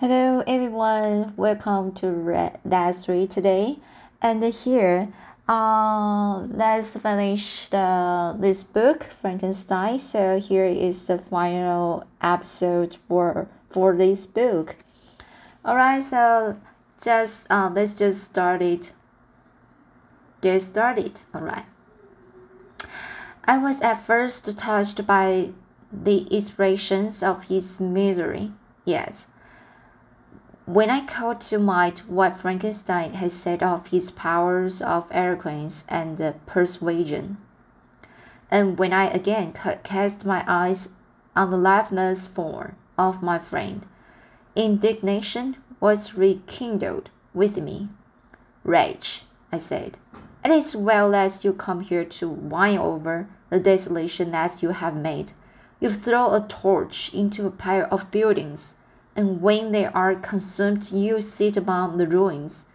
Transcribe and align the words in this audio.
Hello 0.00 0.44
everyone, 0.46 1.34
welcome 1.36 1.90
to 1.94 2.06
Red 2.12 2.60
That's 2.64 3.04
Three 3.04 3.26
today. 3.26 3.78
And 4.22 4.44
here, 4.44 5.08
uh, 5.48 6.42
let's 6.42 6.94
finish 6.94 7.68
the 7.68 8.36
this 8.38 8.62
book 8.62 9.08
Frankenstein. 9.20 9.98
So 9.98 10.38
here 10.38 10.66
is 10.66 11.06
the 11.06 11.18
final 11.18 12.06
episode 12.22 12.98
for 13.08 13.48
for 13.70 13.96
this 13.96 14.24
book. 14.24 14.76
Alright, 15.66 16.04
so 16.04 16.60
just 17.02 17.50
uh, 17.50 17.68
let's 17.74 17.98
just 17.98 18.22
start 18.22 18.62
it. 18.62 18.92
Get 20.40 20.62
started. 20.62 21.14
Alright. 21.34 21.66
I 23.44 23.58
was 23.58 23.80
at 23.80 24.06
first 24.06 24.56
touched 24.56 25.04
by 25.08 25.48
the 25.92 26.32
expressions 26.32 27.20
of 27.20 27.50
his 27.50 27.80
misery. 27.80 28.52
Yes 28.84 29.26
when 30.68 30.90
I 30.90 31.06
called 31.06 31.40
to 31.42 31.58
mind 31.58 32.00
what 32.00 32.38
Frankenstein 32.38 33.14
had 33.14 33.32
said 33.32 33.62
of 33.62 33.86
his 33.86 34.10
powers 34.10 34.82
of 34.82 35.06
eloquence 35.10 35.82
and 35.88 36.34
persuasion, 36.44 37.38
and 38.50 38.78
when 38.78 38.92
I 38.92 39.06
again 39.06 39.54
cast 39.82 40.26
my 40.26 40.44
eyes 40.46 40.90
on 41.34 41.50
the 41.50 41.56
lifeless 41.56 42.26
form 42.26 42.76
of 42.98 43.22
my 43.22 43.38
friend, 43.38 43.86
indignation 44.54 45.56
was 45.80 46.12
rekindled 46.12 47.08
within 47.32 47.64
me. 47.64 47.88
Wretch, 48.62 49.22
I 49.50 49.56
said, 49.56 49.96
it 50.44 50.50
is 50.50 50.76
well 50.76 51.10
that 51.12 51.42
you 51.44 51.54
come 51.54 51.80
here 51.80 52.04
to 52.04 52.28
whine 52.28 52.76
over 52.76 53.26
the 53.48 53.58
desolation 53.58 54.32
that 54.32 54.62
you 54.62 54.70
have 54.70 54.94
made. 54.94 55.32
You 55.80 55.88
throw 55.94 56.34
a 56.34 56.46
torch 56.46 57.10
into 57.14 57.46
a 57.46 57.50
pile 57.50 57.88
of 57.90 58.10
buildings 58.10 58.74
and 59.18 59.42
when 59.42 59.72
they 59.72 59.84
are 59.84 60.14
consumed, 60.14 60.92
you 60.92 61.20
sit 61.20 61.56
among 61.56 61.98
the 61.98 62.06
ruins 62.06 62.66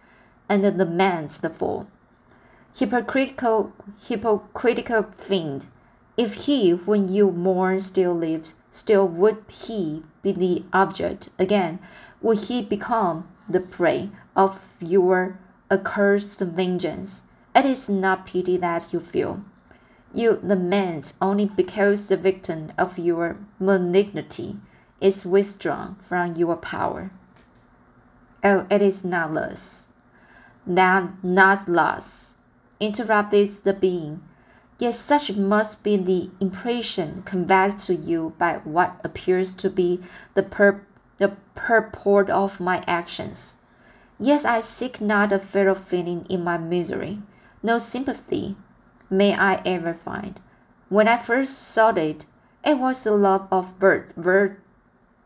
and 0.46 0.62
lament 0.62 1.38
the 1.40 1.48
fall. 1.48 1.86
Hypocritical, 2.76 3.72
hypocritical 4.06 5.04
fiend! 5.16 5.64
If 6.18 6.44
he, 6.44 6.72
when 6.72 7.08
you 7.08 7.30
mourn, 7.30 7.80
still 7.80 8.12
lives, 8.12 8.52
still 8.70 9.08
would 9.08 9.42
he 9.48 10.02
be 10.20 10.32
the 10.32 10.64
object 10.70 11.30
again? 11.38 11.78
Would 12.20 12.40
he 12.40 12.60
become 12.60 13.26
the 13.48 13.60
prey 13.60 14.10
of 14.36 14.60
your 14.80 15.38
accursed 15.70 16.40
vengeance? 16.40 17.22
It 17.54 17.64
is 17.64 17.88
not 17.88 18.26
pity 18.26 18.58
that 18.58 18.92
you 18.92 19.00
feel. 19.00 19.42
You 20.12 20.40
lament 20.42 21.14
only 21.22 21.46
because 21.46 22.04
the 22.04 22.18
victim 22.18 22.70
of 22.76 22.98
your 22.98 23.38
malignity 23.58 24.58
is 25.04 25.26
withdrawn 25.26 25.96
from 26.08 26.34
your 26.34 26.56
power. 26.56 27.10
Oh, 28.42 28.66
it 28.70 28.80
is 28.80 29.04
not 29.04 29.34
loss. 29.34 29.84
That 30.66 31.22
not 31.22 31.68
loss, 31.68 32.34
interrupted 32.80 33.50
the 33.64 33.74
being. 33.74 34.22
Yet 34.78 34.94
such 34.94 35.30
must 35.32 35.82
be 35.82 35.98
the 35.98 36.30
impression 36.40 37.22
conveyed 37.26 37.78
to 37.80 37.94
you 37.94 38.32
by 38.38 38.54
what 38.64 38.98
appears 39.04 39.52
to 39.52 39.68
be 39.68 40.00
the, 40.32 40.42
pur- 40.42 40.86
the 41.18 41.36
purport 41.54 42.30
of 42.30 42.58
my 42.58 42.82
actions. 42.86 43.58
Yes, 44.18 44.46
I 44.46 44.62
seek 44.62 45.02
not 45.02 45.32
a 45.32 45.38
fellow 45.38 45.74
feeling 45.74 46.24
in 46.30 46.42
my 46.42 46.56
misery, 46.56 47.20
no 47.62 47.78
sympathy 47.78 48.56
may 49.10 49.34
I 49.34 49.60
ever 49.66 49.92
find. 49.92 50.40
When 50.88 51.08
I 51.08 51.18
first 51.18 51.58
sought 51.58 51.98
it, 51.98 52.24
it 52.64 52.78
was 52.78 53.04
the 53.04 53.12
love 53.12 53.46
of 53.50 53.74
vir- 53.78 54.12
vir- 54.16 54.63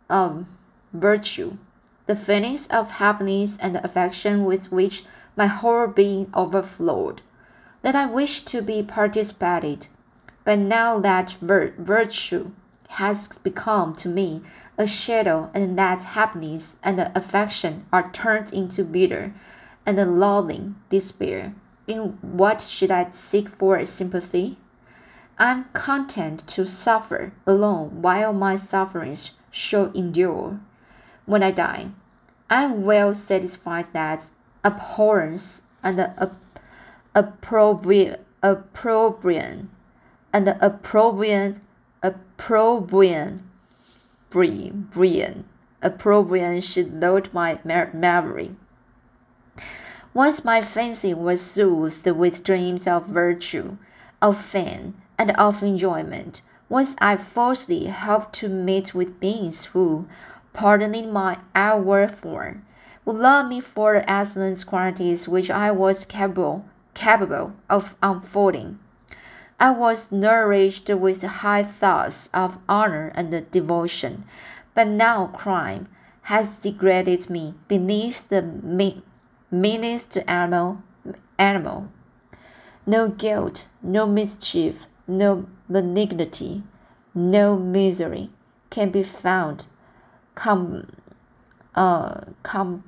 of 0.08 0.46
virtue, 0.92 1.58
the 2.06 2.16
feelings 2.16 2.66
of 2.68 2.92
happiness 2.92 3.56
and 3.60 3.76
affection 3.76 4.44
with 4.44 4.72
which 4.72 5.04
my 5.36 5.46
whole 5.46 5.86
being 5.86 6.30
overflowed, 6.34 7.22
that 7.82 7.94
I 7.94 8.06
wished 8.06 8.46
to 8.48 8.62
be 8.62 8.82
participated. 8.82 9.86
But 10.44 10.58
now 10.58 10.98
that 11.00 11.36
vir 11.41 11.74
virtue 11.78 12.52
has 12.88 13.28
become 13.38 13.94
to 13.97 14.08
me 14.08 14.42
a 14.78 14.86
shadow, 14.86 15.50
and 15.54 15.76
that 15.78 16.04
happiness 16.04 16.76
and 16.82 17.00
affection 17.14 17.84
are 17.92 18.10
turned 18.12 18.52
into 18.52 18.84
bitter 18.84 19.34
and 19.84 20.20
loathing 20.20 20.76
despair, 20.88 21.54
in 21.86 22.18
what 22.22 22.60
should 22.60 22.91
I 22.91 23.10
seek 23.10 23.48
for 23.48 23.84
sympathy? 23.84 24.58
I 25.38 25.50
am 25.50 25.66
content 25.72 26.47
to 26.48 26.66
suffer 26.66 27.32
alone 27.47 28.02
while 28.02 28.32
my 28.32 28.56
sufferings 28.56 29.32
shall 29.50 29.92
endure. 29.92 30.60
When 31.26 31.42
I 31.42 31.50
die, 31.50 31.91
I 32.50 32.62
am 32.62 32.84
well 32.84 33.14
satisfied 33.14 33.92
that 33.92 34.31
abhorrence 34.64 35.62
and 35.82 36.00
opprobrium, 37.14 38.16
opprobrium 38.42 39.70
and 40.32 40.48
opprobrium, 40.60 41.60
opprobrium, 42.03 43.50
opprobrium, 44.31 45.44
opprobrium 45.82 46.60
should 46.60 47.00
load 47.00 47.32
my 47.32 47.59
memory. 47.65 48.54
Once 50.15 50.44
my 50.44 50.62
fancy 50.62 51.12
was 51.15 51.41
soothed 51.41 52.06
with 52.06 52.42
dreams 52.42 52.86
of 52.86 53.06
virtue, 53.06 53.76
of 54.20 54.41
fame, 54.41 54.94
and 55.19 55.30
of 55.32 55.62
enjoyment, 55.62 56.41
once 56.68 56.94
I 56.98 57.16
falsely 57.16 57.86
hoped 57.86 58.34
to 58.36 58.48
meet 58.48 58.94
with 58.94 59.20
beings 59.20 59.66
who, 59.66 60.06
pardoning 60.52 61.12
my 61.12 61.38
outward 61.54 62.14
form, 62.14 62.64
would 63.04 63.16
love 63.16 63.48
me 63.48 63.60
for 63.60 63.94
the 63.94 64.10
excellent 64.10 64.66
qualities 64.66 65.26
which 65.26 65.50
I 65.50 65.70
was 65.70 66.04
capable 66.04 66.64
capable 66.98 67.52
of 67.70 67.94
unfolding. 68.02 68.78
I 69.60 69.70
was 69.70 70.12
nourished 70.12 70.88
with 70.88 71.22
high 71.22 71.62
thoughts 71.62 72.28
of 72.34 72.58
honor 72.68 73.12
and 73.14 73.50
devotion, 73.50 74.24
but 74.74 74.88
now 74.88 75.28
crime 75.28 75.88
has 76.22 76.56
degraded 76.56 77.30
me 77.30 77.54
beneath 77.68 78.28
the 78.28 78.42
meanest 79.50 80.18
animal. 80.26 80.82
animal. 81.38 81.88
No 82.84 83.08
guilt, 83.08 83.66
no 83.82 84.06
mischief, 84.06 84.86
no 85.06 85.46
benignity, 85.68 86.62
no 87.14 87.56
misery 87.56 88.30
can 88.70 88.90
be 88.90 89.02
found 89.02 89.66
com, 90.34 90.86
uh, 91.74 92.20
com, 92.42 92.84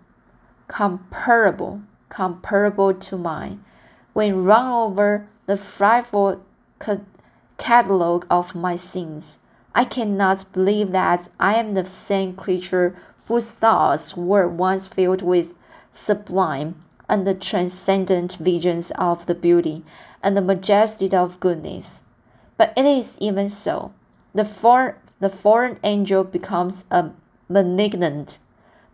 comparable 0.68 1.82
comparable 2.10 2.92
to 2.92 3.16
mine. 3.16 3.64
When 4.12 4.44
run 4.44 4.66
over 4.66 5.26
the 5.46 5.56
frightful 5.56 6.42
ca 6.78 7.00
catalogue 7.56 8.26
of 8.30 8.54
my 8.54 8.76
sins, 8.76 9.38
I 9.74 9.84
cannot 9.84 10.52
believe 10.52 10.92
that 10.92 11.28
I 11.38 11.54
am 11.54 11.74
the 11.74 11.86
same 11.86 12.34
creature 12.34 12.96
whose 13.26 13.50
thoughts 13.50 14.16
were 14.16 14.48
once 14.48 14.86
filled 14.86 15.22
with 15.22 15.54
sublime 15.92 16.82
and 17.08 17.26
the 17.26 17.34
transcendent 17.34 18.34
visions 18.36 18.90
of 18.98 19.26
the 19.26 19.34
beauty 19.34 19.84
and 20.22 20.36
the 20.36 20.42
majesty 20.42 21.12
of 21.14 21.40
goodness. 21.40 22.02
But 22.60 22.74
it 22.76 22.84
is 22.84 23.16
even 23.22 23.48
so. 23.48 23.94
The, 24.34 24.44
for, 24.44 24.98
the 25.18 25.30
foreign 25.30 25.78
angel 25.82 26.24
becomes 26.24 26.84
a 26.90 27.08
malignant, 27.48 28.38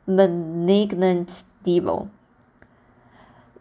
malignant 0.06 1.42
devil. 1.64 2.08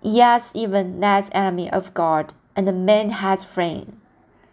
Yes, 0.03 0.51
even 0.53 0.99
that 0.99 1.33
enemy 1.33 1.71
of 1.71 1.91
God, 1.95 2.35
and 2.55 2.85
man 2.85 3.09
has 3.09 3.43
friends. 3.43 3.93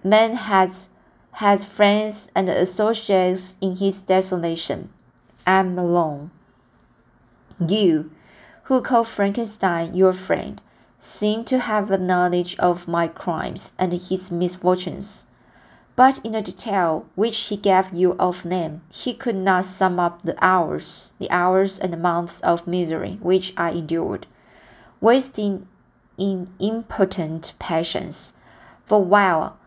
Man 0.03 0.37
has 0.37 0.89
has 1.33 1.65
friends 1.65 2.31
and 2.35 2.49
associates 2.49 3.57
in 3.61 3.77
his 3.77 4.01
desolation. 4.01 4.89
I 5.47 5.59
am 5.59 5.79
alone. 5.79 6.31
You, 7.61 8.11
who 8.65 8.81
call 8.81 9.05
Frankenstein 9.05 9.95
your 9.95 10.15
friend, 10.15 10.63
seem 10.99 11.45
to 11.45 11.59
have 11.59 11.91
a 11.91 11.99
knowledge 11.99 12.57
of 12.59 12.89
my 12.89 13.07
crimes 13.07 13.73
and 13.79 13.93
his 13.93 14.31
misfortunes 14.31 15.27
but 15.95 16.25
in 16.25 16.33
the 16.33 16.43
detail 16.43 17.07
which 17.15 17.37
he 17.49 17.57
gave 17.57 17.93
you 17.93 18.17
of 18.19 18.43
them, 18.43 18.83
he 18.91 19.13
could 19.15 19.37
not 19.37 19.65
sum 19.65 20.01
up 20.01 20.23
the 20.23 20.37
hours, 20.43 21.13
the 21.19 21.31
hours 21.31 21.79
and 21.79 21.93
the 21.93 21.97
months 21.99 22.41
of 22.41 22.67
misery 22.67 23.19
which 23.21 23.53
I 23.57 23.71
endured, 23.71 24.27
wasting 25.01 25.67
in 26.17 26.51
impotent 26.59 27.53
passions. 27.59 28.33
For 28.87 29.05
while, 29.05 29.59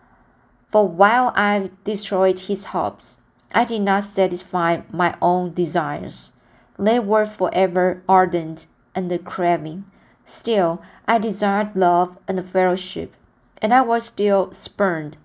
for 0.72 0.88
while 0.88 1.32
I 1.36 1.70
destroyed 1.84 2.40
his 2.42 2.66
hopes, 2.66 3.20
I 3.54 3.64
did 3.64 3.82
not 3.82 4.04
satisfy 4.04 4.82
my 4.92 5.16
own 5.22 5.54
desires. 5.54 6.34
They 6.78 7.00
were 7.00 7.26
forever 7.26 8.04
ardent 8.10 8.66
and 8.94 9.24
craving. 9.24 9.86
Still, 10.26 10.82
I 11.08 11.20
desired 11.20 11.78
love 11.78 12.18
and 12.28 12.44
fellowship, 12.50 13.14
and 13.62 13.74
I 13.74 13.82
was 13.82 14.06
still 14.06 14.52
spurned 14.52 15.18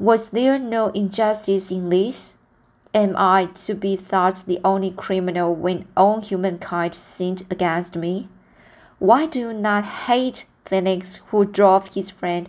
was 0.00 0.30
there 0.30 0.58
no 0.58 0.88
injustice 0.88 1.70
in 1.70 1.90
this? 1.90 2.34
am 2.94 3.14
I 3.16 3.46
to 3.66 3.74
be 3.74 3.96
thought 3.96 4.44
the 4.46 4.58
only 4.64 4.90
criminal 4.90 5.54
when 5.54 5.86
all 5.96 6.20
humankind 6.20 6.94
sinned 6.94 7.42
against 7.50 7.96
me? 7.96 8.28
Why 8.98 9.26
do 9.26 9.38
you 9.38 9.52
not 9.52 9.84
hate 9.84 10.46
Felix 10.64 11.20
who 11.28 11.44
drove 11.44 11.94
his 11.94 12.10
friend 12.10 12.48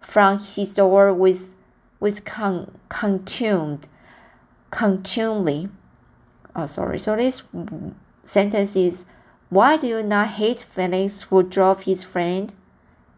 from 0.00 0.38
his 0.38 0.74
door 0.74 1.12
with 1.12 1.54
with 2.00 2.24
con- 2.24 2.70
contumely 2.88 3.80
contumely? 4.70 5.68
Oh 6.54 6.66
sorry, 6.66 6.98
so 6.98 7.16
this 7.16 7.42
sentence 8.24 8.76
is 8.76 9.04
why 9.50 9.76
do 9.76 9.86
you 9.86 10.02
not 10.02 10.28
hate 10.28 10.62
Felix 10.62 11.22
who 11.22 11.42
drove 11.42 11.82
his 11.82 12.02
friend 12.02 12.54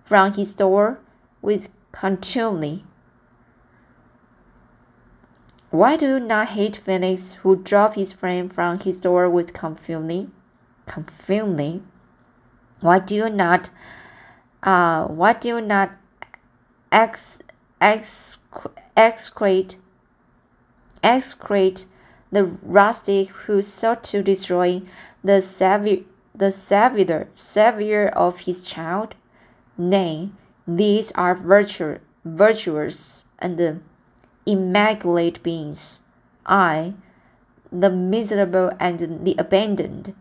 from 0.05 0.33
his 0.33 0.55
door 0.55 0.99
with 1.41 1.69
contumely? 1.93 2.85
Why 5.75 5.97
do 5.97 6.07
you 6.07 6.21
not 6.21 6.51
hate 6.51 6.77
Felix 6.77 7.33
who 7.43 7.57
drove 7.57 7.97
his 7.97 8.13
friend 8.13 8.53
from 8.55 8.79
his 8.79 8.97
door 8.97 9.29
with 9.29 9.53
contumely? 9.53 10.31
Contumely. 10.87 11.83
Why 12.81 13.01
do 13.01 13.17
you 13.17 13.29
not 13.29 13.71
uh 14.63 15.07
why 15.07 15.33
do 15.33 15.49
you 15.49 15.61
not 15.61 15.91
ex 16.93 17.41
ex 17.81 18.39
excrete 18.97 19.75
excrete 21.03 21.87
the 22.31 22.45
rustic 22.45 23.31
who 23.31 23.61
sought 23.61 24.05
to 24.05 24.23
destroy 24.23 24.81
the 25.25 25.41
savior 25.43 26.05
the 26.33 26.53
savior 26.53 27.27
savior 27.35 28.07
of 28.11 28.47
his 28.47 28.65
child? 28.65 29.17
Nay, 29.77 30.31
these 30.69 31.11
are 31.17 31.35
virtue, 31.35 31.99
virtuous 32.25 33.25
and 33.41 33.59
immaculate 34.47 35.43
beings. 35.43 36.01
I, 36.47 36.95
the 37.73 37.91
miserable 37.91 38.73
and 38.79 39.25
the 39.25 39.35
abandoned, 39.39 40.15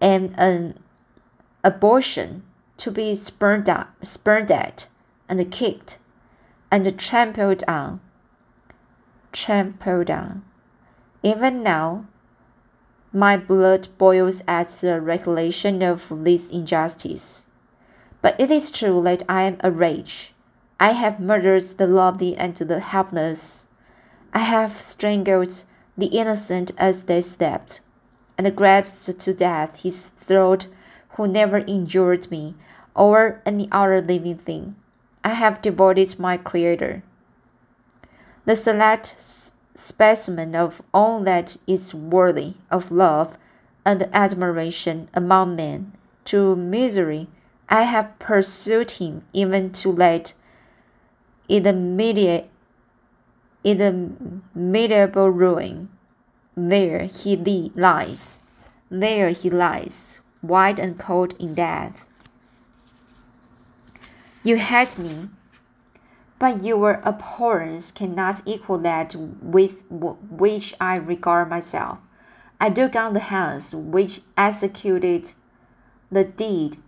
am 0.00 0.34
an 0.36 0.78
abortion 1.64 2.42
to 2.78 2.90
be 2.90 3.14
spurned 3.14 3.68
at, 3.68 3.88
spurned 4.02 4.50
at 4.50 4.86
and 5.28 5.50
kicked 5.50 5.98
and 6.70 6.98
trampled 6.98 7.64
on. 7.66 8.00
Trampled 9.32 10.10
on. 10.10 10.44
Even 11.22 11.62
now, 11.62 12.06
my 13.12 13.36
blood 13.36 13.88
boils 13.98 14.42
at 14.46 14.70
the 14.70 15.00
recollection 15.00 15.82
of 15.82 16.24
this 16.24 16.48
injustice. 16.48 17.46
But 18.20 18.38
it 18.38 18.50
is 18.50 18.70
true 18.70 19.02
that 19.02 19.22
I 19.28 19.42
am 19.42 19.56
a 19.60 19.70
rage 19.70 20.34
I 20.80 20.92
have 20.92 21.18
murdered 21.18 21.64
the 21.76 21.86
lovely 21.88 22.36
and 22.36 22.54
the 22.54 22.78
helpless. 22.78 23.66
I 24.32 24.40
have 24.40 24.80
strangled 24.80 25.64
the 25.96 26.06
innocent 26.06 26.70
as 26.78 27.04
they 27.04 27.20
slept, 27.20 27.80
and 28.36 28.54
grasped 28.54 29.18
to 29.20 29.34
death 29.34 29.82
his 29.82 30.06
throat 30.06 30.68
who 31.16 31.26
never 31.26 31.58
injured 31.58 32.30
me 32.30 32.54
or 32.94 33.42
any 33.44 33.68
other 33.72 34.00
living 34.00 34.38
thing. 34.38 34.76
I 35.24 35.30
have 35.30 35.60
devoted 35.60 36.18
my 36.18 36.36
Creator, 36.36 37.02
the 38.44 38.54
select 38.54 39.16
specimen 39.74 40.54
of 40.54 40.80
all 40.94 41.20
that 41.24 41.56
is 41.66 41.92
worthy 41.92 42.54
of 42.70 42.92
love 42.92 43.36
and 43.84 44.08
admiration 44.12 45.08
among 45.12 45.56
men, 45.56 45.92
to 46.26 46.54
misery. 46.54 47.26
I 47.68 47.82
have 47.82 48.18
pursued 48.18 48.92
him 48.92 49.24
even 49.32 49.72
to 49.72 49.90
let 49.90 50.32
the 51.48 51.72
medieval 54.54 55.30
ruin. 55.30 55.88
There 56.56 57.04
he 57.04 57.72
lies. 57.74 58.42
There 58.90 59.30
he 59.30 59.50
lies, 59.50 60.20
white 60.40 60.78
and 60.78 60.98
cold 60.98 61.34
in 61.38 61.54
death. 61.54 62.04
You 64.42 64.56
hate 64.56 64.96
me, 64.96 65.28
but 66.38 66.64
your 66.64 67.00
abhorrence 67.04 67.90
cannot 67.90 68.42
equal 68.46 68.78
that 68.78 69.14
with 69.14 69.82
which 69.90 70.74
I 70.80 70.96
regard 70.96 71.50
myself. 71.50 71.98
I 72.60 72.70
dug 72.70 72.96
on 72.96 73.14
the 73.14 73.20
hands 73.20 73.74
which 73.74 74.22
executed 74.36 75.34
the 76.10 76.24
deed. 76.24 76.78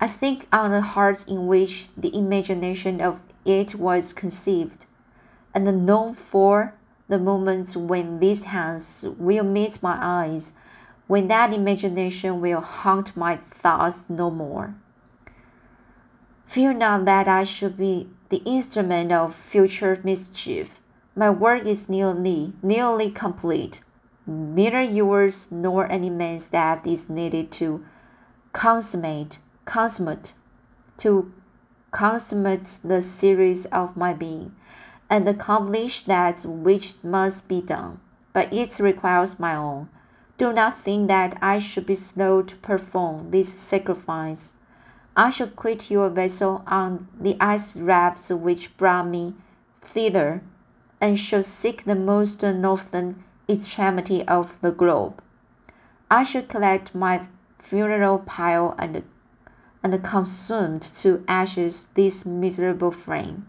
I 0.00 0.08
think 0.08 0.46
on 0.52 0.70
the 0.70 0.80
heart 0.80 1.24
in 1.26 1.46
which 1.46 1.88
the 1.96 2.16
imagination 2.16 3.00
of 3.00 3.20
it 3.44 3.74
was 3.74 4.12
conceived, 4.12 4.86
and 5.54 5.86
known 5.86 6.14
for 6.14 6.74
the 7.08 7.18
moment 7.18 7.76
when 7.76 8.18
these 8.20 8.44
hands 8.44 9.04
will 9.18 9.44
meet 9.44 9.82
my 9.82 9.98
eyes, 10.00 10.52
when 11.06 11.28
that 11.28 11.52
imagination 11.52 12.40
will 12.40 12.60
haunt 12.60 13.16
my 13.16 13.36
thoughts 13.36 14.04
no 14.08 14.30
more. 14.30 14.74
Fear 16.46 16.74
not 16.74 17.04
that 17.04 17.28
I 17.28 17.44
should 17.44 17.76
be 17.76 18.08
the 18.28 18.38
instrument 18.38 19.12
of 19.12 19.34
future 19.34 20.00
mischief. 20.02 20.70
My 21.16 21.30
work 21.30 21.66
is 21.66 21.88
nearly, 21.88 22.52
nearly 22.62 23.10
complete. 23.10 23.80
Neither 24.26 24.82
yours 24.82 25.48
nor 25.50 25.90
any 25.90 26.10
man's 26.10 26.48
death 26.48 26.86
is 26.86 27.10
needed 27.10 27.52
to 27.52 27.84
consummate, 28.52 29.38
consummate, 29.64 30.32
to 30.98 31.32
consummate 31.94 32.78
the 32.82 33.00
series 33.00 33.66
of 33.66 33.96
my 33.96 34.12
being, 34.12 34.52
and 35.08 35.28
accomplish 35.28 36.02
that 36.02 36.44
which 36.44 36.94
must 37.04 37.46
be 37.46 37.60
done, 37.60 38.00
but 38.32 38.52
it 38.52 38.80
requires 38.80 39.38
my 39.38 39.54
own. 39.54 39.88
Do 40.36 40.52
not 40.52 40.82
think 40.82 41.06
that 41.06 41.38
I 41.40 41.60
should 41.60 41.86
be 41.86 41.94
slow 41.94 42.42
to 42.42 42.56
perform 42.56 43.30
this 43.30 43.54
sacrifice. 43.54 44.52
I 45.16 45.30
shall 45.30 45.46
quit 45.46 45.88
your 45.88 46.10
vessel 46.10 46.64
on 46.66 47.06
the 47.18 47.36
ice 47.38 47.76
rafts 47.76 48.28
which 48.30 48.76
brought 48.76 49.06
me 49.06 49.34
thither, 49.80 50.42
and 51.00 51.18
shall 51.18 51.44
seek 51.44 51.84
the 51.84 51.94
most 51.94 52.42
northern 52.42 53.22
extremity 53.48 54.26
of 54.26 54.60
the 54.62 54.72
globe. 54.72 55.22
I 56.10 56.24
shall 56.24 56.42
collect 56.42 56.92
my 56.92 57.28
funeral 57.60 58.18
pile 58.18 58.74
and 58.78 59.04
and 59.84 60.02
consumed 60.02 60.80
to 60.80 61.22
ashes 61.28 61.88
this 61.94 62.24
miserable 62.24 62.90
frame. 62.90 63.46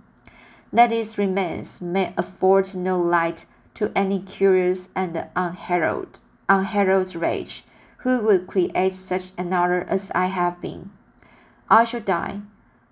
That 0.74 0.92
its 0.92 1.18
remains 1.18 1.80
may 1.80 2.14
afford 2.18 2.76
no 2.76 3.00
light 3.02 3.46
to 3.76 3.92
any 3.96 4.20
curious 4.20 4.90
and 4.94 5.26
unheralded, 5.36 6.20
unheralded 6.50 7.16
rage 7.16 7.64
who 8.00 8.22
would 8.24 8.48
create 8.48 8.94
such 8.94 9.32
another 9.38 9.84
as 9.90 10.12
I 10.14 10.28
have 10.28 10.62
been. 10.62 10.92
I 11.70 11.86
shall 11.86 12.02
die. 12.02 12.42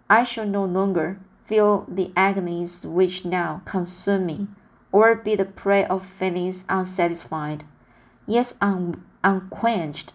I 0.09 0.23
shall 0.23 0.47
no 0.47 0.63
longer 0.63 1.19
feel 1.45 1.85
the 1.87 2.11
agonies 2.15 2.85
which 2.85 3.25
now 3.25 3.61
consume 3.65 4.25
me, 4.25 4.47
or 4.91 5.15
be 5.15 5.35
the 5.35 5.45
prey 5.45 5.85
of 5.85 6.05
feelings 6.05 6.63
unsatisfied, 6.69 7.65
yet 8.25 8.53
un- 8.61 9.03
unquenched 9.23 10.13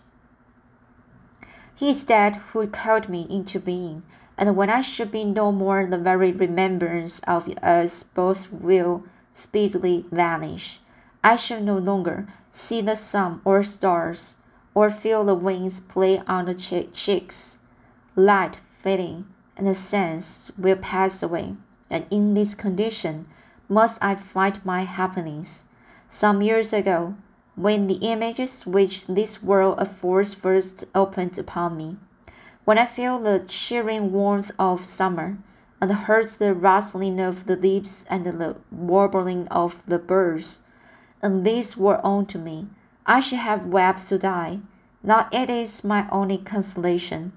he 1.78 1.90
is 1.90 2.06
that 2.06 2.34
who 2.50 2.66
called 2.66 3.08
me 3.08 3.24
into 3.30 3.60
being, 3.60 4.02
and 4.36 4.56
when 4.56 4.68
I 4.68 4.80
should 4.80 5.12
be 5.12 5.22
no 5.22 5.52
more, 5.52 5.86
the 5.86 5.96
very 5.96 6.32
remembrance 6.32 7.20
of 7.20 7.48
us 7.58 8.02
both 8.02 8.50
will 8.50 9.04
speedily 9.32 10.04
vanish. 10.10 10.80
I 11.22 11.36
shall 11.36 11.60
no 11.60 11.78
longer 11.78 12.26
see 12.50 12.80
the 12.80 12.96
sun 12.96 13.40
or 13.44 13.62
stars, 13.62 14.34
or 14.74 14.90
feel 14.90 15.24
the 15.24 15.36
wings 15.36 15.78
play 15.78 16.20
on 16.26 16.46
the 16.46 16.54
cheeks. 16.54 17.58
Light 18.16 18.58
fading, 18.82 19.26
and 19.56 19.68
the 19.68 19.74
sense 19.76 20.50
will 20.58 20.76
pass 20.76 21.22
away, 21.22 21.54
and 21.88 22.06
in 22.10 22.34
this 22.34 22.54
condition 22.54 23.26
must 23.68 24.02
I 24.02 24.16
find 24.16 24.64
my 24.64 24.82
happiness. 24.82 25.62
Some 26.08 26.42
years 26.42 26.72
ago, 26.72 27.14
when 27.58 27.88
the 27.88 27.94
images 27.94 28.64
which 28.64 29.04
this 29.08 29.42
world 29.42 29.74
affords 29.78 30.32
first 30.32 30.84
opened 30.94 31.36
upon 31.36 31.76
me, 31.76 31.96
when 32.64 32.78
I 32.78 32.86
feel 32.86 33.18
the 33.18 33.44
cheering 33.48 34.12
warmth 34.12 34.52
of 34.60 34.86
summer, 34.86 35.38
and 35.80 35.92
heard 35.92 36.28
the 36.30 36.54
rustling 36.54 37.18
of 37.18 37.46
the 37.46 37.56
leaves 37.56 38.04
and 38.08 38.24
the 38.24 38.56
warbling 38.70 39.48
of 39.48 39.82
the 39.88 39.98
birds, 39.98 40.60
and 41.20 41.44
these 41.44 41.76
were 41.76 41.98
all 41.98 42.24
to 42.26 42.38
me, 42.38 42.68
I 43.06 43.18
should 43.18 43.38
have 43.38 43.66
wept 43.66 44.08
to 44.08 44.18
die. 44.18 44.60
Now 45.02 45.28
it 45.32 45.50
is 45.50 45.82
my 45.82 46.08
only 46.12 46.38
consolation, 46.38 47.32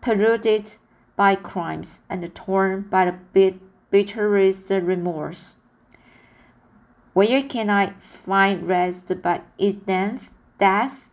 polluted 0.00 0.76
by 1.16 1.34
crimes 1.34 2.02
and 2.08 2.32
torn 2.36 2.82
by 2.82 3.06
the 3.06 3.58
bitterest 3.90 4.70
remorse. 4.70 5.55
Where 7.16 7.42
can 7.44 7.70
I 7.70 7.94
find 8.26 8.68
rest 8.68 9.10
but 9.22 9.42
in 9.56 9.78
death? 9.86 10.28
death? 10.60 11.08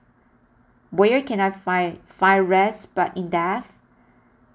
Where 0.91 1.21
can 1.21 1.39
I 1.39 1.51
find, 1.51 1.99
find 2.05 2.49
rest 2.49 2.93
but 2.93 3.15
in 3.15 3.29
death? 3.29 3.71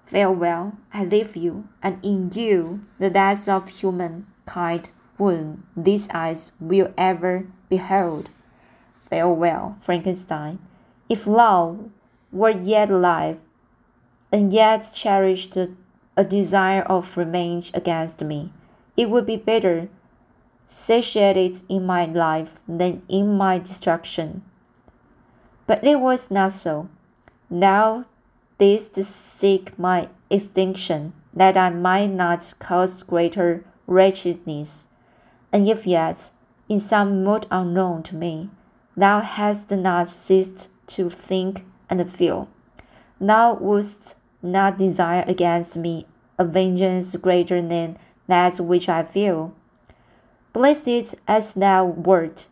Farewell, 0.05 0.73
I 0.93 1.05
leave 1.05 1.35
you, 1.35 1.67
and 1.81 1.97
in 2.05 2.29
you 2.35 2.81
the 2.99 3.09
death 3.09 3.49
of 3.49 3.67
humankind, 3.67 4.91
whom 5.17 5.65
these 5.75 6.07
eyes 6.13 6.51
will 6.59 6.93
ever 6.95 7.47
Behold, 7.67 8.29
farewell, 9.09 9.75
Frankenstein. 9.81 10.59
If 11.09 11.25
love 11.25 11.89
were 12.31 12.51
yet 12.51 12.91
alive, 12.91 13.39
and 14.31 14.53
yet 14.53 14.87
cherished 14.93 15.57
a 15.57 16.23
desire 16.23 16.83
of 16.83 17.17
revenge 17.17 17.71
against 17.73 18.23
me, 18.23 18.53
it 18.95 19.09
would 19.09 19.25
be 19.25 19.35
better 19.35 19.89
satiated 20.69 21.61
in 21.67 21.85
my 21.85 22.05
life 22.05 22.51
than 22.67 23.01
in 23.09 23.35
my 23.35 23.57
destruction. 23.57 24.43
But 25.67 25.83
it 25.83 25.99
was 25.99 26.31
not 26.31 26.53
so. 26.53 26.87
Now 27.49 28.05
this 28.59 28.89
seek 29.03 29.77
my 29.79 30.09
extinction, 30.29 31.13
that 31.33 31.57
I 31.57 31.69
might 31.69 32.11
not 32.11 32.53
cause 32.59 33.03
greater 33.03 33.63
wretchedness. 33.87 34.87
And 35.51 35.67
if 35.67 35.87
yet, 35.87 36.29
in 36.67 36.79
some 36.79 37.23
mode 37.23 37.47
unknown 37.49 38.03
to 38.03 38.15
me, 38.15 38.49
thou 38.95 39.21
hast 39.21 39.71
not 39.71 40.09
ceased 40.09 40.69
to 40.87 41.09
think 41.09 41.65
and 41.89 42.11
feel, 42.11 42.49
thou 43.19 43.55
wouldst 43.55 44.15
not 44.43 44.77
desire 44.77 45.23
against 45.27 45.77
me 45.77 46.05
a 46.37 46.45
vengeance 46.45 47.15
greater 47.15 47.61
than 47.61 47.97
that 48.27 48.59
which 48.59 48.87
I 48.87 49.03
feel. 49.03 49.53
Blessed 50.59 51.15
as 51.25 51.53
thou 51.53 51.85
wert, 51.85 52.47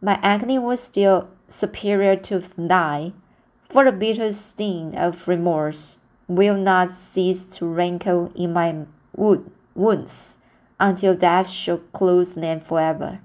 my 0.00 0.20
agony 0.22 0.56
was 0.56 0.78
still 0.78 1.30
superior 1.48 2.14
to 2.14 2.38
thine, 2.56 3.12
for 3.68 3.84
the 3.84 3.90
bitter 3.90 4.32
sting 4.32 4.96
of 4.96 5.26
remorse 5.26 5.98
will 6.28 6.54
not 6.54 6.92
cease 6.92 7.44
to 7.46 7.66
rankle 7.66 8.30
in 8.36 8.52
my 8.52 8.86
wound, 9.16 9.50
wounds 9.74 10.38
until 10.78 11.16
death 11.16 11.50
shall 11.50 11.78
close 11.92 12.34
them 12.34 12.60
forever. 12.60 13.18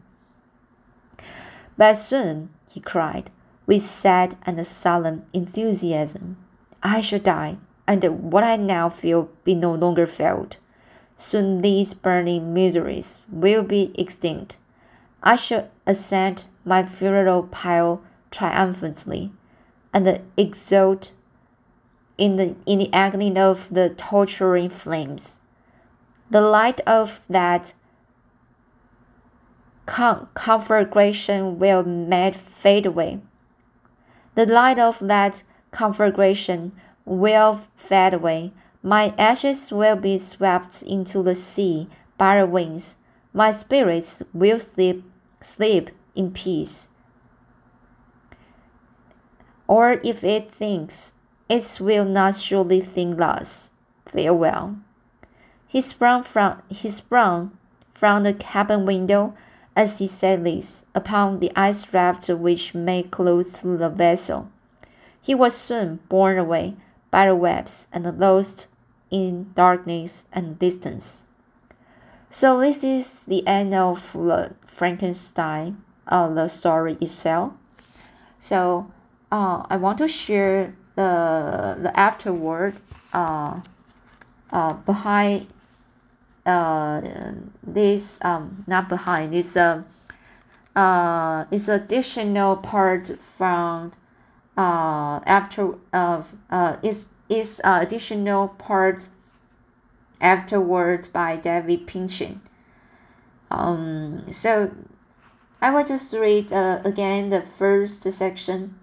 But 1.77 1.94
soon, 1.94 2.50
he 2.67 2.79
cried, 2.79 3.29
with 3.67 3.84
sad 3.84 4.38
and 4.41 4.65
solemn 4.65 5.27
enthusiasm, 5.34 6.38
I 6.82 7.01
shall 7.01 7.20
die, 7.20 7.58
and 7.86 8.03
what 8.32 8.44
I 8.44 8.55
now 8.55 8.89
feel 8.89 9.29
be 9.44 9.53
no 9.53 9.75
longer 9.75 10.08
felt. 10.08 10.58
Soon 11.17 11.62
these 11.62 11.93
burning 11.93 12.53
miseries 12.53 13.22
will 13.29 13.63
be 13.63 13.93
extinct. 13.95 14.57
I 15.24 15.36
shall 15.36 15.69
ascend 15.88 16.48
my 16.63 16.84
funeral 16.84 17.43
pile 17.43 18.01
triumphantly, 18.31 19.31
and 19.93 20.22
exult 20.36 21.13
in 22.17 22.36
the, 22.36 22.55
in 22.65 22.79
the 22.79 22.93
agony 22.93 23.38
of 23.38 23.74
the 23.74 23.89
torturing 23.89 24.69
flames. 24.69 25.39
The 26.29 26.41
light 26.41 26.81
of 26.81 27.22
that 27.29 27.74
con 29.86 30.27
conflagration 30.34 31.60
will 31.60 31.84
made 31.84 32.36
fade 32.36 32.86
away. 32.86 33.19
The 34.34 34.45
light 34.45 34.79
of 34.79 35.00
that 35.00 35.43
conflagration 35.72 36.74
will 37.05 37.62
fade 37.75 38.13
away. 38.13 38.51
My 38.86 39.15
ashes 39.18 39.72
will 39.72 39.96
be 39.96 40.20
swept 40.20 40.84
into 40.84 41.24
the 41.24 41.34
sea 41.34 41.89
by 42.20 42.39
the 42.39 42.46
winds. 42.46 42.98
My 43.34 43.51
spirits 43.51 44.22
will 44.32 44.60
sleep, 44.60 45.04
sleep 45.42 45.89
in 46.13 46.30
peace. 46.30 46.89
Or 49.68 49.94
if 50.04 50.24
it 50.24 50.51
thinks, 50.51 51.15
it 51.50 51.80
will 51.82 52.06
not 52.06 52.36
surely 52.36 52.80
think 52.80 53.18
thus. 53.18 53.72
Farewell. 54.06 54.75
He 55.68 55.82
sprang 55.82 56.22
from 56.22 56.62
he 56.70 56.88
sprang 56.92 57.58
from 57.96 58.22
the 58.22 58.34
cabin 58.36 58.86
window 58.86 59.34
as 59.75 59.98
he 59.98 60.06
said 60.06 60.44
this 60.44 60.86
upon 60.94 61.39
the 61.39 61.51
ice 61.56 61.92
raft 61.92 62.30
which 62.30 62.75
made 62.75 63.10
close 63.10 63.62
to 63.62 63.77
the 63.77 63.89
vessel. 63.89 64.51
He 65.20 65.34
was 65.34 65.56
soon 65.56 66.01
borne 66.08 66.38
away 66.38 66.75
by 67.10 67.25
the 67.25 67.36
waves 67.36 67.88
and 67.92 68.20
lost 68.20 68.68
in 69.12 69.51
darkness 69.55 70.25
and 70.31 70.59
distance. 70.59 71.24
So 72.29 72.59
this 72.59 72.83
is 72.83 73.24
the 73.24 73.45
end 73.47 73.74
of 73.74 74.12
the 74.13 74.55
Frankenstein, 74.65 75.83
uh, 76.07 76.27
the 76.33 76.47
story 76.47 76.97
itself. 77.00 77.53
So 78.39 78.91
uh, 79.31 79.63
I 79.69 79.77
want 79.77 79.97
to 80.00 80.07
share 80.07 80.75
the 80.95 81.77
the 81.81 81.97
afterword 82.00 82.75
uh, 83.13 83.62
uh, 84.51 84.74
behind 84.74 85.47
uh, 86.45 87.01
this 87.63 88.19
um 88.21 88.63
not 88.67 88.88
behind 88.88 89.33
this 89.33 89.57
uh, 89.57 89.83
uh 90.75 91.45
it's 91.51 91.67
additional 91.67 92.55
part 92.57 93.12
from 93.38 93.91
uh 94.57 95.19
after 95.25 95.74
of 95.91 96.33
uh 96.50 96.77
is 96.83 97.07
is 97.29 97.62
uh, 97.63 97.79
additional 97.82 98.50
part 98.50 99.08
afterwards 100.22 101.08
by 101.08 101.36
David 101.36 101.88
Pynchon. 101.88 102.41
Um, 103.51 104.25
so 104.32 104.72
I 105.62 105.70
will 105.72 105.86
just 105.86 106.13
read 106.13 106.51
uh, 106.51 106.82
again 106.84 107.29
the 107.29 107.41
first 107.41 108.03
section. 108.03 108.75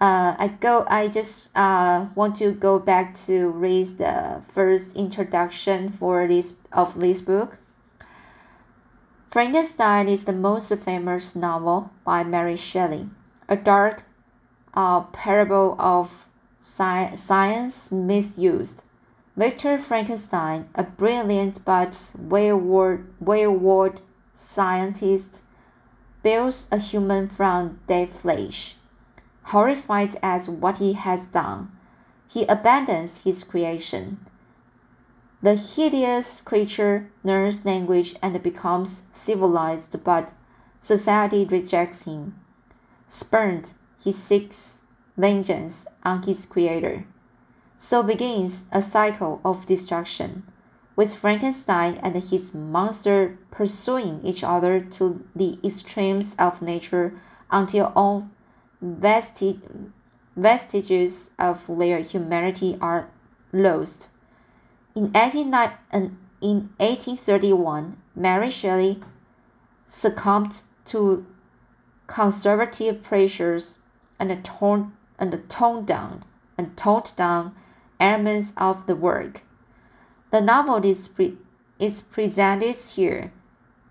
Uh, 0.00 0.34
I 0.36 0.48
go. 0.48 0.84
I 0.88 1.06
just 1.06 1.56
uh, 1.56 2.06
want 2.16 2.36
to 2.38 2.50
go 2.50 2.80
back 2.80 3.14
to 3.26 3.48
read 3.48 3.98
the 3.98 4.42
first 4.52 4.96
introduction 4.96 5.90
for 5.90 6.26
this 6.26 6.54
of 6.72 6.98
this 6.98 7.20
book. 7.20 7.58
Frankenstein 9.30 10.08
is 10.08 10.24
the 10.24 10.32
most 10.32 10.74
famous 10.74 11.36
novel 11.36 11.90
by 12.04 12.24
Mary 12.24 12.56
Shelley, 12.56 13.08
a 13.48 13.56
dark 13.56 14.02
uh, 14.74 15.02
parable 15.02 15.76
of 15.78 16.26
sci 16.62 17.12
science 17.16 17.90
misused. 17.90 18.84
Victor 19.36 19.78
Frankenstein, 19.78 20.68
a 20.76 20.84
brilliant 20.84 21.64
but 21.64 21.98
wayward, 22.16 23.12
wayward 23.18 24.00
scientist, 24.32 25.42
builds 26.22 26.68
a 26.70 26.78
human 26.78 27.28
from 27.28 27.80
dead 27.88 28.12
flesh. 28.12 28.76
Horrified 29.46 30.16
at 30.22 30.48
what 30.48 30.78
he 30.78 30.92
has 30.92 31.24
done, 31.24 31.72
he 32.28 32.46
abandons 32.46 33.22
his 33.22 33.42
creation. 33.42 34.24
The 35.42 35.56
hideous 35.56 36.40
creature 36.40 37.10
learns 37.24 37.64
language 37.64 38.14
and 38.22 38.40
becomes 38.40 39.02
civilized, 39.12 40.04
but 40.04 40.32
society 40.80 41.44
rejects 41.44 42.04
him. 42.04 42.36
Spurned, 43.08 43.72
he 43.98 44.12
seeks 44.12 44.78
vengeance 45.16 45.86
on 46.04 46.22
his 46.22 46.46
creator. 46.46 47.04
So 47.78 48.02
begins 48.02 48.64
a 48.70 48.82
cycle 48.82 49.40
of 49.44 49.66
destruction, 49.66 50.44
with 50.94 51.16
Frankenstein 51.16 51.98
and 52.02 52.14
his 52.22 52.54
monster 52.54 53.38
pursuing 53.50 54.20
each 54.24 54.44
other 54.44 54.80
to 54.80 55.24
the 55.34 55.58
extremes 55.64 56.36
of 56.38 56.62
nature 56.62 57.14
until 57.50 57.92
all 57.96 58.28
vestig 58.84 59.60
vestiges 60.36 61.30
of 61.38 61.62
their 61.68 62.00
humanity 62.00 62.78
are 62.80 63.08
lost. 63.52 64.08
In, 64.94 65.10
18, 65.14 65.46
in 65.92 66.68
1831, 66.78 67.96
Mary 68.14 68.50
Shelley 68.50 69.00
succumbed 69.86 70.62
to 70.86 71.26
conservative 72.06 73.02
pressures 73.02 73.78
and 74.18 74.44
torn 74.44 74.92
and 75.22 75.48
toned 75.48 75.86
down 75.86 76.24
and 76.58 76.76
toned 76.76 77.12
down 77.14 77.54
elements 78.00 78.52
of 78.56 78.86
the 78.88 78.96
work. 78.96 79.42
The 80.32 80.40
novel 80.40 80.84
is, 80.84 81.06
pre- 81.06 81.38
is 81.78 82.02
presented 82.02 82.74
here 82.76 83.32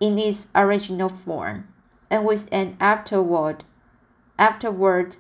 in 0.01 0.19
its 0.19 0.47
original 0.53 1.07
form 1.07 1.69
and 2.09 2.25
with 2.25 2.49
an 2.51 2.75
afterword, 2.81 3.63
afterword 4.37 5.15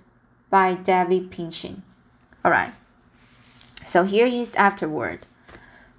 by 0.49 0.73
David 0.73 1.31
Pynchon. 1.31 1.83
Alright, 2.43 2.73
so 3.85 4.03
here 4.03 4.25
is 4.27 4.53
afterword. 4.55 5.27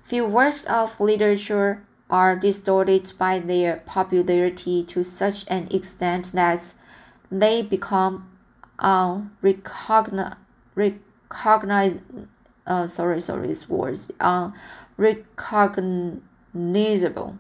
Few 0.05 0.27
works 0.27 0.67
of 0.67 1.01
literature 1.01 1.85
are 2.11 2.37
distorted 2.37 3.15
by 3.17 3.39
their 3.39 3.77
popularity 3.87 4.85
to 4.85 5.03
such 5.05 5.47
an 5.49 5.69
extent 5.71 6.33
that 6.33 6.75
they 7.31 7.63
become 7.63 8.29
on 8.83 9.31
recognize 9.41 10.37
recognize 10.75 11.99
uh 12.67 12.87
sorry 12.87 13.19
sorry 13.21 13.55
words 13.69 14.11
on 14.21 14.53
recognizable 14.99 17.39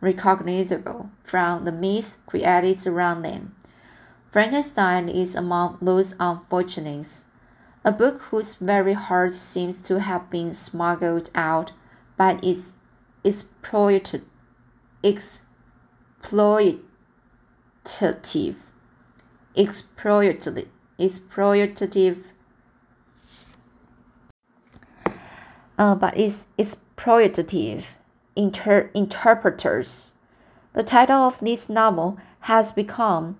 recognizable 0.00 1.10
from 1.24 1.64
the 1.64 1.72
myths 1.72 2.14
created 2.26 2.86
around 2.86 3.22
them. 3.22 3.56
Frankenstein 4.30 5.08
is 5.08 5.34
among 5.34 5.78
those 5.80 6.14
unfortunates, 6.20 7.24
a 7.84 7.90
book 7.90 8.20
whose 8.30 8.54
very 8.54 8.92
heart 8.92 9.34
seems 9.34 9.82
to 9.82 9.98
have 10.00 10.30
been 10.30 10.54
smuggled 10.54 11.30
out 11.34 11.72
by 12.16 12.38
its 12.42 12.74
exploited 13.24 14.22
exploitative, 15.02 16.84
exploitative, 19.58 20.68
exploitative. 20.98 22.22
Uh, 25.76 25.94
but 25.94 26.16
it's 26.16 26.46
exploitative 26.58 27.84
inter- 28.36 28.90
interpreters. 28.94 30.14
The 30.72 30.82
title 30.82 31.22
of 31.22 31.40
this 31.40 31.68
novel 31.68 32.18
has 32.40 32.72
become 32.72 33.38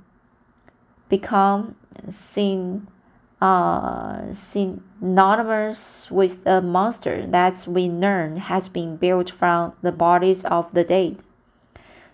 become 1.08 1.74
syn, 2.10 2.88
uh, 3.40 4.32
synonymous 4.34 6.10
with 6.10 6.46
a 6.46 6.60
monster 6.60 7.26
that 7.26 7.66
we 7.66 7.88
learn 7.88 8.36
has 8.36 8.68
been 8.68 8.96
built 8.96 9.30
from 9.30 9.72
the 9.82 9.92
bodies 9.92 10.44
of 10.44 10.72
the 10.74 10.84
dead. 10.84 11.18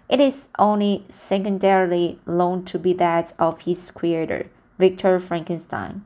It 0.08 0.20
is 0.20 0.48
only 0.58 1.04
secondarily 1.08 2.20
known 2.26 2.64
to 2.66 2.78
be 2.78 2.92
that 2.94 3.32
of 3.38 3.62
his 3.62 3.90
creator, 3.90 4.50
Victor 4.78 5.18
Frankenstein. 5.18 6.04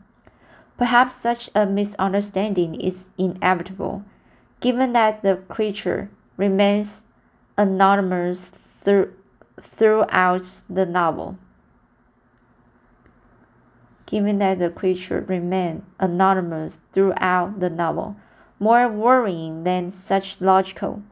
Perhaps 0.77 1.15
such 1.15 1.51
a 1.55 1.67
misunderstanding 1.67 2.81
is 2.81 3.09
inevitable, 3.19 4.05
given 4.61 4.93
that 4.93 5.23
the 5.23 5.37
creature 5.49 6.11
remains 6.37 7.03
anonymous 7.57 8.41
through, 8.41 9.13
throughout 9.61 10.63
the 10.71 10.87
novel. 10.87 11.37
Given 14.07 14.39
that 14.39 14.61
the 14.61 14.71
creature 14.71 15.25
remains 15.29 15.83
anonymous 15.99 16.79
throughout 16.93 17.59
the 17.59 17.69
novel, 17.69 18.17
more 18.61 18.89
worrying 18.89 19.65
than 19.65 19.91
such 19.91 20.41
logical, 20.41 21.03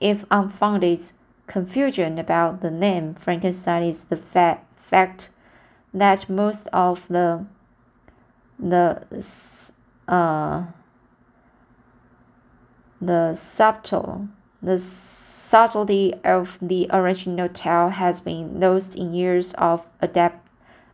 if 0.00 0.24
unfounded, 0.30 1.12
confusion 1.48 2.18
about 2.18 2.60
the 2.60 2.70
name 2.70 3.14
Frankenstein 3.14 3.82
is 3.82 4.04
the 4.04 4.16
fa- 4.16 4.60
fact 4.76 5.30
that 5.92 6.28
most 6.28 6.68
of 6.72 7.08
the 7.08 7.46
the 8.58 9.02
uh, 10.06 10.66
the 13.00 13.34
subtle 13.34 14.28
the 14.62 14.78
subtlety 14.78 16.14
of 16.24 16.58
the 16.60 16.86
original 16.90 17.48
tale 17.48 17.88
has 17.88 18.20
been 18.20 18.60
lost 18.60 18.94
in 18.94 19.14
years 19.14 19.54
of 19.54 19.86
adapt 20.00 20.48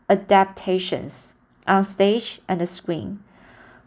adaptations 0.08 1.34
on 1.66 1.82
stage 1.82 2.40
and 2.46 2.60
the 2.60 2.66
screen. 2.66 3.20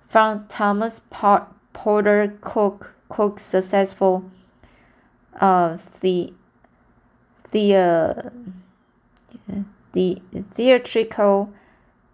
From 0.07 0.45
Thomas 0.47 1.01
Potter 1.09 2.37
Cooke 2.41 2.93
Cooke's 3.07 3.43
successful 3.43 4.29
uh, 5.39 5.77
the 6.01 6.33
the 7.51 7.75
uh, 7.75 8.29
the 9.93 10.21
theatrical 10.51 11.51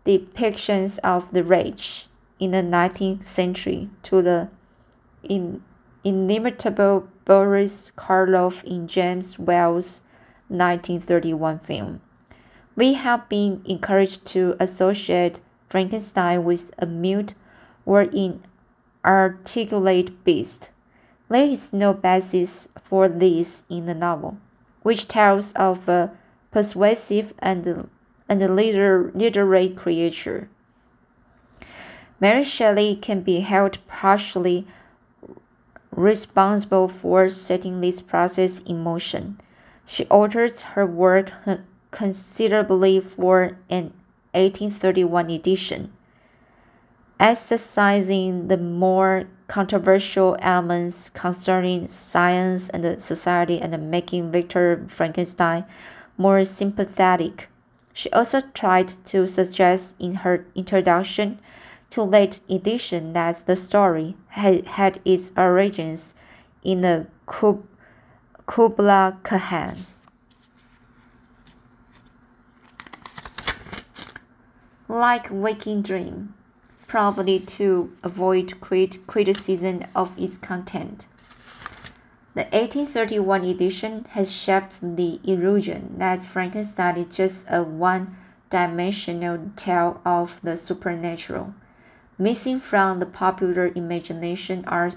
depictions 0.05 0.99
of 1.03 1.31
the 1.31 1.43
rage 1.43 2.07
in 2.39 2.51
the 2.51 2.61
19th 2.61 3.23
century 3.23 3.89
to 4.03 4.21
the 4.21 4.49
in, 5.23 5.63
inimitable 6.03 7.07
Boris 7.25 7.91
Karloff 7.97 8.63
in 8.63 8.87
James 8.87 9.39
Whale's 9.39 10.01
1931 10.49 11.59
film. 11.59 12.01
We 12.75 12.93
have 12.93 13.29
been 13.29 13.61
encouraged 13.65 14.25
to 14.27 14.55
associate 14.59 15.39
Frankenstein 15.69 16.43
with 16.43 16.71
a 16.77 16.85
mute 16.85 17.33
or 17.85 18.09
inarticulate 19.03 20.23
beast. 20.23 20.69
There 21.29 21.47
is 21.47 21.71
no 21.73 21.93
basis 21.93 22.67
for 22.83 23.07
this 23.07 23.63
in 23.69 23.85
the 23.85 23.93
novel 23.95 24.37
which 24.83 25.07
tells 25.07 25.53
of 25.53 25.89
a 25.89 26.11
persuasive 26.51 27.33
and, 27.39 27.89
and 28.29 28.55
liter, 28.55 29.11
literary 29.15 29.69
creature. 29.69 30.49
Mary 32.19 32.43
Shelley 32.43 32.95
can 32.95 33.21
be 33.21 33.41
held 33.41 33.79
partially 33.87 34.67
responsible 35.91 36.87
for 36.87 37.29
setting 37.29 37.81
this 37.81 38.01
process 38.01 38.61
in 38.61 38.79
motion. 38.81 39.39
She 39.85 40.05
altered 40.05 40.59
her 40.59 40.85
work 40.85 41.31
considerably 41.91 42.99
for 42.99 43.57
an 43.69 43.93
1831 44.31 45.29
edition, 45.29 45.93
emphasizing 47.23 48.49
the 48.49 48.57
more 48.57 49.23
controversial 49.47 50.35
elements 50.41 51.09
concerning 51.11 51.87
science 51.87 52.67
and 52.67 53.01
society 53.01 53.61
and 53.61 53.89
making 53.89 54.29
Victor 54.29 54.83
Frankenstein 54.89 55.63
more 56.17 56.43
sympathetic. 56.43 57.47
She 57.93 58.09
also 58.11 58.41
tried 58.53 58.93
to 59.05 59.25
suggest 59.25 59.95
in 59.99 60.15
her 60.15 60.45
introduction 60.53 61.39
to 61.91 62.03
late 62.03 62.41
edition 62.49 63.13
that 63.13 63.45
the 63.45 63.55
story 63.55 64.17
had, 64.29 64.67
had 64.67 64.99
its 65.05 65.31
origins 65.37 66.15
in 66.61 66.81
the 66.81 67.07
Kub, 67.25 67.63
Kubla 68.47 69.17
Khan. 69.23 69.77
Like 74.89 75.27
Waking 75.31 75.83
Dream 75.83 76.33
probably 76.93 77.39
to 77.39 77.91
avoid 78.03 78.61
crit 78.61 79.07
criticism 79.07 79.83
of 79.95 80.11
its 80.15 80.37
content. 80.37 81.07
The 82.35 82.43
1831 82.51 83.43
edition 83.45 84.05
has 84.11 84.31
shaped 84.31 84.77
the 84.79 85.19
illusion 85.23 85.95
that 85.97 86.23
Frankenstein 86.23 86.97
is 86.97 87.15
just 87.15 87.47
a 87.49 87.63
one 87.63 88.15
dimensional 88.51 89.39
tale 89.55 90.01
of 90.05 90.39
the 90.43 90.55
supernatural. 90.55 91.55
Missing 92.19 92.59
from 92.59 92.99
the 92.99 93.07
popular 93.07 93.71
imagination 93.73 94.63
are 94.67 94.91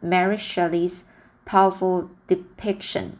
Mary 0.00 0.38
Shelley's 0.38 1.02
powerful 1.46 2.12
depiction 2.28 3.18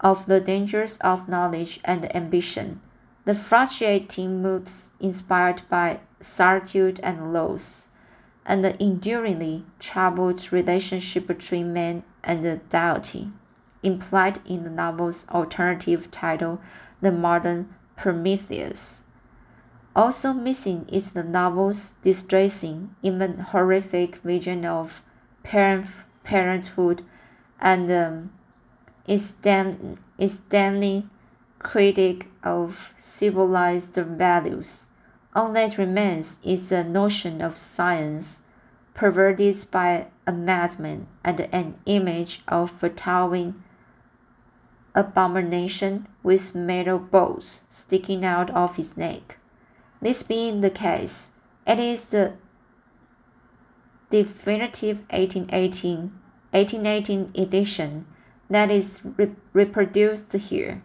of 0.00 0.26
the 0.26 0.40
dangers 0.40 0.98
of 0.98 1.30
knowledge 1.30 1.80
and 1.82 2.14
ambition, 2.14 2.82
the 3.24 3.34
fluctuating 3.34 4.42
moods 4.42 4.90
inspired 5.00 5.62
by 5.70 6.00
solitude 6.20 7.00
and 7.02 7.32
loss, 7.32 7.86
and 8.44 8.64
the 8.64 8.80
enduringly 8.82 9.64
troubled 9.78 10.52
relationship 10.52 11.26
between 11.26 11.72
man 11.72 12.02
and 12.22 12.44
the 12.44 12.60
deity, 12.70 13.30
implied 13.82 14.40
in 14.46 14.64
the 14.64 14.70
novel's 14.70 15.26
alternative 15.28 16.10
title, 16.10 16.60
The 17.00 17.12
Modern 17.12 17.74
Prometheus. 17.96 19.00
Also 19.94 20.32
missing 20.32 20.86
is 20.92 21.12
the 21.12 21.24
novel's 21.24 21.92
distressing, 22.02 22.94
even 23.02 23.38
horrific 23.38 24.16
vision 24.16 24.64
of 24.64 25.02
parent, 25.42 25.86
parenthood 26.22 27.02
and 27.60 27.90
um, 27.90 28.30
its, 29.06 29.30
damn, 29.42 29.96
damning 30.50 31.08
critic 31.58 32.26
of 32.42 32.92
civilized 32.98 33.94
values. 33.94 34.85
All 35.36 35.52
that 35.52 35.76
remains 35.76 36.38
is 36.42 36.72
a 36.72 36.82
notion 36.82 37.42
of 37.42 37.58
science, 37.58 38.40
perverted 38.94 39.70
by 39.70 40.06
a 40.26 40.32
madman 40.32 41.08
and 41.22 41.40
an 41.52 41.74
image 41.84 42.40
of 42.48 42.82
a 42.82 42.88
towering 42.88 43.62
abomination 44.94 46.08
with 46.22 46.54
metal 46.54 46.98
bolts 46.98 47.60
sticking 47.68 48.24
out 48.24 48.48
of 48.48 48.76
his 48.76 48.96
neck. 48.96 49.36
This 50.00 50.22
being 50.22 50.62
the 50.62 50.70
case, 50.70 51.28
it 51.66 51.78
is 51.78 52.06
the 52.06 52.32
definitive 54.08 55.00
1818, 55.10 56.12
1818 56.52 57.32
edition 57.34 58.06
that 58.48 58.70
is 58.70 59.02
re 59.04 59.32
reproduced 59.52 60.32
here. 60.32 60.82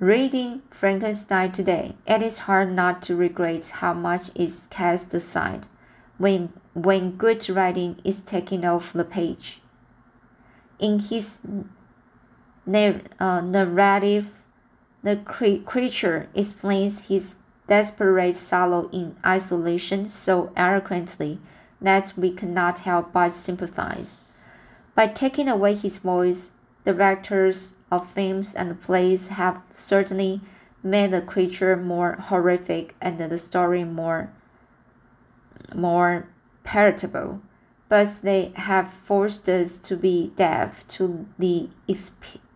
Reading 0.00 0.62
Frankenstein 0.70 1.52
today, 1.52 1.94
it 2.06 2.22
is 2.22 2.38
hard 2.48 2.72
not 2.72 3.02
to 3.02 3.14
regret 3.14 3.68
how 3.68 3.92
much 3.92 4.30
is 4.34 4.62
cast 4.70 5.12
aside 5.12 5.66
when, 6.16 6.54
when 6.72 7.18
good 7.18 7.46
writing 7.50 8.00
is 8.02 8.22
taken 8.22 8.64
off 8.64 8.94
the 8.94 9.04
page. 9.04 9.60
In 10.78 11.00
his 11.00 11.40
uh, 12.66 13.40
narrative, 13.42 14.28
the 15.02 15.16
cre 15.16 15.56
creature 15.66 16.30
explains 16.34 17.08
his 17.08 17.34
desperate 17.68 18.36
sorrow 18.36 18.88
in 18.90 19.16
isolation 19.22 20.08
so 20.08 20.50
eloquently 20.56 21.40
that 21.78 22.14
we 22.16 22.30
cannot 22.30 22.78
help 22.78 23.12
but 23.12 23.32
sympathize. 23.32 24.22
By 24.94 25.08
taking 25.08 25.46
away 25.46 25.74
his 25.74 25.98
voice, 25.98 26.52
the 26.84 26.94
directors 26.94 27.74
of 27.90 28.10
films 28.12 28.54
and 28.54 28.80
plays 28.80 29.28
have 29.28 29.60
certainly 29.76 30.40
made 30.82 31.10
the 31.10 31.20
creature 31.20 31.76
more 31.76 32.12
horrific 32.28 32.94
and 33.00 33.18
the 33.18 33.38
story 33.38 33.84
more 33.84 34.30
more 35.74 36.28
palatable, 36.64 37.40
but 37.88 38.22
they 38.22 38.52
have 38.54 38.92
forced 39.04 39.48
us 39.48 39.78
to 39.78 39.96
be 39.96 40.32
deaf 40.36 40.86
to 40.88 41.26
the 41.38 41.68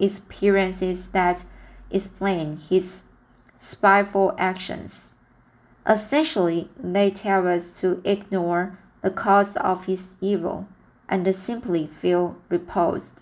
experiences 0.00 1.08
that 1.08 1.44
explain 1.90 2.56
his 2.56 3.02
spiteful 3.58 4.34
actions. 4.38 5.10
Essentially, 5.86 6.70
they 6.78 7.10
tell 7.10 7.46
us 7.46 7.68
to 7.80 8.00
ignore 8.04 8.78
the 9.02 9.10
cause 9.10 9.56
of 9.56 9.84
his 9.84 10.12
evil 10.20 10.66
and 11.08 11.34
simply 11.34 11.86
feel 11.86 12.36
repulsed. 12.48 13.20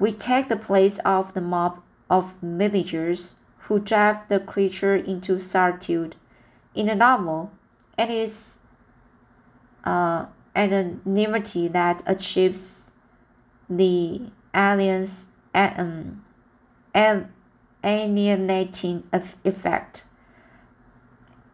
We 0.00 0.12
take 0.12 0.48
the 0.48 0.56
place 0.56 0.98
of 1.04 1.34
the 1.34 1.42
mob 1.42 1.82
of 2.08 2.34
villagers 2.42 3.36
who 3.64 3.78
drive 3.78 4.26
the 4.28 4.40
creature 4.40 4.96
into 4.96 5.38
solitude. 5.38 6.16
In 6.74 6.86
the 6.86 6.94
novel, 6.94 7.52
it 7.98 8.10
is 8.10 8.54
uh, 9.84 10.24
anonymity 10.56 11.68
that 11.68 12.02
achieves 12.06 12.84
the 13.68 14.22
alien's 14.54 15.26
um, 15.54 16.22
alienating 17.84 19.04
effect. 19.12 20.04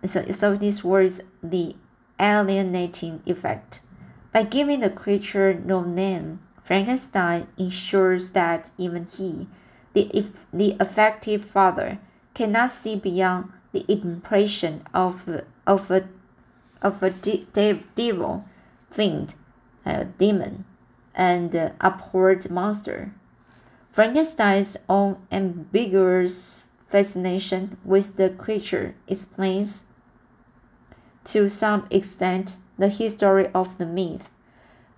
So, 0.07 0.31
so 0.31 0.57
this 0.57 0.85
was 0.85 1.21
the 1.43 1.75
alienating 2.21 3.23
effect. 3.27 3.81
By 4.33 4.45
giving 4.45 4.81
the 4.81 4.91
creature 4.91 5.53
no 5.53 5.83
name, 5.83 6.41
Frankenstein 6.67 7.47
ensures 7.57 8.31
that 8.31 8.71
even 8.77 9.07
he, 9.17 9.47
the, 9.93 10.11
if, 10.13 10.27
the 10.53 10.77
effective 10.81 11.45
father, 11.45 12.01
cannot 12.35 12.73
see 12.73 12.97
beyond 12.97 13.53
the 13.71 13.85
impression 13.89 14.83
of, 14.93 15.43
of 15.65 15.91
a, 15.93 16.09
of 16.83 17.01
a 17.05 17.11
de 17.11 17.47
de 17.53 17.85
devil, 17.95 18.45
fiend, 18.91 19.35
a 19.85 20.07
demon, 20.07 20.65
and 21.15 21.55
abhorred 21.81 22.51
monster. 22.51 23.13
Frankenstein's 23.93 24.77
own 24.89 25.19
ambiguous 25.31 26.65
fascination 26.85 27.77
with 27.85 28.17
the 28.17 28.31
creature 28.31 28.97
explains 29.07 29.85
to 31.23 31.49
some 31.49 31.87
extent 31.93 32.59
the 32.77 32.89
history 32.89 33.49
of 33.55 33.79
the 33.79 33.87
myth 33.87 34.31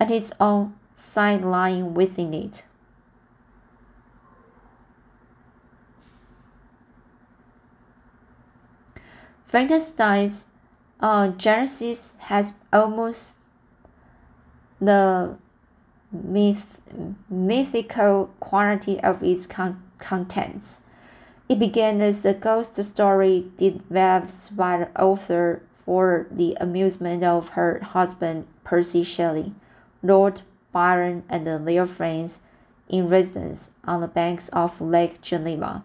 and 0.01 0.09
his 0.09 0.33
own 0.41 0.78
side 0.99 1.45
lying 1.45 1.95
within 1.95 2.35
it. 2.35 2.65
Frankenstein's 9.47 10.47
uh, 11.01 11.29
genesis 11.29 12.17
has 12.19 12.53
almost 12.73 13.37
the 14.81 15.37
myth, 16.13 16.81
mythical 17.31 18.31
quality 18.41 19.01
of 19.01 19.23
its 19.23 19.47
con 19.47 19.83
contents. 19.99 20.83
It 21.49 21.59
began 21.59 22.01
as 22.03 22.25
a 22.25 22.35
ghost 22.35 22.83
story 22.85 23.51
developed 23.57 24.55
by 24.55 24.79
the 24.79 25.01
author 25.01 25.63
for 25.85 26.27
the 26.31 26.57
amusement 26.61 27.25
of 27.25 27.51
her 27.51 27.81
husband 27.83 28.47
Percy 28.65 29.03
Shelley, 29.03 29.55
Lord 30.03 30.43
Byron, 30.73 31.25
and 31.29 31.47
their 31.47 31.87
friends 31.87 32.41
in 32.89 33.09
residence 33.09 33.71
on 33.85 34.01
the 34.01 34.09
banks 34.09 34.49
of 34.51 34.81
Lake 34.81 35.21
Geneva. 35.21 35.85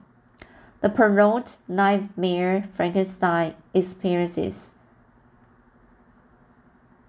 The 0.81 0.89
prolonged 0.89 1.55
nightmare 1.67 2.67
Frankenstein 2.75 3.55
experiences 3.73 4.75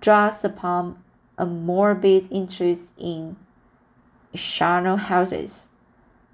draws 0.01 0.45
upon 0.45 1.03
a 1.37 1.45
morbid 1.45 2.29
interest 2.31 2.93
in 2.97 3.35
charnel 4.33 4.97
houses, 4.97 5.71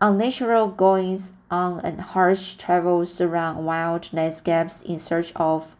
unnatural 0.02 0.68
goings 0.68 1.32
on, 1.50 1.80
and 1.80 2.00
harsh 2.00 2.56
travels 2.56 3.20
around 3.22 3.64
wild 3.64 4.12
landscapes 4.12 4.82
in 4.82 4.98
search 4.98 5.32
of 5.34 5.74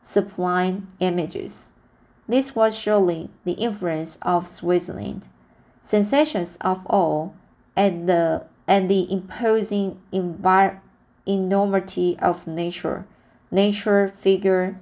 sublime 0.00 0.88
images. 1.00 1.73
This 2.26 2.54
was 2.54 2.76
surely 2.76 3.30
the 3.44 3.52
influence 3.52 4.18
of 4.22 4.48
Switzerland. 4.48 5.28
Sensations 5.80 6.56
of 6.60 6.86
awe 6.86 7.30
and 7.76 8.08
the 8.08 8.44
and 8.66 8.90
the 8.90 9.12
imposing 9.12 10.00
enormity 11.26 12.18
of 12.20 12.46
nature. 12.46 13.06
Nature 13.50 14.08
figure 14.08 14.80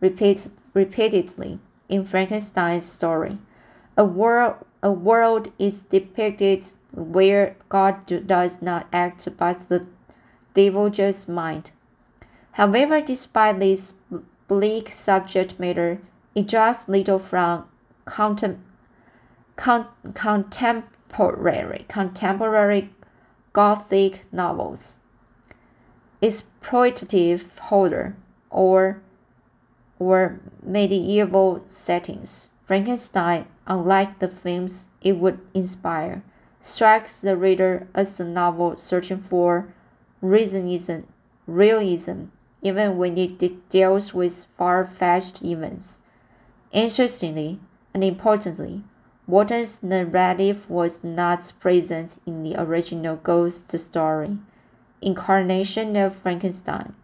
repeats 0.00 0.50
repeatedly 0.74 1.60
in 1.88 2.04
Frankenstein's 2.04 2.84
story. 2.84 3.38
A 3.96 4.04
world, 4.04 4.56
a 4.82 4.90
world 4.90 5.52
is 5.58 5.82
depicted 5.82 6.70
where 6.92 7.56
God 7.68 8.06
do, 8.06 8.18
does 8.20 8.60
not 8.60 8.88
act 8.92 9.28
but 9.38 9.68
the 9.68 9.86
devil 10.54 10.90
just 10.90 11.28
might. 11.28 11.70
However, 12.52 13.00
despite 13.00 13.60
this 13.60 13.94
bleak 14.48 14.90
subject 14.90 15.60
matter, 15.60 16.00
it 16.34 16.48
draws 16.48 16.88
little 16.88 17.18
from 17.18 17.64
contem, 18.06 18.58
con, 19.56 19.86
contemporary 20.14 21.84
contemporary 21.88 22.90
Gothic 23.52 24.24
novels 24.32 24.98
exploitative 26.22 27.58
horror 27.58 28.16
or 28.48 29.02
or 29.98 30.40
medieval 30.62 31.62
settings. 31.66 32.48
Frankenstein, 32.64 33.46
unlike 33.66 34.18
the 34.20 34.28
films 34.28 34.86
it 35.02 35.12
would 35.18 35.38
inspire, 35.52 36.22
strikes 36.60 37.20
the 37.20 37.36
reader 37.36 37.88
as 37.94 38.18
a 38.18 38.24
novel 38.24 38.76
searching 38.76 39.20
for 39.20 39.72
reasonism, 40.20 41.06
realism, 41.46 42.24
even 42.62 42.96
when 42.96 43.18
it 43.18 43.68
deals 43.68 44.14
with 44.14 44.46
far-fetched 44.56 45.42
events. 45.44 45.98
Interestingly 46.72 47.60
and 47.94 48.02
importantly, 48.02 48.82
Walton's 49.26 49.82
narrative 49.82 50.68
was 50.68 51.04
not 51.04 51.52
present 51.60 52.20
in 52.26 52.42
the 52.42 52.60
original 52.60 53.16
ghost 53.16 53.78
story 53.78 54.38
incarnation 55.02 55.96
of 55.96 56.14
Frankenstein. 56.14 56.94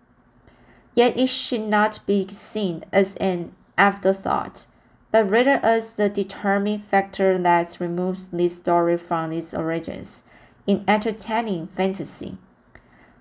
Yet 0.94 1.16
it 1.18 1.28
should 1.28 1.62
not 1.62 2.00
be 2.06 2.28
seen 2.30 2.84
as 2.92 3.16
an 3.16 3.52
afterthought, 3.76 4.66
but 5.10 5.28
rather 5.28 5.60
as 5.62 5.94
the 5.94 6.08
determining 6.08 6.80
factor 6.80 7.38
that 7.38 7.78
removes 7.80 8.26
this 8.28 8.56
story 8.56 8.96
from 8.96 9.32
its 9.32 9.52
origins 9.52 10.22
in 10.66 10.84
entertaining 10.88 11.66
fantasy. 11.68 12.38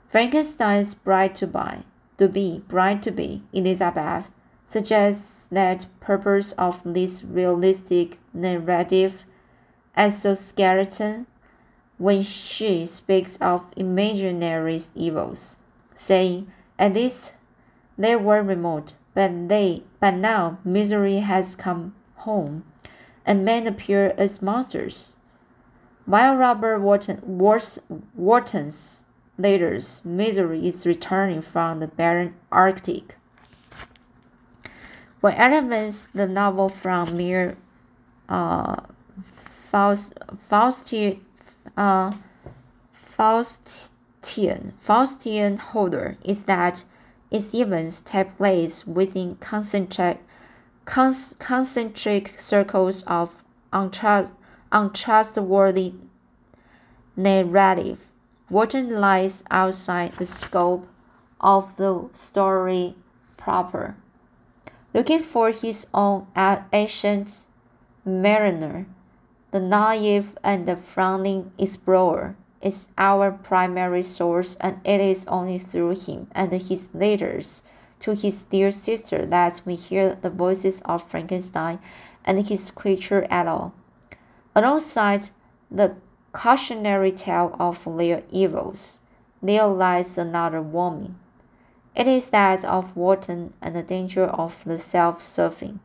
Frankenstein's 0.09 0.93
bride 0.93 1.35
to 1.35 1.47
buy, 1.47 1.83
to 2.17 2.27
be, 2.27 2.63
bride 2.67 3.03
to 3.03 3.11
be, 3.11 3.43
Elizabeth, 3.53 4.31
suggests 4.67 5.47
that 5.49 5.87
purpose 6.01 6.51
of 6.51 6.81
this 6.83 7.23
realistic 7.23 8.19
narrative 8.33 9.23
exoskeleton 9.95 11.25
when 11.97 12.21
she 12.21 12.85
speaks 12.85 13.37
of 13.37 13.65
imaginary 13.75 14.79
evils, 14.93 15.55
saying, 15.95 16.51
At 16.77 16.93
least 16.93 17.33
they 17.97 18.15
were 18.15 18.43
remote, 18.43 18.95
but 19.15 19.47
they 19.47 19.83
but 19.99 20.15
now 20.15 20.59
misery 20.63 21.19
has 21.19 21.55
come 21.55 21.95
home, 22.17 22.63
and 23.25 23.43
men 23.45 23.65
appear 23.65 24.13
as 24.17 24.41
monsters. 24.41 25.15
While 26.05 26.35
Robert 26.35 26.79
Walton, 26.79 27.21
Walton's 28.15 29.03
misery 29.37 30.67
is 30.67 30.85
returning 30.85 31.41
from 31.41 31.79
the 31.79 31.87
barren 31.87 32.35
Arctic. 32.51 33.16
What 35.19 35.33
elevates 35.37 36.07
the 36.13 36.27
novel 36.27 36.69
from 36.69 37.17
mere 37.17 37.57
uh, 38.29 38.81
Faust, 39.71 40.13
Faustian 40.49 41.19
uh, 41.75 42.11
Faustian, 43.17 44.73
Faustian 44.85 45.57
holder 45.57 46.17
is 46.23 46.45
that 46.45 46.83
its 47.31 47.53
events 47.53 48.01
take 48.01 48.37
place 48.37 48.85
within 48.85 49.35
concentric, 49.37 50.19
concentric 50.85 52.39
circles 52.39 53.03
of 53.03 53.31
untrust, 53.73 54.31
untrustworthy 54.71 55.93
narrative. 57.15 57.99
Walton 58.49 59.01
lies 59.01 59.43
outside 59.51 60.13
the 60.13 60.25
scope 60.25 60.87
of 61.41 61.75
the 61.75 62.07
story 62.13 62.95
proper. 63.35 63.95
Looking 64.97 65.21
for 65.21 65.51
his 65.51 65.85
own 65.93 66.25
ancient 66.73 67.45
mariner, 68.03 68.87
the 69.51 69.59
naive 69.59 70.35
and 70.43 70.67
the 70.67 70.75
frowning 70.75 71.51
explorer 71.59 72.35
is 72.63 72.87
our 72.97 73.29
primary 73.31 74.01
source, 74.01 74.57
and 74.59 74.79
it 74.83 74.99
is 74.99 75.27
only 75.27 75.59
through 75.59 75.99
him 75.99 76.25
and 76.31 76.51
his 76.51 76.87
letters 76.95 77.61
to 77.99 78.15
his 78.15 78.41
dear 78.41 78.71
sister 78.71 79.23
that 79.27 79.61
we 79.65 79.75
hear 79.75 80.17
the 80.19 80.31
voices 80.31 80.81
of 80.85 81.07
Frankenstein 81.07 81.77
and 82.25 82.47
his 82.47 82.71
creature 82.71 83.27
at 83.29 83.45
all. 83.45 83.75
Alongside 84.55 85.29
the 85.69 85.93
cautionary 86.31 87.11
tale 87.11 87.55
of 87.59 87.85
their 87.85 88.23
evils, 88.31 88.99
there 89.43 89.67
lies 89.67 90.17
another 90.17 90.59
warning. 90.59 91.19
It 91.97 92.05
is 92.07 92.29
that 92.29 92.63
of 92.63 92.95
Walton 92.95 93.53
and 93.59 93.75
the 93.75 93.81
danger 93.81 94.25
of 94.25 94.57
the 94.67 94.77
self 94.77 95.27
serving 95.27 95.79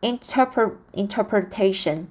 interpre- 0.00 0.76
interpretation. 0.92 2.08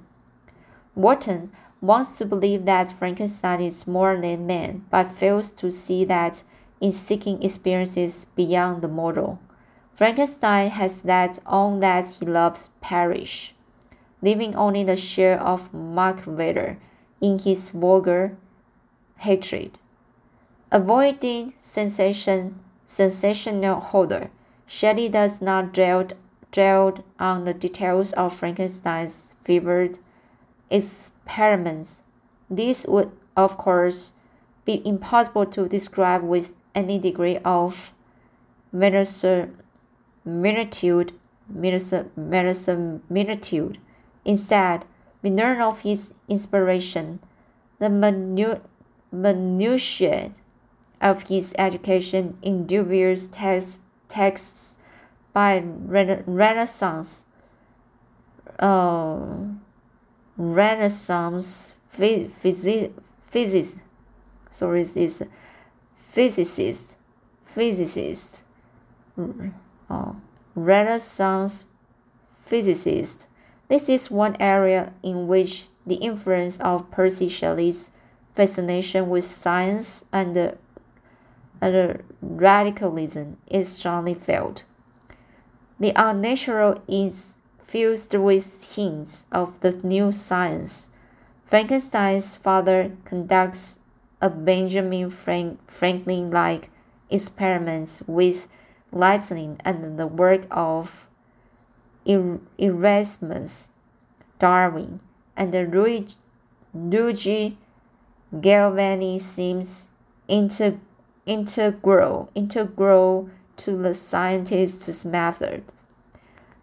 Walton 0.94 1.54
wants 1.80 2.18
to 2.18 2.26
believe 2.26 2.66
that 2.66 2.92
Frankenstein 2.92 3.62
is 3.62 3.88
more 3.88 4.20
than 4.20 4.46
man, 4.46 4.84
but 4.92 5.14
fails 5.14 5.52
to 5.52 5.72
see 5.72 6.04
that 6.04 6.44
in 6.82 6.92
seeking 6.92 7.42
experiences 7.42 8.26
beyond 8.36 8.82
the 8.82 8.90
mortal. 8.90 9.40
Frankenstein 9.96 10.72
has 10.72 11.06
let 11.06 11.40
all 11.46 11.80
that 11.80 12.10
he 12.20 12.26
loves 12.26 12.72
perish, 12.82 13.54
leaving 14.22 14.54
only 14.58 14.84
the 14.84 14.98
share 14.98 15.40
of 15.40 15.74
Mark 15.74 16.26
Vader 16.26 16.78
in 17.22 17.40
his 17.40 17.70
vulgar 17.70 18.36
hatred. 19.20 19.80
Avoiding 20.74 21.54
sensation, 21.62 22.60
sensational 22.90 23.80
horror, 23.80 24.30
Shelley 24.66 25.08
does 25.10 25.42
not 25.42 25.74
dwell, 25.74 26.08
dwell 26.52 27.04
on 27.20 27.46
the 27.46 27.54
details 27.54 28.14
of 28.14 28.36
Frankenstein's 28.36 29.30
fevered 29.44 30.00
experiments. 30.70 32.02
This 32.50 32.86
would, 32.88 33.12
of 33.38 33.58
course, 33.58 34.14
be 34.66 34.82
impossible 34.86 35.46
to 35.48 35.68
describe 35.68 36.24
with 36.24 36.54
any 36.76 37.00
degree 37.00 37.40
of 37.46 37.92
verisimilitude. 38.74 41.14
Instead, 44.26 44.86
we 45.22 45.30
learn 45.30 45.62
of 45.62 45.82
his 45.82 46.14
inspiration, 46.28 47.20
the 47.80 47.88
minu 47.88 48.60
minutiae 49.12 50.32
of 51.02 51.24
his 51.24 51.54
education 51.58 52.38
in 52.42 52.66
dubious 52.66 53.28
text, 53.32 53.80
texts 54.10 54.76
by 55.34 55.64
rena 55.64 56.24
Renaissance, 56.26 57.26
uh, 58.60 59.20
Renaissance 60.38 61.74
phys 61.98 62.32
physics, 63.28 63.76
sorry, 64.52 64.82
is 64.96 65.24
physicist, 66.12 66.98
physicist, 67.46 68.42
uh, 69.90 70.14
Renaissance 70.56 71.66
physicist. 72.44 73.28
This 73.68 73.88
is 73.88 74.10
one 74.10 74.36
area 74.40 74.94
in 75.04 75.28
which 75.28 75.66
the 75.86 75.96
influence 75.96 76.58
of 76.58 76.90
Percy 76.90 77.30
Shelley's 77.30 77.92
fascination 78.36 79.10
with 79.10 79.26
science 79.26 80.06
and, 80.12 80.58
and 81.62 82.04
radicalism 82.22 83.38
is 83.48 83.70
strongly 83.70 84.14
felt. 84.14 84.64
The 85.80 85.94
unnatural 85.96 86.82
is 86.88 87.34
fused 87.64 88.14
with 88.14 88.76
hints 88.76 89.26
of 89.32 89.60
the 89.62 89.72
new 89.84 90.12
science. 90.12 90.90
Frankenstein's 91.46 92.36
father 92.36 92.92
conducts 93.06 93.80
a 94.22 94.30
Benjamin 94.30 95.10
Frank 95.10 95.60
Franklin 95.72 96.30
like 96.32 96.70
experiment 97.10 98.02
with 98.06 98.48
lightning 98.92 99.60
and 99.64 99.98
the 99.98 100.08
work 100.08 100.46
of 100.52 101.08
er-, 102.08 102.40
Erasmus, 102.58 103.70
Darwin, 104.40 105.00
and 105.36 105.54
Luigi 106.74 107.58
Galvani 108.34 109.20
seems 109.20 109.88
inter, 110.28 110.80
integral, 111.30 112.32
integral 112.34 113.30
to 113.58 113.78
the 113.78 113.94
scientist's 113.94 115.06
method. 115.06 115.64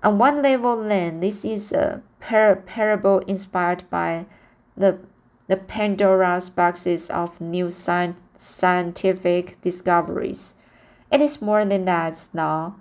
On 0.02 0.18
one 0.18 0.42
level, 0.42 0.82
then, 0.82 1.20
this 1.20 1.44
is 1.44 1.72
a 1.72 2.02
par 2.20 2.56
parable 2.56 3.20
inspired 3.20 3.84
by 3.90 4.26
the, 4.76 4.98
the 5.46 5.56
Pandora's 5.56 6.50
boxes 6.50 7.08
of 7.10 7.40
new 7.40 7.68
sci 7.68 8.14
scientific 8.36 9.58
discoveries. 9.62 10.54
It 11.12 11.20
is 11.20 11.40
more 11.40 11.64
than 11.64 11.84
that 11.84 12.26
now 12.34 12.76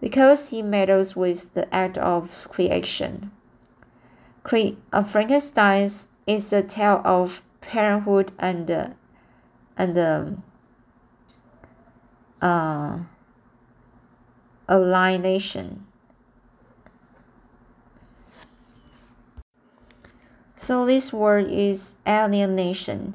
because 0.00 0.48
he 0.48 0.62
meddles 0.62 1.14
with 1.14 1.52
the 1.54 1.72
act 1.72 1.98
of 1.98 2.48
creation. 2.48 3.30
Cre- 4.42 4.76
uh, 4.92 5.04
Frankenstein 5.04 5.90
is 6.26 6.52
a 6.52 6.62
tale 6.62 7.02
of 7.04 7.42
parenthood 7.60 8.32
and 8.38 8.70
uh, 8.70 8.88
and 9.76 9.98
um, 9.98 10.42
uh, 12.44 12.98
alienation. 14.70 15.86
So 20.58 20.86
this 20.86 21.12
word 21.12 21.50
is 21.50 21.94
alienation 22.06 23.14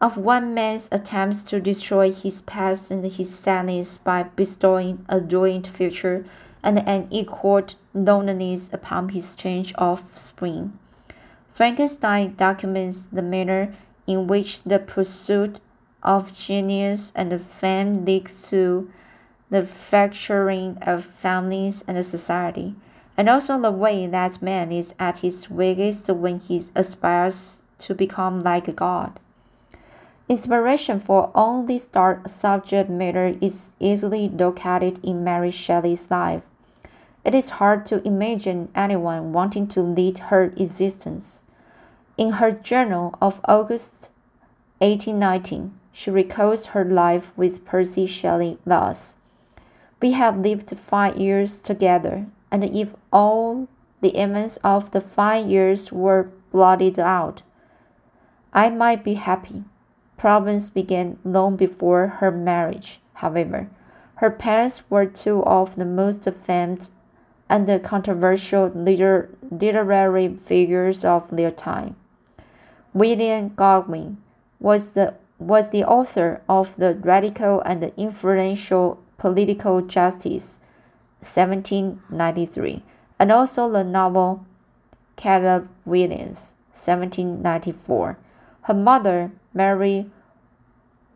of 0.00 0.16
one 0.16 0.54
man's 0.54 0.88
attempts 0.90 1.42
to 1.44 1.60
destroy 1.60 2.10
his 2.10 2.40
past 2.42 2.90
and 2.90 3.04
his 3.04 3.34
sadness 3.34 3.98
by 3.98 4.22
bestowing 4.22 5.04
a 5.08 5.20
joint 5.20 5.66
future 5.66 6.24
and 6.62 6.78
an 6.78 7.06
equal 7.10 7.62
loneliness 7.92 8.70
upon 8.72 9.10
his 9.10 9.28
strange 9.28 9.74
offspring. 9.76 10.78
Frankenstein 11.52 12.34
documents 12.34 13.08
the 13.12 13.22
manner 13.22 13.74
in 14.06 14.26
which 14.26 14.62
the 14.62 14.78
pursuit 14.78 15.60
of 16.02 16.32
genius 16.32 17.12
and 17.14 17.44
fame 17.46 18.04
leads 18.04 18.48
to 18.48 18.90
the 19.50 19.66
fracturing 19.66 20.78
of 20.80 21.04
families 21.04 21.84
and 21.86 22.04
society, 22.06 22.74
and 23.16 23.28
also 23.28 23.60
the 23.60 23.72
way 23.72 24.06
that 24.06 24.40
man 24.40 24.70
is 24.72 24.94
at 24.98 25.18
his 25.18 25.50
weakest 25.50 26.08
when 26.08 26.38
he 26.38 26.64
aspires 26.74 27.58
to 27.78 27.94
become 27.94 28.40
like 28.40 28.68
a 28.68 28.72
god. 28.72 29.18
Inspiration 30.28 31.00
for 31.00 31.32
all 31.34 31.64
this 31.64 31.86
dark 31.86 32.28
subject 32.28 32.88
matter 32.88 33.36
is 33.40 33.72
easily 33.80 34.28
located 34.28 35.04
in 35.04 35.24
Mary 35.24 35.50
Shelley's 35.50 36.08
life. 36.08 36.42
It 37.24 37.34
is 37.34 37.50
hard 37.50 37.84
to 37.86 38.06
imagine 38.06 38.70
anyone 38.74 39.32
wanting 39.32 39.66
to 39.68 39.82
lead 39.82 40.18
her 40.30 40.52
existence. 40.56 41.42
In 42.16 42.32
her 42.34 42.52
journal 42.52 43.18
of 43.20 43.40
August 43.44 44.08
1819, 44.78 45.79
she 45.92 46.10
recalls 46.10 46.66
her 46.66 46.84
life 46.84 47.32
with 47.36 47.64
Percy 47.64 48.06
Shelley 48.06 48.58
thus 48.64 49.16
We 50.00 50.12
have 50.12 50.38
lived 50.38 50.76
five 50.78 51.16
years 51.16 51.58
together, 51.58 52.26
and 52.50 52.64
if 52.64 52.94
all 53.12 53.68
the 54.00 54.16
events 54.16 54.58
of 54.64 54.90
the 54.92 55.00
five 55.00 55.46
years 55.46 55.92
were 55.92 56.30
blotted 56.50 56.98
out, 56.98 57.42
I 58.52 58.70
might 58.70 59.04
be 59.04 59.14
happy. 59.14 59.64
Problems 60.16 60.70
began 60.70 61.18
long 61.24 61.56
before 61.56 62.06
her 62.20 62.30
marriage, 62.30 63.00
however. 63.14 63.68
Her 64.16 64.30
parents 64.30 64.82
were 64.90 65.06
two 65.06 65.42
of 65.44 65.76
the 65.76 65.84
most 65.84 66.28
famed 66.44 66.90
and 67.48 67.82
controversial 67.82 68.68
liter 68.68 69.30
literary 69.50 70.36
figures 70.36 71.04
of 71.04 71.28
their 71.30 71.50
time. 71.50 71.96
William 72.92 73.52
Godwin 73.54 74.18
was 74.58 74.92
the, 74.92 75.14
was 75.40 75.70
the 75.70 75.84
author 75.84 76.42
of 76.48 76.76
the 76.76 76.94
radical 76.94 77.60
and 77.62 77.82
influential 77.96 79.02
Political 79.16 79.82
Justice, 79.82 80.58
1793, 81.20 82.82
and 83.18 83.32
also 83.32 83.70
the 83.70 83.84
novel 83.84 84.44
Caleb 85.16 85.68
Williams, 85.84 86.54
1794. 86.72 88.18
Her 88.62 88.74
mother, 88.74 89.32
Mary 89.52 90.10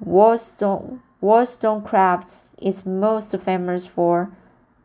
Wollstonecraft 0.00 2.34
is 2.60 2.84
most 2.84 3.38
famous 3.38 3.86
for 3.86 4.36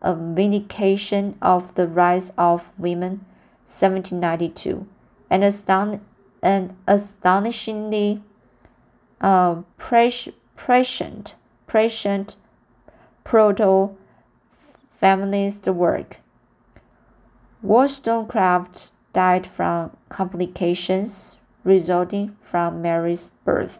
A 0.02 0.15
Vindication 0.15 1.36
of 1.41 1.75
the 1.75 1.88
Rights 1.88 2.32
of 2.38 2.69
Women, 2.78 3.25
1792, 3.65 4.88
and 5.30 5.43
aston 5.43 5.99
an 6.41 6.78
astonishingly 6.88 8.23
uh, 9.21 9.62
prescient, 9.77 11.36
prescient 11.67 12.36
proto-feminist 13.23 15.67
work. 15.67 16.17
Wollstonecraft 17.62 18.91
died 19.13 19.45
from 19.45 19.95
complications 20.08 21.38
resulting 21.63 22.36
from 22.41 22.82
Mary's 22.82 23.32
birth, 23.43 23.79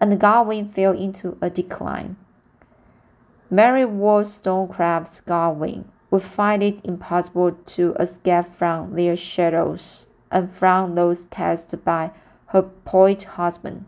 and 0.00 0.18
Godwin 0.18 0.68
fell 0.68 0.92
into 0.92 1.36
a 1.40 1.50
decline. 1.50 2.16
Mary 3.50 3.84
Wollstonecraft 3.84 5.26
Godwin 5.26 5.84
would 6.10 6.22
find 6.22 6.62
it 6.62 6.80
impossible 6.84 7.52
to 7.52 7.94
escape 8.00 8.46
from 8.46 8.94
their 8.94 9.16
shadows 9.16 10.06
and 10.30 10.50
from 10.50 10.94
those 10.94 11.26
cast 11.30 11.84
by 11.84 12.10
her 12.46 12.62
poet 12.62 13.24
husband. 13.24 13.84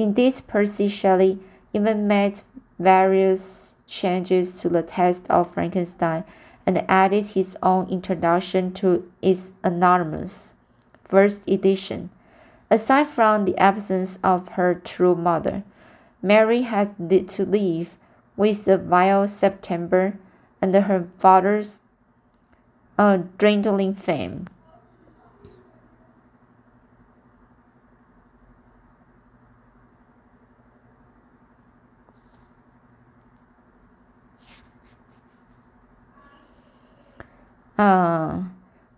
Indeed, 0.00 0.40
Percy 0.46 0.88
Shelley 0.88 1.40
even 1.74 2.08
made 2.08 2.40
various 2.78 3.74
changes 3.86 4.58
to 4.62 4.70
the 4.70 4.82
text 4.82 5.26
of 5.28 5.52
Frankenstein 5.52 6.24
and 6.64 6.82
added 6.88 7.26
his 7.26 7.54
own 7.62 7.86
introduction 7.90 8.72
to 8.80 9.12
its 9.20 9.52
anonymous 9.62 10.54
first 11.04 11.46
edition. 11.46 12.08
Aside 12.70 13.08
from 13.08 13.44
the 13.44 13.58
absence 13.58 14.18
of 14.24 14.48
her 14.56 14.74
true 14.74 15.14
mother, 15.14 15.64
Mary 16.22 16.62
had 16.62 16.96
to 17.10 17.44
live 17.44 17.98
with 18.38 18.64
the 18.64 18.78
vile 18.78 19.28
September 19.28 20.18
and 20.62 20.74
her 20.74 21.08
father's 21.18 21.80
uh, 22.96 23.18
dwindling 23.36 23.94
fame. 23.94 24.46
Uh, 37.80 38.42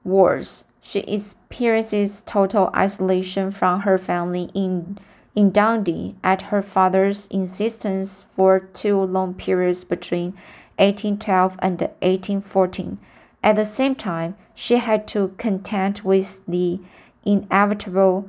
worse, 0.03 0.65
she 0.81 0.99
experiences 1.03 2.21
total 2.27 2.69
isolation 2.75 3.53
from 3.53 3.83
her 3.83 3.97
family 3.97 4.51
in 4.55 4.99
in 5.37 5.53
Dundee 5.53 6.17
at 6.25 6.51
her 6.51 6.63
father's 6.63 7.29
insistence 7.29 8.25
for 8.35 8.59
two 8.59 9.01
long 9.01 9.35
periods 9.35 9.85
between 9.85 10.33
1812 10.79 11.57
and 11.63 11.81
1814. 11.81 12.99
At 13.41 13.55
the 13.55 13.65
same 13.65 13.95
time, 13.95 14.35
she 14.53 14.79
had 14.79 15.07
to 15.09 15.33
contend 15.39 16.01
with 16.01 16.45
the 16.49 16.81
inevitable 17.25 18.29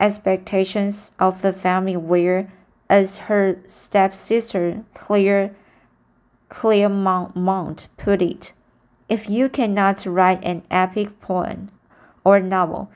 expectations 0.00 1.12
of 1.20 1.42
the 1.42 1.52
family 1.52 1.96
where, 1.96 2.52
as 2.90 3.18
her 3.28 3.60
stepsister 3.68 4.82
Claire 4.94 5.54
Claire 6.48 6.88
Clairmont 6.88 7.86
put 7.96 8.20
it, 8.20 8.52
if 9.08 9.30
you 9.30 9.48
cannot 9.48 10.04
write 10.06 10.44
an 10.44 10.62
epic 10.70 11.20
poem 11.20 11.70
or 12.24 12.40
novel, 12.40 12.90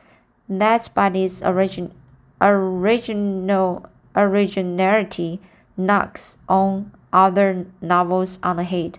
that 0.49 0.91
by 0.95 1.09
its 1.09 1.41
origin 1.43 1.93
original 2.41 3.87
originality 4.17 5.41
knocks 5.77 6.37
on 6.49 6.91
other 7.13 7.67
novels 7.81 8.39
on 8.43 8.57
the 8.57 8.65
head. 8.65 8.99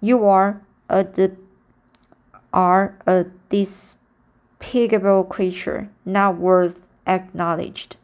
You 0.00 0.24
are 0.26 0.60
a 0.88 1.06
are 2.52 2.98
a 3.06 3.26
despicable 3.48 5.24
creature, 5.24 5.88
not 6.04 6.36
worth 6.36 6.86
acknowledged, 7.06 7.96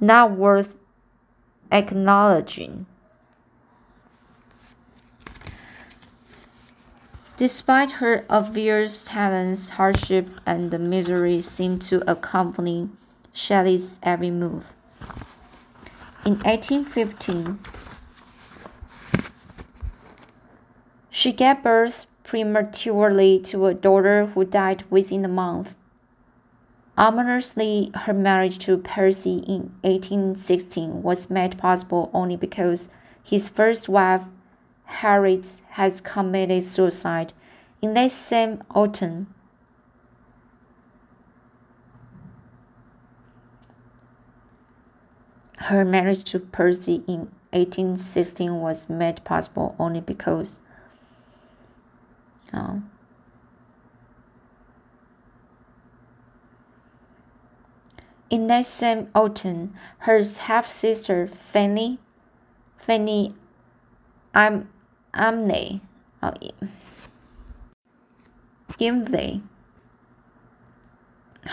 not 0.00 0.32
worth 0.32 0.76
acknowledging. 1.70 2.86
Despite 7.36 7.92
her 8.00 8.24
obvious 8.30 9.04
talents, 9.04 9.68
hardship 9.70 10.30
and 10.46 10.70
misery 10.88 11.42
seemed 11.42 11.82
to 11.82 12.02
accompany 12.10 12.88
Shelley's 13.34 13.98
every 14.02 14.30
move. 14.30 14.72
In 16.24 16.38
1815, 16.38 17.58
she 21.10 21.32
gave 21.32 21.62
birth 21.62 22.06
prematurely 22.24 23.38
to 23.40 23.66
a 23.66 23.74
daughter 23.74 24.26
who 24.26 24.46
died 24.46 24.84
within 24.88 25.22
a 25.22 25.28
month. 25.28 25.74
Ominously, 26.96 27.90
her 28.06 28.14
marriage 28.14 28.58
to 28.60 28.78
Percy 28.78 29.44
in 29.46 29.74
1816 29.82 31.02
was 31.02 31.28
made 31.28 31.58
possible 31.58 32.10
only 32.14 32.36
because 32.36 32.88
his 33.22 33.50
first 33.50 33.90
wife, 33.90 34.22
Harriet, 34.86 35.48
had 35.76 36.02
committed 36.02 36.64
suicide 36.64 37.34
in 37.82 37.92
that 37.92 38.10
same 38.10 38.62
autumn. 38.74 39.26
Her 45.58 45.84
marriage 45.84 46.24
to 46.30 46.38
Percy 46.38 47.02
in 47.06 47.30
1816 47.52 48.58
was 48.58 48.88
made 48.88 49.22
possible 49.24 49.76
only 49.78 50.00
because 50.00 50.56
uh, 52.54 52.76
in 58.30 58.46
that 58.46 58.64
same 58.64 59.08
autumn, 59.14 59.74
her 59.98 60.24
half 60.24 60.72
sister 60.72 61.28
Fanny, 61.52 61.98
Fanny 62.78 63.34
Am 64.34 64.70
Amney, 65.16 65.80
uh, 66.22 66.32
Imlay, 68.78 69.40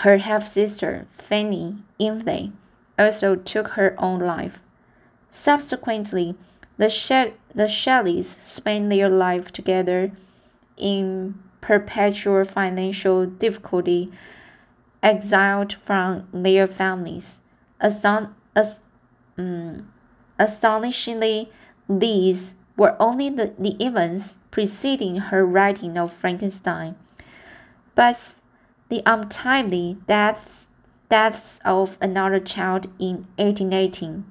her 0.03 0.17
half 0.17 0.47
sister 0.47 1.05
Fanny 1.13 1.77
Imlay 1.99 2.51
also 2.99 3.35
took 3.35 3.69
her 3.69 3.95
own 3.97 4.19
life. 4.19 4.59
Subsequently, 5.29 6.35
the, 6.77 6.89
she- 6.89 7.33
the 7.55 7.67
Shelleys 7.67 8.35
spent 8.43 8.89
their 8.89 9.09
life 9.09 9.51
together 9.51 10.11
in 10.77 11.35
perpetual 11.61 12.43
financial 12.45 13.25
difficulty, 13.25 14.11
exiled 15.01 15.73
from 15.73 16.27
their 16.33 16.67
families. 16.67 17.39
Aston- 17.79 18.35
as- 18.55 18.79
um, 19.37 19.87
astonishingly, 20.37 21.49
these 21.87 22.53
were 22.75 22.95
only 22.99 23.29
the, 23.29 23.53
the 23.57 23.75
events 23.83 24.35
preceding 24.51 25.17
her 25.17 25.45
writing 25.45 25.97
of 25.97 26.13
Frankenstein. 26.13 26.95
But 27.95 28.35
the 28.89 29.01
untimely 29.05 29.97
deaths 30.07 30.67
deaths 31.09 31.59
of 31.63 31.95
another 32.01 32.39
child 32.39 32.85
in 32.97 33.27
1818, 33.37 34.25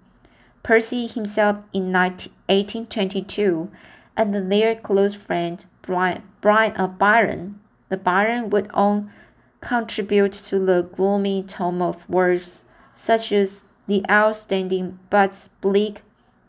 Percy 0.64 1.06
himself 1.06 1.58
in 1.72 1.92
19, 1.92 2.32
1822, 2.48 3.70
and 4.16 4.50
their 4.50 4.74
close 4.74 5.14
friend 5.14 5.64
Brian, 5.82 6.22
Brian 6.40 6.76
uh, 6.76 6.88
Byron. 6.88 7.60
The 7.88 7.96
Byron 7.96 8.50
would 8.50 8.68
own 8.74 9.12
contribute 9.60 10.32
to 10.32 10.58
the 10.58 10.82
gloomy 10.82 11.44
tome 11.44 11.80
of 11.80 12.08
works 12.08 12.64
such 12.96 13.30
as 13.30 13.62
The 13.86 14.04
Outstanding 14.10 14.98
but 15.08 15.48
Bleak 15.60 16.02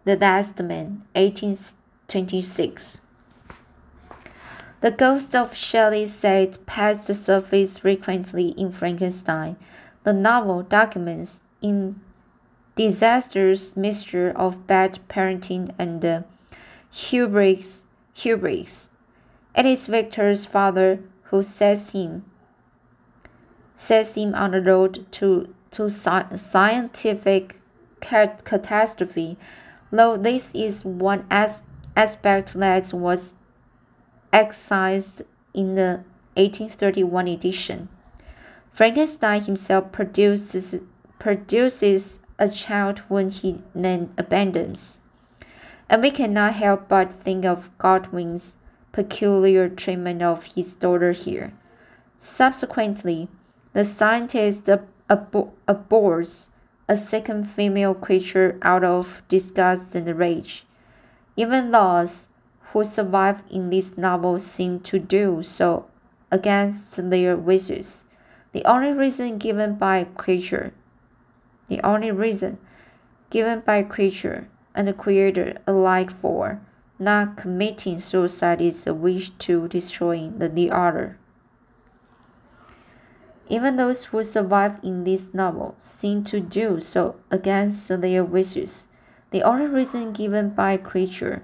The 0.04 0.16
Last 0.16 0.60
Man, 0.64 1.04
1826. 2.08 3.00
The 4.82 4.92
ghost 4.92 5.34
of 5.34 5.56
Shelley 5.56 6.08
said 6.08 6.66
passed 6.66 7.08
the 7.08 7.14
surface 7.14 7.78
frequently 7.78 8.50
in 8.50 8.72
Frankenstein, 8.72 9.56
the 10.04 10.12
novel 10.12 10.62
documents 10.62 11.42
in 11.62 12.02
disastrous 12.76 13.78
mixture 13.78 14.32
of 14.36 14.68
bad 14.68 15.00
parenting 15.08 15.74
and 15.80 16.04
uh, 16.04 16.22
hubris. 16.92 17.84
hubris. 18.14 18.90
It 19.56 19.66
is 19.66 19.88
Victor's 19.88 20.46
father 20.46 21.00
who 21.26 21.44
sets 21.44 21.92
him 21.92 22.26
sets 23.76 24.16
him 24.16 24.34
on 24.36 24.52
the 24.52 24.62
road 24.62 25.06
to 25.12 25.54
to 25.72 25.86
sci 25.86 26.36
scientific 26.36 27.60
cat 28.02 28.44
catastrophe, 28.46 29.38
though 29.92 30.18
this 30.18 30.52
is 30.54 30.86
one 30.86 31.26
as 31.30 31.62
aspect 31.96 32.54
that 32.54 32.94
was 32.94 33.34
excised 34.32 35.22
in 35.54 35.76
the 35.76 36.04
1831 36.36 37.28
edition. 37.28 37.90
Frankenstein 38.74 39.44
himself 39.44 39.92
produces, 39.92 40.76
produces 41.20 42.20
a 42.40 42.50
child 42.50 43.00
whom 43.10 43.30
he 43.30 43.62
then 43.76 44.12
abandons. 44.18 45.00
And 45.90 46.02
we 46.02 46.10
cannot 46.10 46.56
help 46.56 46.88
but 46.88 47.12
think 47.12 47.46
of 47.46 47.70
Godwin's 47.78 48.56
peculiar 48.92 49.70
treatment 49.70 50.24
of 50.24 50.46
his 50.56 50.74
daughter 50.74 51.12
here. 51.12 51.54
Subsequently, 52.18 53.28
the 53.74 53.86
scientist 53.86 54.68
ab 54.70 55.52
abhors 55.68 56.50
a 56.88 56.98
second 56.98 57.50
female 57.50 57.94
creature 57.94 58.58
out 58.62 58.84
of 58.84 59.22
disgust 59.30 59.94
and 59.96 60.18
rage. 60.18 60.66
Even 61.36 61.72
those 61.72 62.28
who 62.72 62.84
survive 62.84 63.44
in 63.50 63.70
this 63.70 63.98
novel 63.98 64.40
seem 64.40 64.80
to 64.82 65.00
do 65.00 65.42
so 65.44 65.86
against 66.32 67.10
their 67.10 67.36
wishes. 67.36 68.04
The 68.52 68.66
only 68.66 68.92
reason 68.92 69.38
given 69.38 69.76
by 69.76 70.04
creature, 70.04 70.74
the 71.68 71.82
only 71.82 72.12
reason 72.12 72.60
given 73.30 73.62
by 73.62 73.84
creature 73.84 74.48
and 74.76 74.88
the 74.88 74.94
creator 74.94 75.58
alike 75.66 76.12
for 76.12 76.62
not 77.00 77.38
committing 77.38 78.00
suicide 78.00 78.62
is 78.62 78.86
a 78.88 78.94
wish 78.94 79.32
to 79.32 79.68
destroy 79.68 80.30
the, 80.30 80.50
the 80.50 80.72
other. 80.72 81.18
Even 83.50 83.76
those 83.76 84.06
who 84.06 84.24
survive 84.24 84.78
in 84.84 85.04
this 85.04 85.34
novel 85.34 85.76
seem 85.78 86.24
to 86.24 86.40
do 86.40 86.80
so 86.80 87.16
against 87.30 87.88
their 87.90 88.24
wishes. 88.24 88.88
The 89.34 89.42
only 89.42 89.66
reason 89.66 90.14
given 90.14 90.52
by 90.52 90.78
creature, 90.78 91.42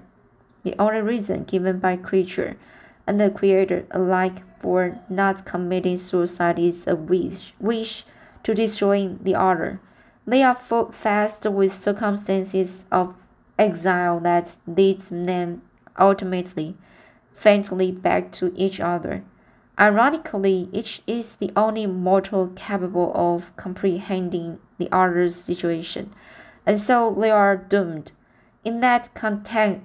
the 0.62 0.76
only 0.78 1.00
reason 1.00 1.42
given 1.42 1.80
by 1.80 1.96
creature 1.96 2.56
and 3.04 3.20
the 3.20 3.28
creator 3.28 3.84
alike 3.90 4.42
for 4.60 5.00
not 5.08 5.44
committing 5.44 5.98
suicide 5.98 6.56
is 6.56 6.86
a 6.86 6.94
wish, 6.94 7.52
wish 7.58 8.04
to 8.44 8.54
destroy 8.54 9.08
the 9.20 9.34
other. 9.34 9.80
They 10.24 10.44
are 10.44 10.54
fast 10.92 11.44
with 11.46 11.76
circumstances 11.76 12.84
of 12.92 13.16
exile 13.58 14.20
that 14.20 14.54
leads 14.68 15.08
them 15.08 15.62
ultimately, 15.98 16.76
faintly 17.34 17.90
back 17.90 18.30
to 18.32 18.52
each 18.54 18.78
other. 18.78 19.24
Ironically, 19.80 20.68
each 20.72 21.02
is 21.08 21.34
the 21.34 21.50
only 21.56 21.86
mortal 21.86 22.52
capable 22.54 23.10
of 23.16 23.50
comprehending 23.56 24.60
the 24.78 24.88
other's 24.92 25.34
situation, 25.34 26.12
and 26.66 26.78
so 26.78 27.14
they 27.18 27.30
are 27.30 27.56
doomed. 27.56 28.12
In 28.64 28.80
that 28.80 29.14
context, 29.14 29.82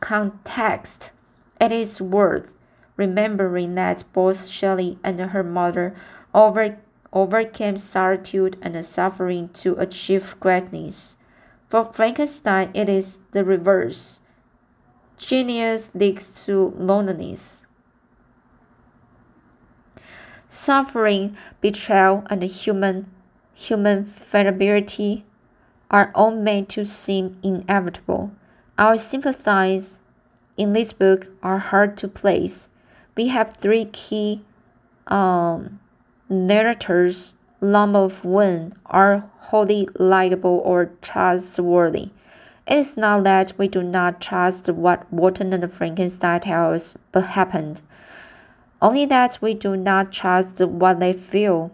context 0.00 1.12
it 1.60 1.72
is 1.72 2.00
worth 2.00 2.52
remembering 2.96 3.74
that 3.76 4.04
both 4.12 4.48
Shelley 4.48 4.98
and 5.02 5.18
her 5.20 5.42
mother 5.42 5.96
over, 6.34 6.78
overcame 7.12 7.78
solitude 7.78 8.58
and 8.60 8.84
suffering 8.84 9.48
to 9.54 9.74
achieve 9.76 10.36
greatness. 10.40 11.16
For 11.68 11.90
Frankenstein, 11.92 12.70
it 12.74 12.88
is 12.88 13.18
the 13.32 13.44
reverse. 13.44 14.20
Genius 15.16 15.94
leads 15.94 16.28
to 16.46 16.74
loneliness. 16.76 17.64
Suffering, 20.48 21.36
betrayal, 21.60 22.24
and 22.30 22.42
human 22.42 23.10
human 23.54 24.06
fallibility 24.06 25.24
are 25.90 26.10
all 26.14 26.30
made 26.30 26.68
to 26.70 26.84
seem 26.84 27.38
inevitable. 27.42 28.32
Our 28.76 28.98
sympathies 28.98 29.98
in 30.56 30.72
this 30.72 30.92
book 30.92 31.28
are 31.42 31.58
hard 31.58 31.96
to 31.98 32.08
place 32.08 32.68
we 33.18 33.26
have 33.28 33.56
three 33.56 33.86
key 33.86 34.42
um, 35.08 35.80
narrators, 36.28 37.34
none 37.60 37.96
of 37.96 38.20
whom 38.20 38.74
are 38.86 39.28
wholly 39.50 39.88
likable 39.98 40.62
or 40.64 40.92
trustworthy. 41.02 42.10
It 42.68 42.78
is 42.78 42.96
not 42.96 43.24
that 43.24 43.58
we 43.58 43.66
do 43.66 43.82
not 43.82 44.20
trust 44.20 44.68
what 44.68 45.12
Walton 45.12 45.52
and 45.52 45.72
Frankenstein 45.72 46.42
tell 46.42 46.74
us 46.74 46.96
but 47.10 47.26
happened, 47.38 47.82
only 48.80 49.04
that 49.06 49.38
we 49.40 49.52
do 49.52 49.76
not 49.76 50.12
trust 50.12 50.60
what 50.60 51.00
they 51.00 51.12
feel. 51.12 51.72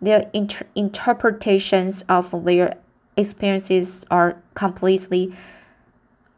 Their 0.00 0.30
inter 0.32 0.64
interpretations 0.74 2.04
of 2.08 2.44
their 2.46 2.76
experiences 3.16 4.04
are 4.10 4.36
completely 4.54 5.34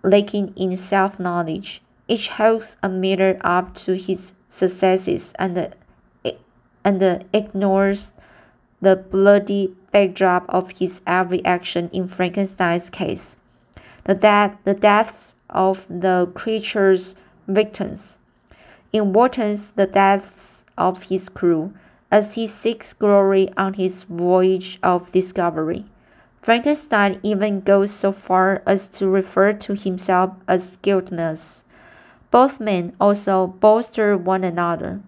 lacking 0.02 0.54
in 0.56 0.76
self 0.76 1.18
knowledge. 1.18 1.82
Each 2.06 2.28
holds 2.28 2.76
a 2.82 2.88
mirror 2.88 3.38
up 3.42 3.74
to 3.86 3.92
his 3.94 4.32
successes 4.48 5.32
and, 5.38 5.74
and 6.84 7.24
ignores 7.32 8.12
the 8.80 8.96
bloody 8.96 9.74
backdrop 9.92 10.46
of 10.48 10.70
his 10.78 11.00
every 11.06 11.44
action 11.44 11.90
in 11.92 12.08
Frankenstein's 12.08 12.88
case. 12.90 13.36
The, 14.04 14.14
death, 14.14 14.56
the 14.64 14.74
deaths 14.74 15.34
of 15.50 15.86
the 15.88 16.30
creature's 16.34 17.14
victims. 17.46 18.18
In 18.92 19.12
Walton's, 19.12 19.72
the 19.72 19.86
deaths 19.86 20.62
of 20.78 21.04
his 21.04 21.28
crew, 21.28 21.74
as 22.10 22.34
he 22.34 22.46
seeks 22.46 22.92
glory 22.94 23.50
on 23.56 23.74
his 23.74 24.04
voyage 24.04 24.78
of 24.82 25.12
discovery. 25.12 25.84
Frankenstein 26.42 27.20
even 27.22 27.60
goes 27.60 27.90
so 27.90 28.12
far 28.12 28.62
as 28.66 28.88
to 28.88 29.08
refer 29.08 29.52
to 29.52 29.74
himself 29.74 30.32
as 30.46 30.78
guiltless. 30.82 31.64
Both 32.30 32.60
men 32.60 32.94
also 33.00 33.46
bolster 33.46 34.16
one 34.16 34.44
another. 34.44 35.00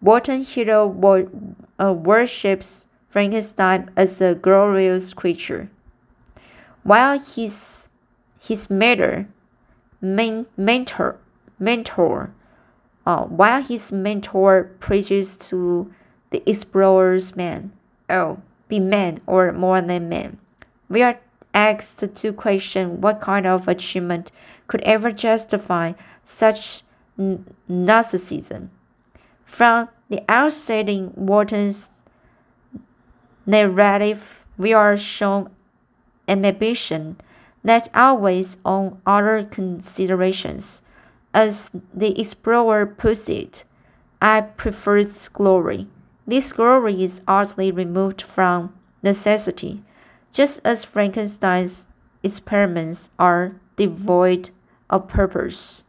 Walton 0.00 0.42
hero 0.44 0.86
wor 0.86 1.28
uh, 1.80 1.92
worships 1.92 2.86
Frankenstein 3.10 3.90
as 3.96 4.20
a 4.20 4.34
glorious 4.34 5.12
creature, 5.12 5.70
while 6.82 7.18
his 7.18 7.88
his 8.38 8.70
mentor, 8.70 9.26
men, 10.00 10.46
mentor, 10.56 11.18
mentor, 11.58 12.32
uh, 13.04 13.24
while 13.24 13.62
his 13.62 13.90
mentor 13.90 14.70
preaches 14.80 15.36
to 15.36 15.92
the 16.30 16.48
explorer's 16.48 17.34
man, 17.34 17.72
oh, 18.08 18.38
be 18.68 18.78
man 18.78 19.20
or 19.26 19.52
more 19.52 19.80
than 19.80 20.08
man. 20.08 20.38
We 20.88 21.02
are 21.02 21.18
asked 21.54 21.98
to 22.14 22.32
question 22.32 23.00
what 23.00 23.20
kind 23.20 23.46
of 23.46 23.68
achievement 23.68 24.30
could 24.66 24.80
ever 24.82 25.12
justify 25.12 25.92
such 26.24 26.82
narcissism. 27.18 28.68
From 29.44 29.88
the 30.08 30.22
outset 30.28 30.88
in 30.88 31.12
Walton's 31.14 31.90
narrative, 33.46 34.44
we 34.56 34.72
are 34.72 34.96
shown 34.96 35.50
ambition 36.28 37.16
that 37.64 37.88
always 37.94 38.56
on 38.64 39.00
other 39.06 39.44
considerations. 39.44 40.82
As 41.34 41.70
the 41.92 42.18
explorer 42.18 42.86
puts 42.86 43.28
it, 43.28 43.64
I 44.20 44.40
prefer 44.42 45.04
glory. 45.32 45.86
This 46.26 46.52
glory 46.52 47.02
is 47.02 47.22
utterly 47.26 47.70
removed 47.70 48.22
from 48.22 48.74
necessity, 49.02 49.82
just 50.38 50.60
as 50.64 50.84
Frankenstein's 50.84 51.88
experiments 52.22 53.10
are 53.18 53.56
devoid 53.74 54.50
of 54.88 55.08
purpose. 55.08 55.82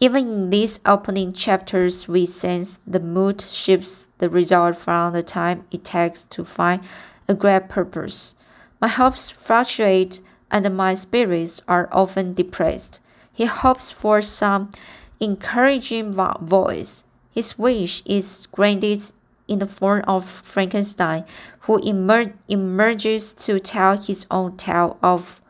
Even 0.00 0.26
in 0.26 0.50
these 0.50 0.80
opening 0.84 1.32
chapters, 1.32 2.08
we 2.08 2.26
sense 2.26 2.80
the 2.84 2.98
mood 2.98 3.40
shifts 3.42 4.08
the 4.18 4.28
result 4.28 4.76
from 4.76 5.12
the 5.12 5.22
time 5.22 5.62
it 5.70 5.84
takes 5.84 6.22
to 6.22 6.44
find 6.44 6.82
a 7.28 7.34
great 7.34 7.68
purpose. 7.68 8.34
My 8.80 8.88
hopes 8.88 9.30
fluctuate 9.30 10.20
and 10.50 10.76
my 10.76 10.94
spirits 10.94 11.62
are 11.68 11.88
often 11.92 12.34
depressed. 12.34 12.98
He 13.32 13.44
hopes 13.44 13.92
for 13.92 14.22
some 14.22 14.72
encouraging 15.20 16.14
voice. 16.14 17.04
His 17.30 17.56
wish 17.56 18.02
is 18.04 18.48
granted 18.50 19.12
in 19.48 19.58
the 19.58 19.66
form 19.66 20.04
of 20.06 20.42
Frankenstein, 20.44 21.24
who 21.60 21.80
emer 21.82 22.34
emerges 22.46 23.32
to 23.32 23.58
tell 23.58 23.96
his 23.96 24.26
own 24.30 24.56
tale 24.56 24.98
of, 25.02 25.40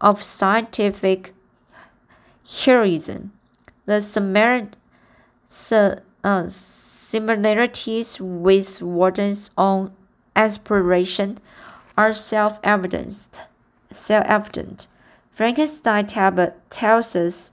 of 0.00 0.22
scientific 0.22 1.32
heroism. 2.64 3.32
The 3.86 4.02
uh, 6.24 6.48
similarities 6.48 8.20
with 8.20 8.82
Walton's 8.82 9.50
own 9.56 9.92
aspiration 10.34 11.38
are 11.96 12.12
self-evident. 12.12 13.40
Self-evident. 13.92 14.88
Frankenstein 15.30 16.06
tells 16.06 17.16
us 17.16 17.52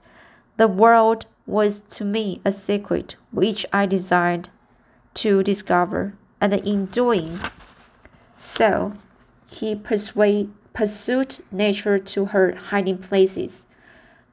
the 0.56 0.68
world 0.68 1.26
was 1.46 1.80
to 1.90 2.04
me 2.04 2.40
a 2.44 2.50
secret 2.50 3.16
which 3.30 3.66
I 3.72 3.86
desired 3.86 4.48
to 5.14 5.42
discover, 5.42 6.14
and 6.40 6.52
in 6.54 6.86
doing 6.86 7.40
so, 8.36 8.94
he 9.48 9.74
persuade, 9.74 10.52
pursued 10.72 11.38
nature 11.52 11.98
to 11.98 12.26
her 12.26 12.54
hiding 12.54 12.98
places 12.98 13.66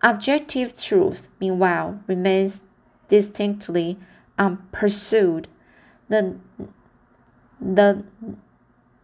Objective 0.04 0.76
truth, 0.76 1.28
meanwhile, 1.40 2.00
remains 2.08 2.62
distinctly 3.08 4.00
unpursued. 4.38 5.48
The, 6.10 6.38
the, 7.60 8.04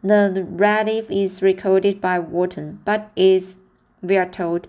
the 0.02 0.30
narrative 0.50 1.06
is 1.12 1.44
recorded 1.44 2.02
by 2.02 2.18
Walton, 2.18 2.82
but 2.84 3.12
is, 3.16 3.58
we 4.02 4.18
are 4.18 4.28
told, 4.28 4.68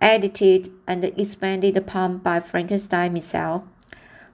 edited 0.00 0.72
and 0.86 1.04
expanded 1.04 1.76
upon 1.76 2.18
by 2.18 2.40
Frankenstein 2.40 3.12
himself. 3.12 3.64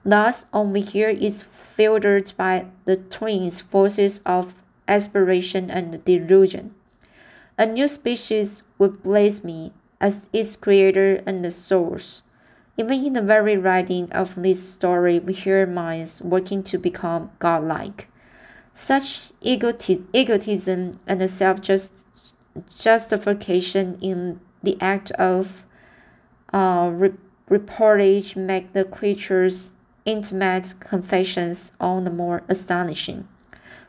Thus, 0.07 0.45
we 0.53 0.79
hear 0.79 1.09
is 1.09 1.43
filtered 1.43 2.31
by 2.37 2.67
the 2.85 2.95
twins' 2.95 3.59
forces 3.59 4.21
of 4.25 4.55
aspiration 4.87 5.69
and 5.69 6.01
delusion. 6.05 6.73
A 7.57 7.65
new 7.65 7.89
species 7.89 8.63
would 8.77 9.03
blaze 9.03 9.43
me 9.43 9.73
as 9.99 10.25
its 10.31 10.55
creator 10.55 11.21
and 11.25 11.43
the 11.43 11.51
source. 11.51 12.21
Even 12.77 13.03
in 13.03 13.13
the 13.13 13.21
very 13.21 13.57
writing 13.57 14.09
of 14.13 14.41
this 14.41 14.63
story, 14.69 15.19
we 15.19 15.33
hear 15.33 15.65
minds 15.65 16.21
working 16.21 16.63
to 16.63 16.77
become 16.77 17.31
godlike. 17.39 18.07
Such 18.73 19.33
egotism 19.41 20.99
and 21.05 21.29
self 21.29 21.59
justification 22.79 23.97
in 23.99 24.39
the 24.63 24.77
act 24.79 25.11
of 25.11 25.65
uh, 26.53 26.91
re 26.93 27.11
reportage 27.49 28.35
make 28.35 28.73
the 28.73 28.83
creature's 28.83 29.71
intimate 30.07 30.79
confessions 30.79 31.73
all 31.79 32.01
the 32.01 32.09
more 32.09 32.41
astonishing. 32.47 33.27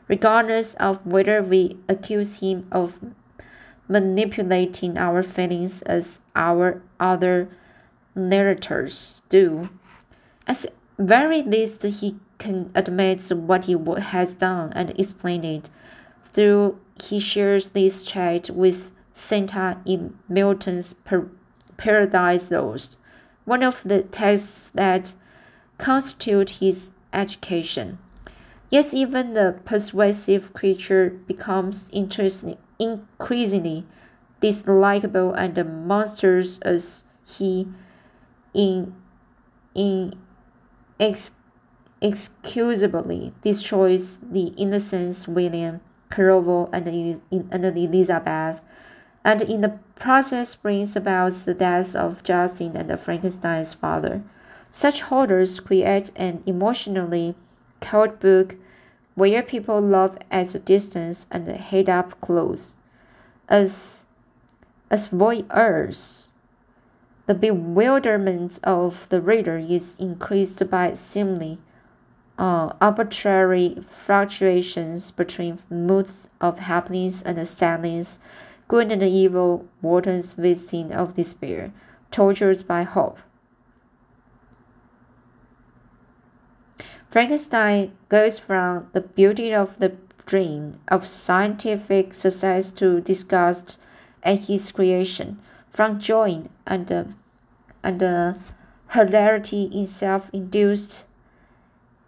Regardless 0.07 0.75
of 0.75 1.03
whether 1.05 1.41
we 1.41 1.77
accuse 1.87 2.39
him 2.39 2.67
of 2.71 2.95
manipulating 3.87 4.97
our 4.97 5.23
feelings 5.23 5.81
as 5.83 6.19
our 6.35 6.81
other 6.99 7.49
narrators 8.15 9.21
do. 9.29 9.69
At 10.47 10.65
very 10.97 11.41
least, 11.41 11.83
he 11.83 12.17
can 12.37 12.71
admit 12.75 13.31
what 13.31 13.65
he 13.65 13.75
has 13.99 14.33
done 14.33 14.71
and 14.75 14.91
explain 14.99 15.43
it. 15.43 15.69
Through 16.25 16.79
he 17.01 17.19
shares 17.19 17.69
this 17.69 18.03
trait 18.05 18.49
with 18.49 18.91
Satan 19.13 19.77
in 19.85 20.17
Milton's 20.27 20.95
Paradise 21.77 22.51
Lost, 22.51 22.97
one 23.45 23.63
of 23.63 23.81
the 23.83 24.03
texts 24.03 24.69
that 24.73 25.13
constitute 25.79 26.51
his 26.61 26.91
education. 27.11 27.97
Yes, 28.69 28.93
even 28.93 29.33
the 29.33 29.57
persuasive 29.65 30.53
creature 30.53 31.09
becomes 31.25 31.89
increasingly 31.91 32.57
dislikable 34.41 35.33
and 35.35 35.87
monstrous 35.87 36.59
as 36.59 37.03
he 37.25 37.67
in, 38.53 38.93
in 39.73 40.13
ex, 40.99 41.31
excusably 42.01 43.33
destroys 43.43 44.17
the 44.17 44.53
innocents 44.57 45.27
William, 45.27 45.81
Clerval, 46.09 46.69
and, 46.71 46.87
and 47.31 47.65
Elizabeth, 47.65 48.61
and 49.23 49.41
in 49.41 49.61
the 49.61 49.79
process 49.95 50.55
brings 50.55 50.95
about 50.95 51.33
the 51.33 51.53
death 51.53 51.95
of 51.95 52.23
Justine 52.23 52.75
and 52.75 52.99
Frankenstein's 52.99 53.73
father. 53.73 54.21
Such 54.71 55.01
holders 55.01 55.59
create 55.59 56.11
an 56.15 56.43
emotionally 56.45 57.35
cold 57.81 58.19
book 58.19 58.55
where 59.15 59.41
people 59.41 59.81
love 59.81 60.17
at 60.31 60.55
a 60.55 60.59
distance 60.59 61.27
and 61.31 61.47
hate 61.49 61.89
up 61.89 62.19
close. 62.21 62.75
As, 63.49 64.03
as 64.89 65.09
voyeurs, 65.09 66.27
the 67.25 67.35
bewilderment 67.35 68.59
of 68.63 69.07
the 69.09 69.21
reader 69.21 69.57
is 69.57 69.95
increased 69.99 70.67
by 70.69 70.93
seemingly 70.93 71.59
uh, 72.39 72.71
arbitrary 72.79 73.77
fluctuations 73.89 75.11
between 75.11 75.59
moods 75.69 76.29
of 76.39 76.59
happiness 76.59 77.21
and 77.21 77.45
sadness, 77.45 78.17
good 78.69 78.91
and 78.91 79.03
evil, 79.03 79.65
Walton's 79.81 80.33
visiting 80.33 80.93
of 80.93 81.15
despair, 81.15 81.73
tortured 82.11 82.65
by 82.65 82.83
hope. 82.83 83.19
Frankenstein 87.09 87.91
goes 88.07 88.37
from 88.37 88.87
the 88.93 89.01
beauty 89.01 89.51
of 89.51 89.79
the 89.79 89.93
dream 90.27 90.79
of 90.89 91.07
scientific 91.07 92.13
success 92.13 92.71
to 92.73 93.01
disgust 93.01 93.79
at 94.21 94.41
his 94.41 94.71
creation, 94.71 95.39
from 95.71 95.99
joy 95.99 96.43
and, 96.67 96.91
uh, 96.91 97.03
and 97.81 98.03
uh, 98.03 98.33
hilarity 98.91 99.63
in 99.73 99.87
self 99.87 100.29
induced 100.31 101.05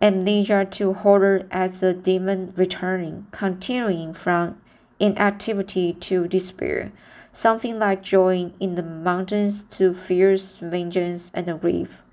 amnesia 0.02 0.68
to 0.70 0.94
horror 0.94 1.48
at 1.50 1.80
the 1.80 1.94
demon 1.96 2.54
returning, 2.56 3.26
continuing 3.32 4.14
from 4.14 4.62
inactivity 5.00 5.94
to 5.94 6.28
despair, 6.28 6.92
something 7.34 7.80
like 7.80 8.04
joy 8.04 8.52
in 8.60 8.76
the 8.76 8.84
mountains 8.84 9.64
to 9.64 9.96
fierce 9.96 10.58
vengeance 10.58 11.32
and 11.34 11.60
grief. 11.60 12.04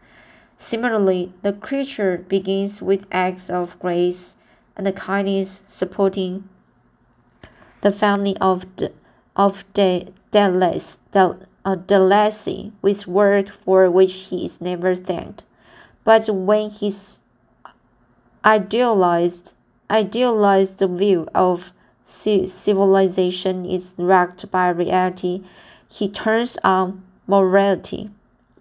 Similarly, 0.58 1.32
the 1.42 1.52
creature 1.52 2.24
begins 2.28 2.82
with 2.82 3.06
acts 3.12 3.48
of 3.48 3.78
grace 3.78 4.34
and 4.76 4.94
kindness 4.94 5.62
supporting 5.68 6.48
the 7.80 7.92
family 7.92 8.36
of 8.40 8.66
the, 8.76 8.92
of 9.36 9.64
De, 9.72 10.12
Delas, 10.32 10.98
De, 11.12 11.38
uh, 11.64 11.76
De 11.76 12.00
Lacey 12.00 12.72
with 12.82 13.06
work 13.06 13.48
for 13.64 13.88
which 13.88 14.12
he 14.14 14.44
is 14.44 14.60
never 14.60 14.96
thanked. 14.96 15.44
But 16.02 16.28
when 16.28 16.70
his 16.70 17.20
idealized 18.44 19.54
idealized 19.90 20.80
view 20.80 21.28
of 21.34 21.72
civilization 22.04 23.64
is 23.64 23.94
wrecked 23.96 24.50
by 24.50 24.68
reality, 24.68 25.44
he 25.88 26.08
turns 26.08 26.58
on 26.64 27.02
morality 27.26 28.10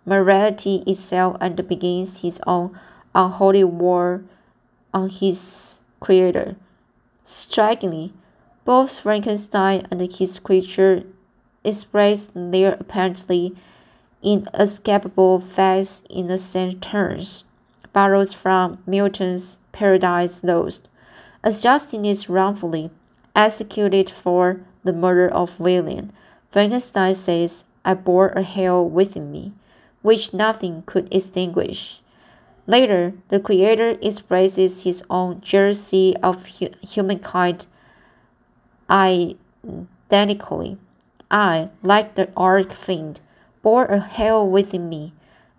morality 0.08 0.84
itself 0.88 1.36
and 1.42 1.68
begins 1.68 2.22
his 2.22 2.40
own 2.48 2.80
unholy 3.14 3.64
war 3.64 4.24
on 4.94 5.10
his 5.10 5.78
creator. 6.00 6.56
Strikingly, 7.26 8.14
both 8.64 9.00
Frankenstein 9.00 9.86
and 9.92 10.02
his 10.12 10.40
creature 10.40 11.04
express 11.64 12.28
their 12.34 12.78
apparently 12.80 13.54
inescapable 14.24 15.42
facts 15.42 16.02
in 16.10 16.28
the 16.28 16.38
same 16.38 16.80
terms, 16.80 17.44
borrowed 17.92 18.34
from 18.34 18.82
Milton's 18.86 19.58
Paradise 19.74 20.42
Lost. 20.42 20.88
As 21.44 21.62
Justine 21.62 22.06
is 22.06 22.30
wrongfully 22.30 22.92
executed 23.36 24.10
for 24.10 24.62
the 24.84 24.94
murder 24.94 25.28
of 25.28 25.60
William, 25.60 26.12
Frankenstein 26.50 27.14
says, 27.14 27.66
I 27.84 27.94
bore 27.94 28.30
a 28.30 28.42
hell 28.42 28.88
within 28.88 29.32
me 29.32 29.54
which 30.08 30.34
nothing 30.34 30.84
could 30.86 31.14
extinguish. 31.14 32.00
Later, 32.66 33.12
the 33.28 33.42
Creator 33.42 33.98
expresses 34.02 34.84
his 34.84 35.04
own 35.10 35.42
jealousy 35.42 36.16
of 36.24 36.48
hu 36.48 36.70
humankind 36.82 37.68
identically. 38.90 40.78
I, 41.30 41.68
like 41.84 42.16
the 42.16 42.30
arch 42.38 42.74
fiend, 42.74 43.20
bore 43.62 43.88
a 43.88 44.00
hell 44.00 44.48
within 44.48 44.88
me, 44.88 45.12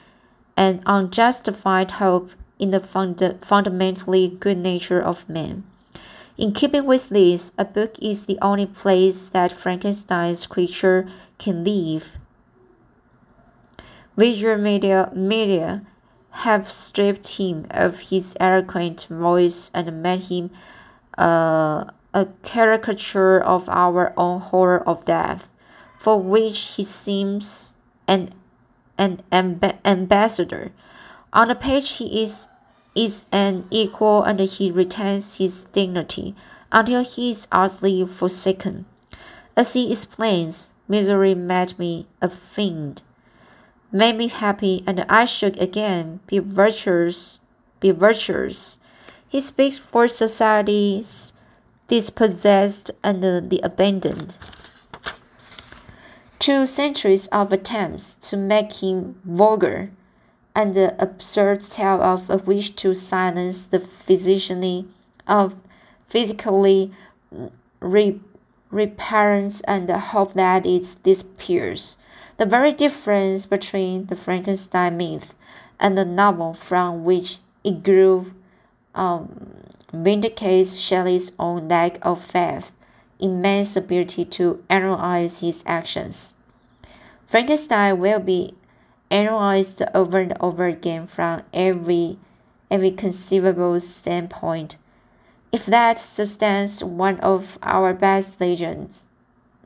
an 0.57 0.83
unjustified 0.87 1.93
hope 1.93 2.31
in 2.59 2.71
the 2.71 2.81
fund 2.81 3.39
fundamentally 3.43 4.29
good 4.29 4.59
nature 4.59 5.01
of 5.01 5.29
man. 5.29 5.65
In 6.37 6.53
keeping 6.53 6.87
with 6.87 7.09
this, 7.09 7.53
a 7.59 7.65
book 7.65 7.97
is 8.01 8.27
the 8.27 8.39
only 8.41 8.67
place 8.67 9.29
that 9.29 9.53
Frankenstein's 9.53 10.47
creature 10.47 11.11
can 11.39 11.65
live 11.65 12.13
Visual 14.17 14.59
media, 14.59 15.11
media 15.15 15.83
have 16.31 16.71
stripped 16.71 17.37
him 17.39 17.67
of 17.71 18.01
his 18.11 18.37
eloquent 18.39 19.07
voice 19.11 19.71
and 19.73 20.03
made 20.03 20.21
him 20.23 20.51
uh, 21.19 21.85
a 22.13 22.27
caricature 22.43 23.41
of 23.41 23.69
our 23.69 24.13
own 24.17 24.41
horror 24.41 24.87
of 24.87 25.05
death, 25.05 25.49
for 25.99 26.21
which 26.21 26.75
he 26.77 26.85
seems 26.85 27.75
an, 28.07 28.33
an 28.99 29.23
amb- 29.33 29.79
ambassador. 29.85 30.73
On 31.33 31.49
the 31.49 31.55
page, 31.55 31.93
he 31.93 32.23
is, 32.23 32.49
is 32.95 33.25
an 33.31 33.67
equal 33.71 34.23
and 34.23 34.41
he 34.41 34.71
retains 34.71 35.37
his 35.37 35.65
dignity 35.65 36.35
until 36.73 37.05
he 37.05 37.31
is 37.31 37.47
utterly 37.53 38.05
forsaken. 38.07 38.87
As 39.57 39.73
he 39.75 39.91
explains, 39.93 40.71
misery 40.89 41.35
made 41.35 41.79
me 41.79 42.09
a 42.21 42.29
fiend 42.29 43.03
made 43.93 44.17
me 44.17 44.29
happy, 44.29 44.85
and 44.87 45.05
I 45.09 45.25
should 45.25 45.59
again 45.59 46.21
be 46.27 46.39
virtuous. 46.39 47.41
Be 47.81 47.91
virtuous. 47.91 48.79
He 49.29 49.41
speaks 49.41 49.79
for 49.79 50.07
societies 50.09 51.33
dispossessed 51.91 52.91
and 53.03 53.23
the 53.23 53.61
abandoned. 53.63 54.39
Two 56.39 56.67
centuries 56.67 57.27
of 57.27 57.53
attempts 57.53 58.15
to 58.23 58.37
make 58.37 58.81
him 58.81 59.21
vulgar, 59.25 59.91
and 60.55 60.75
the 60.75 60.95
absurd 61.03 61.69
tale 61.69 62.01
of 62.01 62.31
a 62.31 62.39
wish 62.39 62.71
to 62.77 62.95
silence 62.95 63.67
the 63.67 63.81
physically 63.81 64.87
of 65.27 65.55
physically 66.09 66.93
re, 67.81 68.21
reparents 68.71 69.61
and 69.63 69.89
the 69.89 69.99
hope 69.99 70.35
that 70.35 70.65
it 70.65 70.97
disappears. 71.03 71.97
The 72.41 72.47
very 72.47 72.73
difference 72.73 73.45
between 73.45 74.07
the 74.07 74.17
Frankenstein 74.17 74.97
myth 74.97 75.35
and 75.79 75.99
the 75.99 76.07
novel 76.07 76.55
from 76.55 77.05
which 77.05 77.37
it 77.63 77.83
grew 77.83 78.33
um, 78.95 79.59
vindicates 79.93 80.79
Shelley's 80.79 81.33
own 81.39 81.69
lack 81.69 81.99
of 82.01 82.25
faith 82.25 82.73
in 83.19 83.43
man's 83.43 83.77
ability 83.77 84.25
to 84.25 84.65
analyze 84.71 85.41
his 85.41 85.63
actions. 85.67 86.33
Frankenstein 87.29 87.99
will 87.99 88.21
be 88.21 88.55
analyzed 89.11 89.83
over 89.95 90.19
and 90.19 90.35
over 90.41 90.65
again 90.67 91.09
from 91.09 91.43
every 91.53 92.19
every 92.71 92.91
conceivable 92.91 93.79
standpoint. 93.81 94.77
If 95.53 95.67
that 95.67 95.99
sustains 95.99 96.83
one 96.83 97.21
of 97.21 97.59
our 97.63 97.93
best 97.93 98.41
legends, 98.41 99.01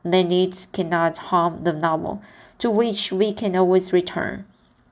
then 0.03 0.33
it 0.33 0.66
cannot 0.72 1.18
harm 1.31 1.62
the 1.62 1.72
novel, 1.72 2.20
to 2.59 2.71
which 2.71 3.13
we 3.13 3.33
can 3.33 3.57
always 3.57 3.93
return. 3.93 4.45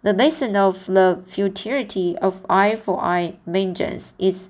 The 0.03 0.13
lesson 0.13 0.57
of 0.57 0.87
the 0.87 1.23
futility 1.27 2.17
of 2.19 2.45
eye 2.51 2.75
for 2.77 3.01
eye 3.01 3.37
vengeance 3.47 4.15
is 4.19 4.49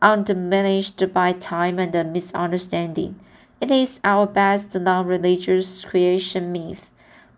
undiminished 0.00 1.02
by 1.12 1.32
time 1.32 1.78
and 1.78 2.12
misunderstanding. 2.12 3.20
It 3.60 3.70
is 3.70 4.00
our 4.02 4.26
best 4.26 4.74
non 4.74 5.06
religious 5.06 5.84
creation 5.84 6.50
myth. 6.50 6.90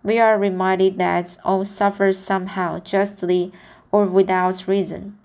We 0.02 0.18
are 0.18 0.38
reminded 0.38 0.96
that 0.98 1.36
all 1.44 1.66
suffer 1.66 2.12
somehow, 2.12 2.78
justly 2.80 3.52
or 3.92 4.06
without 4.06 4.66
reason. 4.66 5.18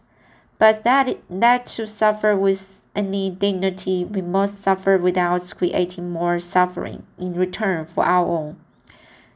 But 0.58 0.84
that, 0.84 1.18
that 1.30 1.68
to 1.68 1.88
suffer 1.88 2.36
with 2.36 2.82
any 2.94 3.30
dignity, 3.30 4.04
we 4.04 4.22
must 4.22 4.62
suffer 4.62 4.98
without 4.98 5.50
creating 5.56 6.12
more 6.12 6.40
suffering 6.40 7.04
in 7.18 7.34
return 7.34 7.88
for 7.96 8.06
our 8.06 8.28
own. 8.28 8.58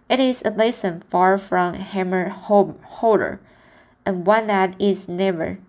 It 0.09 0.19
is 0.19 0.41
a 0.45 0.49
lesson 0.49 1.03
far 1.09 1.37
from 1.37 1.75
hammer 1.75 2.29
holder, 2.29 3.39
and 4.05 4.25
one 4.25 4.47
that 4.47 4.79
is 4.79 5.07
never, 5.07 5.59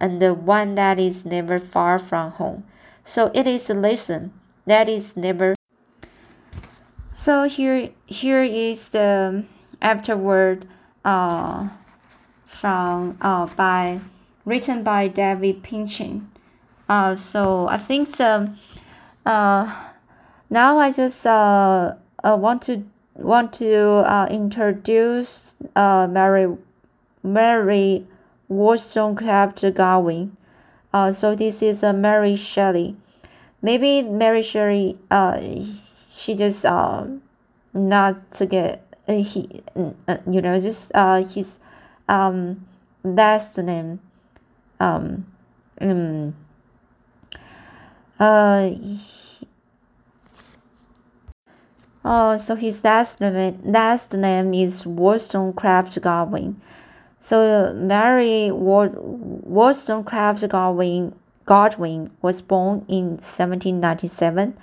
and 0.00 0.20
the 0.20 0.34
one 0.34 0.74
that 0.74 0.98
is 0.98 1.24
never 1.24 1.58
far 1.58 1.98
from 1.98 2.32
home. 2.32 2.64
So 3.04 3.30
it 3.34 3.46
is 3.46 3.70
a 3.70 3.74
lesson 3.74 4.32
that 4.66 4.88
is 4.88 5.16
never. 5.16 5.54
So 7.14 7.44
here, 7.44 7.90
here 8.06 8.42
is 8.42 8.88
the 8.88 9.44
afterword, 9.80 10.66
uh, 11.04 11.68
from 12.46 13.18
uh 13.20 13.46
by 13.46 14.00
written 14.44 14.82
by 14.82 15.08
David 15.08 15.62
Pynchon. 15.62 16.30
Uh, 16.88 17.14
so 17.14 17.66
I 17.68 17.78
think 17.78 18.16
the, 18.16 18.56
uh, 19.24 19.74
now 20.50 20.78
I 20.78 20.92
just 20.92 21.26
uh, 21.26 21.94
uh 22.22 22.36
want 22.40 22.62
to 22.62 22.84
want 23.16 23.52
to 23.54 23.78
uh, 23.78 24.26
introduce 24.30 25.56
uh, 25.76 26.08
Mary 26.10 26.56
Mary 27.22 28.06
Wollstonecraft 28.48 29.64
Godwin. 29.74 30.36
Uh, 30.92 31.12
so 31.12 31.34
this 31.34 31.62
is 31.62 31.82
uh, 31.82 31.92
Mary 31.92 32.36
Shelley. 32.36 32.96
Maybe 33.62 34.02
Mary 34.02 34.42
Shelley 34.42 34.98
uh, 35.10 35.40
she 36.14 36.34
just 36.34 36.64
uh, 36.64 37.06
not 37.72 38.32
to 38.34 38.46
get 38.46 38.84
uh, 39.08 39.14
he 39.14 39.62
uh, 39.76 40.18
you 40.30 40.40
know 40.40 40.60
just 40.60 40.90
uh, 40.94 41.22
his 41.24 41.58
um 42.08 42.66
last 43.02 43.58
name 43.58 44.00
um 44.80 45.26
um 45.80 46.34
uh 48.18 48.70
Oh, 52.06 52.36
so 52.36 52.54
his 52.54 52.84
last 52.84 53.18
name, 53.18 53.60
last 53.64 54.12
name 54.12 54.52
is 54.52 54.84
Wollstonecraft 54.84 55.98
Godwin. 56.02 56.60
So 57.18 57.72
Mary 57.72 58.50
Wollstonecraft 58.50 60.46
Godwin, 60.50 61.14
Godwin 61.46 62.10
was 62.20 62.42
born 62.42 62.84
in 62.88 63.12
1797, 63.12 64.54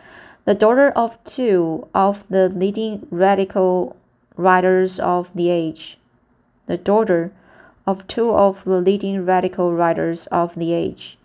the 0.45 0.53
daughter 0.53 0.91
of 0.91 1.17
two 1.23 1.87
of 1.95 2.27
the 2.29 2.47
leading 2.47 3.07
radical 3.09 3.95
writers 4.35 4.99
of 4.99 5.31
the 5.33 5.49
age. 5.49 5.97
The 6.67 6.77
daughter 6.77 7.31
of 7.87 8.05
two 8.05 8.29
of 8.35 8.63
the 8.65 8.81
leading 8.81 9.25
radical 9.25 9.73
writers 9.73 10.27
of 10.27 10.53
the 10.53 10.73
age. 10.73 11.17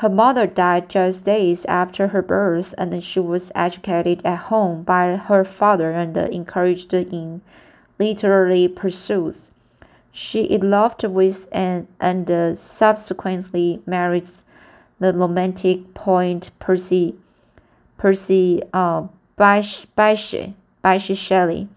Her 0.00 0.08
mother 0.08 0.46
died 0.46 0.88
just 0.88 1.24
days 1.24 1.66
after 1.66 2.08
her 2.08 2.22
birth, 2.22 2.74
and 2.78 3.04
she 3.04 3.20
was 3.20 3.52
educated 3.54 4.22
at 4.24 4.48
home 4.48 4.82
by 4.82 5.14
her 5.16 5.44
father 5.44 5.90
and 5.92 6.16
encouraged 6.16 6.94
in 6.94 7.42
literary 7.98 8.66
pursuits. 8.66 9.50
She 10.10 10.50
eloped 10.50 11.04
with 11.04 11.46
and, 11.52 11.86
and 12.00 12.56
subsequently 12.56 13.82
married 13.84 14.30
the 14.98 15.12
romantic 15.12 15.92
poet 15.92 16.50
Percy 16.58 17.16
Percy 17.98 18.62
uh, 18.72 19.02
Bysshe, 19.36 19.84
Bysshe, 19.98 20.54
Bysshe 20.82 21.14
Shelley. 21.14 21.68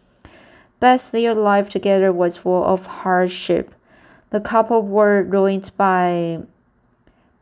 But 0.80 1.12
their 1.12 1.36
life 1.36 1.68
together 1.68 2.14
was 2.14 2.38
full 2.38 2.64
of 2.64 2.86
hardship. 2.86 3.76
The 4.30 4.40
couple 4.40 4.82
were 4.82 5.24
ruined 5.24 5.72
by 5.76 6.44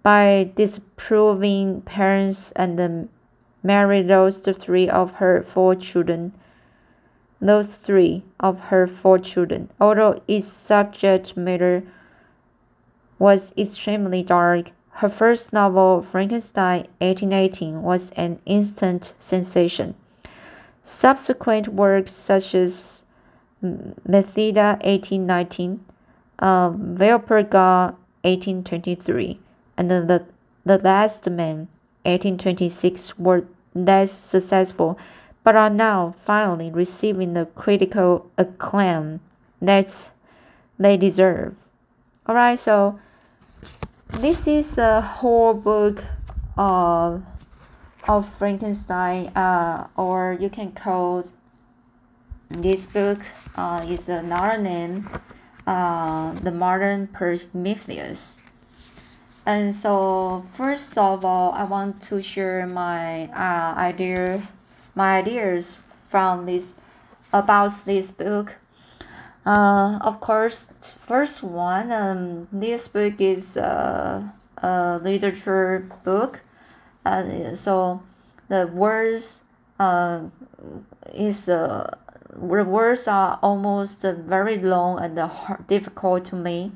by 0.03 0.51
disapproving 0.55 1.81
parents 1.81 2.51
and 2.53 3.09
married 3.63 4.07
those 4.07 4.37
three 4.37 4.89
of 4.89 5.13
her 5.13 5.43
four 5.43 5.75
children. 5.75 6.33
Those 7.39 7.75
three 7.75 8.23
of 8.39 8.59
her 8.69 8.85
four 8.85 9.17
children, 9.17 9.69
although 9.79 10.21
its 10.27 10.47
subject 10.47 11.35
matter 11.35 11.83
was 13.17 13.51
extremely 13.57 14.21
dark, 14.21 14.71
her 15.01 15.09
first 15.09 15.51
novel, 15.51 16.01
Frankenstein 16.03 16.81
1818, 16.99 17.81
was 17.81 18.11
an 18.11 18.39
instant 18.45 19.15
sensation. 19.17 19.95
Subsequent 20.83 21.69
works 21.69 22.11
such 22.11 22.53
as 22.53 23.03
Mathilda 23.63 24.77
1819, 24.83 25.83
uh, 26.39 26.69
Valperga 26.69 27.95
1823, 28.23 29.39
and 29.77 29.89
the, 29.89 30.25
the 30.65 30.77
Last 30.77 31.29
men, 31.29 31.67
1826, 32.03 33.17
were 33.17 33.45
less 33.73 34.11
successful, 34.11 34.97
but 35.43 35.55
are 35.55 35.69
now 35.69 36.15
finally 36.25 36.69
receiving 36.71 37.33
the 37.33 37.45
critical 37.45 38.29
acclaim 38.37 39.21
that 39.61 40.11
they 40.77 40.97
deserve. 40.97 41.55
Alright, 42.27 42.59
so 42.59 42.99
this 44.09 44.47
is 44.47 44.77
a 44.77 45.01
whole 45.01 45.53
book 45.53 46.03
of 46.57 47.23
of 48.07 48.27
Frankenstein, 48.33 49.27
uh, 49.35 49.87
or 49.95 50.35
you 50.39 50.49
can 50.49 50.71
call 50.71 51.23
this 52.49 52.87
book 52.87 53.19
uh, 53.55 53.85
is 53.87 54.09
another 54.09 54.57
name, 54.57 55.07
uh, 55.67 56.33
the 56.33 56.51
modern 56.51 57.07
Prometheus. 57.07 58.40
And 59.45 59.75
so, 59.75 60.45
first 60.53 60.97
of 60.97 61.25
all, 61.25 61.51
I 61.53 61.63
want 61.63 62.01
to 62.03 62.21
share 62.21 62.67
my 62.67 63.25
uh, 63.29 63.75
idea, 63.75 64.41
my 64.93 65.17
ideas 65.17 65.77
from 66.07 66.45
this 66.45 66.75
about 67.33 67.85
this 67.85 68.11
book. 68.11 68.57
Uh, 69.43 69.97
of 70.01 70.21
course, 70.21 70.67
first 70.99 71.41
one, 71.41 71.91
um, 71.91 72.47
this 72.51 72.87
book 72.87 73.19
is 73.19 73.57
a, 73.57 74.31
a 74.57 74.99
literature 75.01 75.89
book. 76.03 76.41
Uh, 77.03 77.55
so 77.55 78.03
the 78.47 78.67
words 78.67 79.41
uh, 79.79 80.21
is 81.15 81.49
uh, 81.49 81.89
the 82.29 82.63
words 82.63 83.07
are 83.07 83.39
almost 83.41 84.03
very 84.03 84.59
long 84.59 84.99
and 84.99 85.19
difficult 85.67 86.25
to 86.25 86.35
me. 86.35 86.73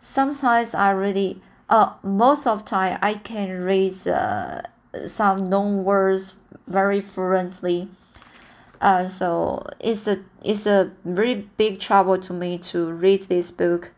Sometimes 0.00 0.74
I 0.74 0.90
really 0.90 1.40
uh, 1.68 1.94
most 2.02 2.46
of 2.46 2.64
time 2.64 2.98
I 3.02 3.14
can 3.14 3.62
read 3.62 4.06
uh, 4.06 4.62
some 5.06 5.48
known 5.48 5.84
words 5.84 6.34
very 6.66 7.00
fluently. 7.00 7.88
Uh, 8.80 9.06
so 9.06 9.64
it's 9.78 10.06
a 10.06 10.20
it's 10.42 10.66
a 10.66 10.90
very 11.04 11.48
big 11.56 11.78
trouble 11.78 12.18
to 12.18 12.32
me 12.32 12.58
to 12.58 12.90
read 12.90 13.22
this 13.24 13.50
book, 13.50 13.90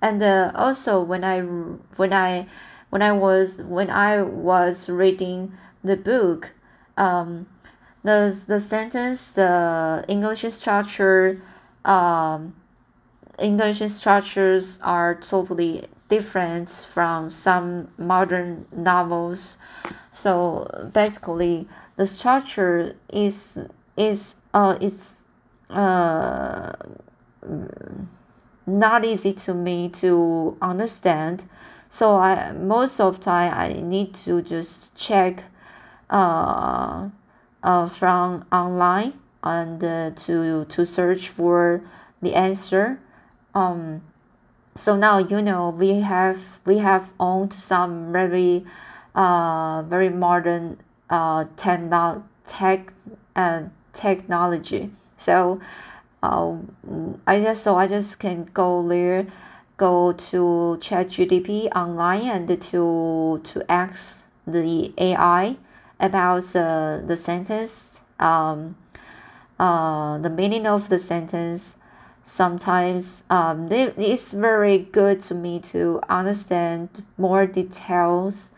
and 0.00 0.22
uh, 0.22 0.50
also 0.54 1.00
when 1.00 1.24
I 1.24 1.40
when 1.40 2.12
I 2.12 2.46
when 2.88 3.02
I 3.02 3.12
was 3.12 3.58
when 3.58 3.90
I 3.90 4.22
was 4.22 4.88
reading 4.88 5.52
the 5.84 5.96
book, 5.96 6.52
um, 6.96 7.48
the 8.02 8.34
the 8.46 8.60
sentence 8.60 9.30
the 9.30 10.04
English 10.08 10.44
structure 10.54 11.42
um 11.84 12.54
English 13.38 13.80
structures 13.92 14.78
are 14.82 15.14
totally 15.14 15.86
different 16.10 16.68
from 16.68 17.30
some 17.30 17.88
modern 17.96 18.66
novels. 18.72 19.56
So 20.12 20.90
basically, 20.92 21.68
the 21.96 22.06
structure 22.06 22.96
is 23.08 23.58
is 23.96 24.34
uh 24.52 24.76
is 24.80 25.22
uh 25.70 26.72
not 28.66 29.04
easy 29.04 29.32
to 29.32 29.54
me 29.54 29.88
to 29.88 30.56
understand. 30.60 31.48
So 31.88 32.16
I 32.16 32.52
most 32.52 33.00
of 33.00 33.20
time 33.20 33.52
I 33.54 33.80
need 33.80 34.14
to 34.26 34.42
just 34.42 34.94
check 34.94 35.44
uh, 36.10 37.08
uh 37.62 37.88
from 37.88 38.44
online 38.52 39.14
and 39.42 39.82
uh, 39.82 40.10
to 40.26 40.66
to 40.66 40.84
search 40.84 41.28
for 41.28 41.82
the 42.20 42.34
answer 42.34 43.00
um 43.54 44.02
so 44.80 44.96
now 44.96 45.18
you 45.18 45.42
know 45.42 45.68
we 45.70 46.00
have 46.00 46.38
we 46.64 46.78
have 46.78 47.10
owned 47.20 47.52
some 47.52 48.12
very 48.12 48.64
uh 49.14 49.82
very 49.82 50.08
modern 50.08 50.78
uh 51.10 51.44
techno 51.56 52.24
tech 52.46 52.92
and 53.36 53.66
uh, 53.66 53.68
technology. 53.92 54.90
So 55.16 55.60
uh, 56.22 56.54
I 57.26 57.40
just 57.40 57.62
so 57.62 57.76
I 57.76 57.86
just 57.86 58.18
can 58.18 58.48
go 58.52 58.86
there 58.86 59.26
go 59.76 60.12
to 60.12 60.78
ChatGPT 60.80 61.68
online 61.74 62.26
and 62.28 62.62
to 62.62 63.40
to 63.44 63.70
ask 63.70 64.22
the 64.46 64.92
AI 64.98 65.56
about 65.98 66.44
the 66.52 67.02
the 67.06 67.16
sentence 67.16 68.00
um 68.18 68.76
uh 69.58 70.18
the 70.18 70.30
meaning 70.30 70.66
of 70.66 70.88
the 70.88 70.98
sentence 70.98 71.76
sometimes 72.30 73.24
um, 73.28 73.68
it's 73.72 74.30
very 74.30 74.78
good 74.78 75.20
to 75.20 75.34
me 75.34 75.58
to 75.58 76.00
understand 76.08 76.88
more 77.18 77.44
details 77.44 78.50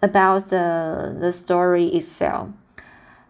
about 0.00 0.48
the, 0.48 1.14
the 1.20 1.30
story 1.30 1.88
itself. 1.88 2.48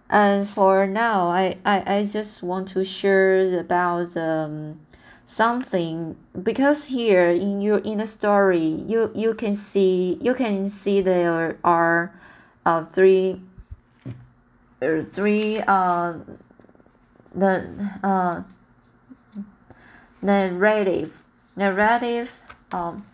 And 0.09 0.49
for 0.49 0.87
now, 0.87 1.30
I, 1.30 1.59
I, 1.64 1.97
I 1.97 2.05
just 2.05 2.45
want 2.45 2.68
to 2.68 2.85
share 2.85 3.59
about 3.59 4.16
um, 4.16 4.80
something 5.26 6.16
because 6.41 6.85
here 6.85 7.26
in 7.28 7.61
your 7.61 7.78
in 7.78 7.99
the 7.99 8.07
story 8.07 8.85
you 8.87 9.11
you 9.14 9.32
can 9.32 9.57
see 9.57 10.18
you 10.20 10.35
can 10.35 10.68
see 10.68 11.01
there 11.01 11.59
are 11.64 12.14
uh, 12.66 12.85
three 12.85 13.41
uh, 14.82 15.01
three 15.01 15.61
uh 15.66 16.12
the 17.35 17.91
uh 18.03 18.43
narrative 20.25 21.22
narrative 21.55 22.41
um 22.72 23.05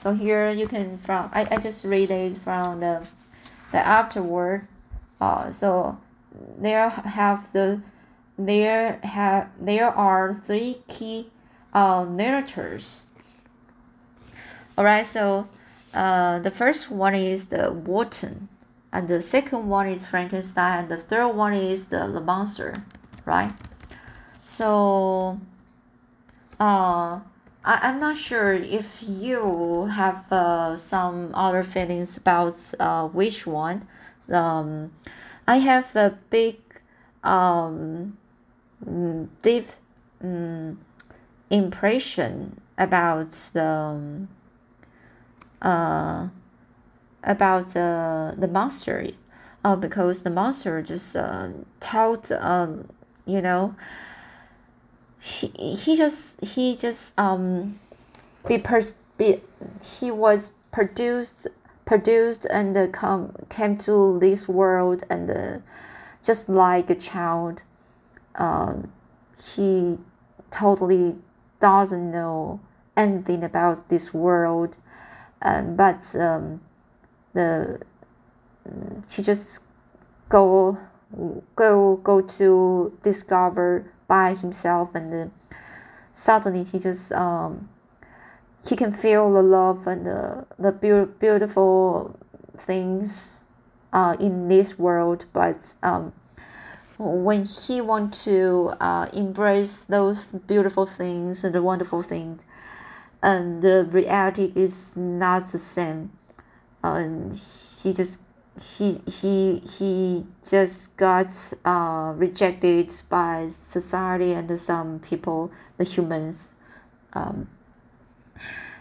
so 0.00 0.12
here 0.12 0.50
you 0.50 0.68
can 0.68 0.98
from 0.98 1.30
I, 1.32 1.46
I 1.50 1.56
just 1.56 1.84
read 1.84 2.10
it 2.10 2.38
from 2.38 2.80
the 2.80 3.06
the 3.72 3.78
afterword 3.78 4.68
uh 5.20 5.50
so 5.50 5.98
there 6.58 6.88
have 6.90 7.52
the 7.52 7.80
there 8.38 9.00
have 9.02 9.48
there 9.60 9.88
are 9.88 10.34
three 10.34 10.82
key 10.86 11.30
uh 11.72 12.04
narrators. 12.04 13.06
All 14.76 14.84
right 14.84 15.06
so 15.06 15.48
uh 15.94 16.38
the 16.38 16.50
first 16.50 16.90
one 16.90 17.14
is 17.14 17.46
the 17.46 17.72
Walton 17.72 18.48
and 18.92 19.08
the 19.08 19.20
second 19.22 19.68
one 19.68 19.88
is 19.88 20.06
Frankenstein 20.06 20.84
and 20.84 20.88
the 20.88 20.96
third 20.96 21.28
one 21.28 21.54
is 21.54 21.86
the, 21.86 22.06
the 22.06 22.20
monster 22.20 22.84
right? 23.24 23.52
So 24.46 25.40
uh, 26.60 27.20
I, 27.64 27.78
I'm 27.82 28.00
not 28.00 28.16
sure 28.16 28.52
if 28.52 29.02
you 29.06 29.86
have 29.86 30.30
uh, 30.32 30.76
some 30.76 31.30
other 31.34 31.62
feelings 31.62 32.16
about 32.16 32.56
uh, 32.78 33.08
which 33.08 33.46
one. 33.46 33.86
Um, 34.30 34.92
I 35.46 35.58
have 35.58 35.94
a 35.96 36.18
big, 36.30 36.58
um, 37.24 38.18
deep 39.42 39.68
um, 40.22 40.78
impression 41.50 42.60
about 42.76 43.32
the 43.52 43.64
um, 43.64 44.28
uh, 45.62 46.28
about 47.24 47.72
the 47.74 48.34
the 48.36 48.48
monster, 48.48 49.08
uh, 49.64 49.76
because 49.76 50.22
the 50.22 50.30
monster 50.30 50.82
just 50.82 51.16
uh, 51.16 51.48
told 51.80 52.30
um, 52.32 52.88
you 53.26 53.40
know 53.40 53.74
he 55.20 55.48
he 55.74 55.96
just 55.96 56.42
he 56.44 56.76
just 56.76 57.18
um 57.18 57.78
be 58.46 58.58
pers 58.58 58.94
be 59.16 59.42
he 59.98 60.10
was 60.10 60.52
produced 60.70 61.46
produced 61.84 62.46
and 62.50 62.76
uh, 62.76 62.86
come 62.88 63.34
came 63.48 63.76
to 63.76 64.18
this 64.20 64.46
world 64.46 65.02
and 65.10 65.30
uh, 65.30 65.58
just 66.24 66.48
like 66.48 66.90
a 66.90 66.94
child. 66.94 67.62
Um 68.34 68.92
he 69.54 69.98
totally 70.50 71.16
doesn't 71.60 72.10
know 72.10 72.60
anything 72.96 73.42
about 73.44 73.88
this 73.88 74.12
world. 74.12 74.76
Um, 75.40 75.76
but 75.76 76.14
um, 76.16 76.60
the 77.32 77.80
he 79.10 79.22
just 79.22 79.60
go 80.28 80.78
go 81.56 81.96
go 81.96 82.20
to 82.20 82.98
discover 83.02 83.90
by 84.08 84.34
himself 84.34 84.94
and 84.94 85.14
uh, 85.14 85.56
suddenly 86.12 86.64
he 86.64 86.78
just 86.78 87.12
um 87.12 87.68
he 88.66 88.74
can 88.74 88.92
feel 88.92 89.32
the 89.32 89.42
love 89.42 89.86
and 89.86 90.04
the, 90.04 90.46
the 90.58 90.72
be- 90.72 91.12
beautiful 91.20 92.18
things 92.56 93.42
uh, 93.92 94.16
in 94.18 94.48
this 94.48 94.78
world 94.78 95.26
but 95.32 95.74
um, 95.82 96.12
when 96.98 97.44
he 97.44 97.80
want 97.80 98.12
to 98.12 98.74
uh, 98.80 99.08
embrace 99.12 99.84
those 99.84 100.26
beautiful 100.26 100.84
things 100.84 101.44
and 101.44 101.54
the 101.54 101.62
wonderful 101.62 102.02
things 102.02 102.42
and 103.22 103.62
the 103.62 103.84
reality 103.90 104.52
is 104.56 104.96
not 104.96 105.52
the 105.52 105.58
same 105.58 106.10
and 106.82 107.40
he 107.82 107.92
just 107.92 108.18
he 108.60 109.00
he 109.06 109.62
he 109.78 110.26
just 110.48 110.96
got 110.96 111.32
uh, 111.64 112.12
rejected 112.16 112.92
by 113.08 113.48
society 113.48 114.32
and 114.32 114.60
some 114.60 114.98
people, 115.00 115.50
the 115.76 115.84
humans. 115.84 116.52
Um, 117.12 117.48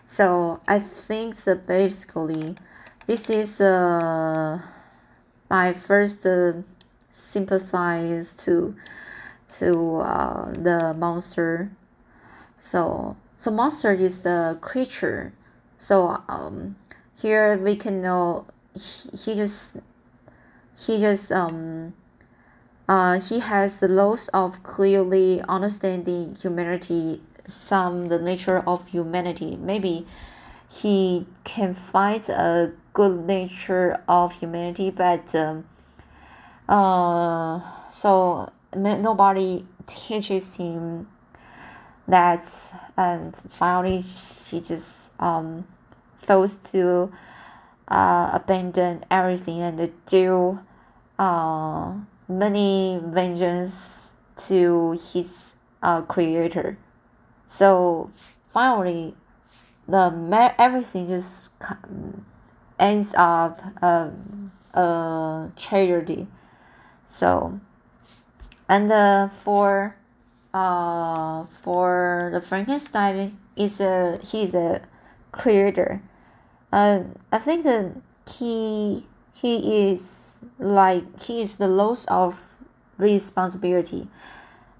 so 0.05 0.61
I 0.67 0.79
think 0.79 1.35
that 1.43 1.67
basically, 1.67 2.55
this 3.05 3.29
is 3.29 3.61
uh, 3.61 4.59
my 5.49 5.73
first 5.73 6.25
uh, 6.25 6.53
sympathize 7.11 8.33
to 8.45 8.75
to 9.59 9.97
uh, 9.97 10.51
the 10.53 10.93
monster. 10.93 11.71
So 12.59 13.15
so 13.35 13.51
monster 13.51 13.93
is 13.93 14.21
the 14.21 14.57
creature. 14.61 15.33
So 15.77 16.21
um, 16.27 16.75
here 17.21 17.57
we 17.57 17.75
can 17.75 18.01
know 18.01 18.45
he, 18.77 19.35
just 19.35 19.77
he 20.77 20.99
just 20.99 21.31
um 21.31 21.93
uh 22.87 23.19
he 23.19 23.39
has 23.39 23.79
the 23.79 23.87
loss 23.87 24.27
of 24.29 24.61
clearly 24.63 25.41
understanding 25.47 26.35
humanity 26.41 27.21
some 27.47 28.07
the 28.09 28.19
nature 28.19 28.59
of 28.67 28.87
humanity. 28.87 29.55
Maybe 29.55 30.05
he 30.69 31.25
can 31.43 31.73
find 31.73 32.27
a 32.29 32.73
good 32.93 33.25
nature 33.25 34.01
of 34.07 34.33
humanity 34.33 34.89
but 34.89 35.33
um, 35.33 35.65
uh 36.67 37.61
so 37.89 38.51
nobody 38.75 39.65
teaches 39.85 40.55
him 40.55 41.07
that 42.07 42.41
and 42.97 43.35
finally 43.49 44.01
she 44.01 44.59
just 44.59 45.11
um 45.19 45.65
forced 46.17 46.65
to 46.71 47.11
uh, 47.87 48.31
abandon 48.33 49.03
everything 49.09 49.61
and 49.61 49.91
do 50.05 50.59
uh, 51.17 51.93
many 52.27 52.99
vengeance 53.03 54.13
to 54.47 54.97
his 55.13 55.53
uh, 55.81 56.01
creator. 56.01 56.77
So 57.45 58.11
finally, 58.49 59.15
the 59.87 60.53
everything 60.59 61.07
just 61.07 61.49
ends 62.79 63.13
up 63.17 63.61
a, 63.81 64.11
a 64.73 65.51
tragedy. 65.55 66.27
So, 67.07 67.59
and 68.67 68.91
uh, 68.91 69.29
for 69.29 69.95
uh 70.53 71.45
for 71.61 72.29
the 72.33 72.41
Frankenstein 72.41 73.37
is 73.55 73.79
a 73.81 74.19
he's 74.23 74.55
a 74.55 74.81
creator 75.31 76.01
uh, 76.71 77.03
I 77.31 77.37
think 77.37 77.63
that 77.63 77.95
he 78.29 79.05
he 79.33 79.91
is 79.91 80.35
like 80.59 81.21
he 81.21 81.41
is 81.41 81.57
the 81.57 81.67
loss 81.67 82.05
of 82.05 82.41
responsibility 82.97 84.07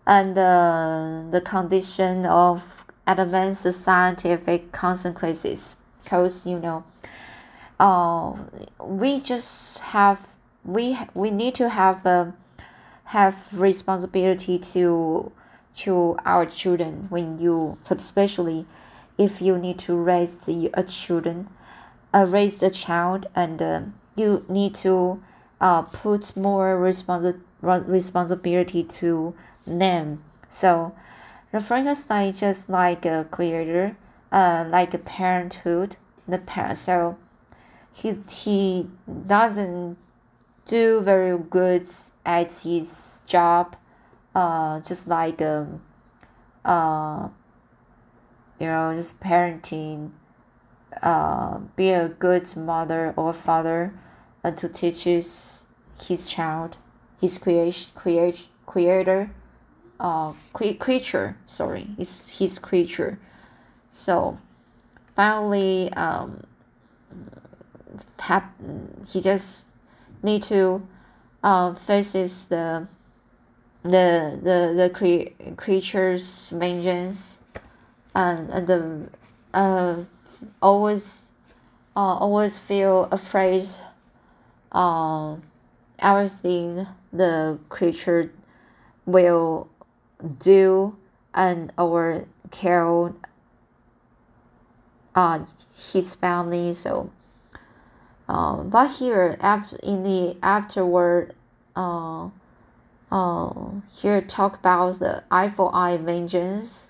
and 0.05 0.37
uh, 0.37 1.23
the 1.31 1.41
condition 1.41 2.25
of 2.25 2.85
advanced 3.05 3.71
scientific 3.73 4.71
consequences. 4.71 5.75
Because 6.03 6.45
you 6.45 6.59
know 6.59 6.83
uh, 7.79 8.33
we 8.79 9.19
just 9.19 9.79
have 9.79 10.27
we 10.63 10.97
we 11.13 11.31
need 11.31 11.55
to 11.55 11.69
have 11.69 12.05
a 12.05 12.33
have 13.05 13.47
responsibility 13.51 14.59
to 14.59 15.31
to 15.77 16.17
our 16.25 16.45
children. 16.45 17.07
When 17.09 17.39
you 17.39 17.77
especially 17.89 18.65
if 19.17 19.41
you 19.41 19.57
need 19.57 19.79
to 19.79 19.95
raise 19.95 20.47
a 20.47 20.83
children 20.83 21.47
uh, 22.13 22.25
raise 22.27 22.61
a 22.63 22.69
child 22.69 23.27
and 23.35 23.61
uh, 23.61 23.81
you 24.15 24.45
need 24.49 24.75
to 24.75 25.21
uh, 25.59 25.81
put 25.83 26.35
more 26.35 26.77
responsi- 26.77 27.39
responsibility 27.61 28.83
to 28.83 29.33
them. 29.65 30.23
So 30.49 30.93
the 31.51 31.59
frankenstein 31.61 32.29
is 32.29 32.39
just 32.39 32.69
like 32.69 33.05
a 33.05 33.27
creator 33.31 33.97
uh, 34.31 34.65
like 34.69 34.93
a 34.93 34.97
parenthood 34.97 35.95
the 36.27 36.37
parent 36.37 36.77
so 36.77 37.17
he 37.93 38.17
he 38.29 38.87
doesn't 39.25 39.97
do 40.65 41.01
very 41.01 41.37
good 41.37 41.87
at 42.25 42.51
his 42.63 43.21
job 43.25 43.75
uh 44.35 44.79
just 44.81 45.07
like 45.07 45.41
um 45.41 45.81
uh 46.65 47.29
you 48.59 48.67
know 48.67 48.93
just 48.95 49.19
parenting 49.19 50.11
uh 51.01 51.59
be 51.75 51.89
a 51.89 52.09
good 52.09 52.55
mother 52.55 53.13
or 53.15 53.33
father 53.33 53.93
uh, 54.43 54.51
to 54.51 54.67
teach 54.69 55.03
his 55.03 55.63
his 55.99 56.27
child 56.27 56.77
his 57.19 57.37
creation 57.37 57.91
create 57.95 58.47
creator 58.65 59.31
uh 59.99 60.33
cre- 60.53 60.73
creature 60.79 61.37
sorry 61.45 61.87
is 61.97 62.29
his 62.39 62.59
creature. 62.59 63.19
So 63.91 64.37
finally 65.15 65.91
um 65.93 66.43
have 68.19 68.43
he 69.07 69.21
just 69.21 69.59
need 70.23 70.43
to 70.43 70.87
uh, 71.43 71.73
faces 71.73 72.45
the 72.45 72.87
the 73.83 74.39
the 74.43 74.73
the 74.75 74.89
cre- 74.93 75.53
creature's 75.55 76.49
vengeance 76.49 77.37
and, 78.13 78.49
and 78.49 78.67
the 78.67 79.09
uh 79.53 79.95
always 80.61 81.27
uh 81.95 82.15
always 82.17 82.57
feel 82.57 83.07
afraid 83.11 83.67
uh 84.71 85.35
everything 85.99 86.87
the 87.11 87.59
creature 87.69 88.31
will 89.05 89.69
do 90.39 90.95
and 91.33 91.71
or 91.77 92.25
kill 92.51 93.15
uh 95.15 95.39
his 95.91 96.13
family 96.15 96.73
so 96.73 97.11
um, 98.29 98.69
but 98.69 98.89
here 98.97 99.37
after 99.39 99.77
in 99.77 100.03
the 100.03 100.37
afterward 100.43 101.33
uh, 101.75 102.29
uh, 103.11 103.53
here 103.93 104.21
talk 104.21 104.59
about 104.59 104.99
the 104.99 105.23
eye 105.31 105.47
for 105.47 105.73
eye 105.73 105.97
vengeance 105.97 106.89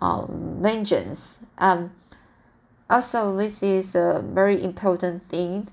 um, 0.00 0.58
vengeance 0.60 1.38
um, 1.58 1.92
also 2.90 3.36
this 3.36 3.62
is 3.62 3.94
a 3.94 4.22
very 4.22 4.62
important 4.62 5.22
thing 5.22 5.68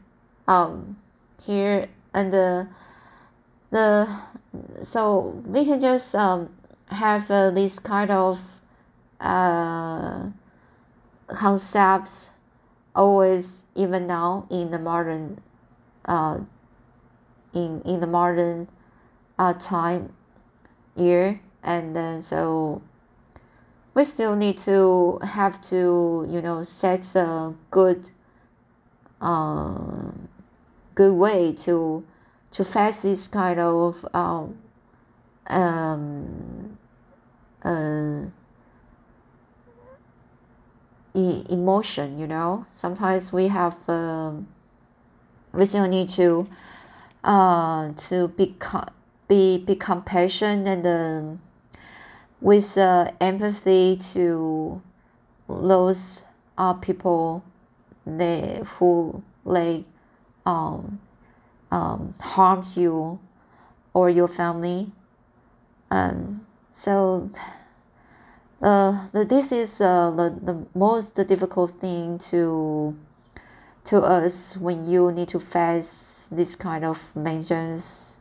um, 0.47 0.97
here 1.43 1.89
and 2.13 2.31
the 2.31 2.67
the 3.71 4.07
so 4.83 5.41
we 5.45 5.65
can 5.65 5.79
just 5.79 6.15
um, 6.15 6.49
have 6.87 7.29
uh, 7.29 7.51
this 7.51 7.79
kind 7.79 8.11
of 8.11 8.39
uh, 9.19 10.27
concepts 11.27 12.29
always 12.95 13.63
even 13.75 14.07
now 14.07 14.47
in 14.49 14.71
the 14.71 14.79
modern 14.79 15.41
uh, 16.05 16.39
in 17.53 17.81
in 17.81 17.99
the 17.99 18.07
modern 18.07 18.67
uh, 19.37 19.53
time 19.53 20.13
year. 20.95 21.39
And 21.63 21.95
then 21.95 22.21
so 22.21 22.81
we 23.97 24.03
still 24.03 24.35
need 24.35 24.59
to 24.59 25.17
have 25.23 25.59
to 25.59 26.27
you 26.29 26.39
know 26.39 26.61
set 26.61 27.15
a 27.15 27.51
good 27.71 28.11
uh, 29.19 30.11
good 30.93 31.13
way 31.13 31.51
to 31.51 32.05
to 32.51 32.63
face 32.63 32.99
this 32.99 33.27
kind 33.27 33.59
of 33.59 34.07
um, 34.13 34.55
um, 35.47 36.77
uh, 37.63 38.21
emotion 41.15 42.19
you 42.19 42.27
know? 42.27 42.67
Sometimes 42.73 43.33
we 43.33 43.47
have 43.47 43.77
um, 43.89 44.47
we 45.53 45.65
still 45.65 45.87
need 45.87 46.09
to 46.09 46.47
uh, 47.23 47.93
to 48.09 48.27
be 48.27 48.55
be 49.27 49.57
be 49.57 49.75
compassion 49.75 50.67
and 50.67 50.85
um, 50.85 51.46
with 52.41 52.77
uh, 52.77 53.11
empathy 53.19 53.99
to 54.13 54.81
those 55.47 56.21
uh, 56.57 56.73
people 56.73 57.43
they 58.05 58.61
who 58.77 59.23
like 59.43 59.83
um, 60.45 60.99
um, 61.71 62.13
harms 62.21 62.77
you 62.77 63.19
or 63.93 64.09
your 64.09 64.27
family. 64.27 64.91
Um, 65.91 66.45
so 66.73 67.29
uh, 68.61 69.07
this 69.13 69.51
is 69.51 69.81
uh, 69.81 70.11
the, 70.11 70.39
the 70.41 70.65
most 70.73 71.15
difficult 71.15 71.71
thing 71.79 72.19
to 72.29 72.97
to 73.85 74.01
us 74.01 74.57
when 74.57 74.89
you 74.89 75.11
need 75.11 75.29
to 75.29 75.39
face 75.39 76.27
this 76.29 76.55
kind 76.55 76.83
of 76.83 77.15
measures 77.15 78.17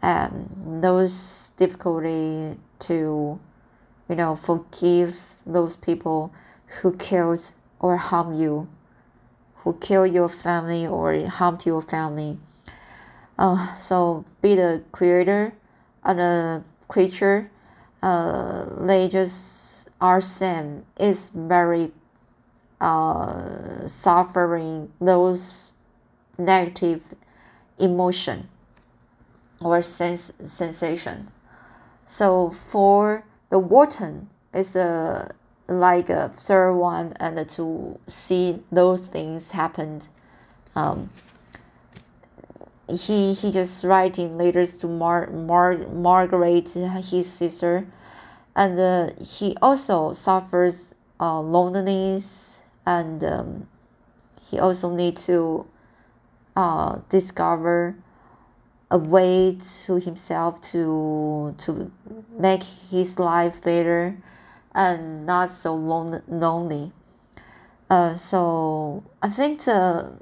and 0.00 0.80
those 0.80 1.41
difficulty 1.56 2.56
to 2.80 3.38
you 4.08 4.14
know 4.14 4.36
forgive 4.36 5.16
those 5.46 5.76
people 5.76 6.32
who 6.80 6.96
killed 6.96 7.52
or 7.80 7.96
harmed 7.96 8.38
you 8.38 8.68
who 9.56 9.74
killed 9.74 10.12
your 10.12 10.28
family 10.28 10.86
or 10.86 11.26
harmed 11.26 11.64
your 11.66 11.82
family 11.82 12.38
uh, 13.38 13.74
so 13.76 14.24
be 14.40 14.54
the 14.54 14.82
creator 14.92 15.52
and 16.04 16.20
a 16.20 16.64
creature 16.88 17.50
uh, 18.02 18.64
they 18.86 19.08
just 19.08 19.88
are 20.00 20.20
same 20.20 20.84
is 20.98 21.30
very 21.34 21.92
uh, 22.80 23.86
suffering 23.86 24.92
those 25.00 25.72
negative 26.36 27.02
emotion 27.78 28.48
or 29.60 29.82
sense 29.82 30.32
sensation. 30.44 31.28
So 32.12 32.50
for 32.50 33.24
the 33.48 33.58
Walton 33.58 34.28
it's 34.52 34.76
a 34.76 35.34
like 35.66 36.10
a 36.10 36.28
third 36.28 36.74
one 36.74 37.14
and 37.18 37.48
to 37.48 37.98
see 38.06 38.62
those 38.70 39.00
things 39.00 39.52
happened. 39.52 40.08
Um, 40.76 41.08
he 42.86 43.32
he 43.32 43.50
just 43.50 43.82
writing 43.82 44.36
letters 44.36 44.76
to 44.78 44.88
Mar, 44.88 45.30
Mar 45.30 45.78
Margaret 45.88 46.68
his 46.68 47.32
sister 47.32 47.86
and 48.54 48.78
uh, 48.78 49.10
he 49.18 49.56
also 49.62 50.12
suffers 50.12 50.92
uh, 51.18 51.40
loneliness 51.40 52.58
and 52.84 53.24
um, 53.24 53.68
he 54.50 54.58
also 54.58 54.94
needs 54.94 55.24
to 55.24 55.66
uh, 56.56 56.98
discover 57.08 57.96
a 58.92 58.98
way 58.98 59.58
to 59.86 59.96
himself 59.96 60.60
to 60.60 61.54
to 61.58 61.90
make 62.38 62.62
his 62.62 63.18
life 63.18 63.62
better 63.62 64.18
and 64.74 65.26
not 65.26 65.52
so 65.52 65.74
lon- 65.74 66.22
lonely. 66.28 66.92
Uh, 67.88 68.16
so 68.16 69.02
I 69.22 69.30
think 69.30 69.64
the 69.64 70.12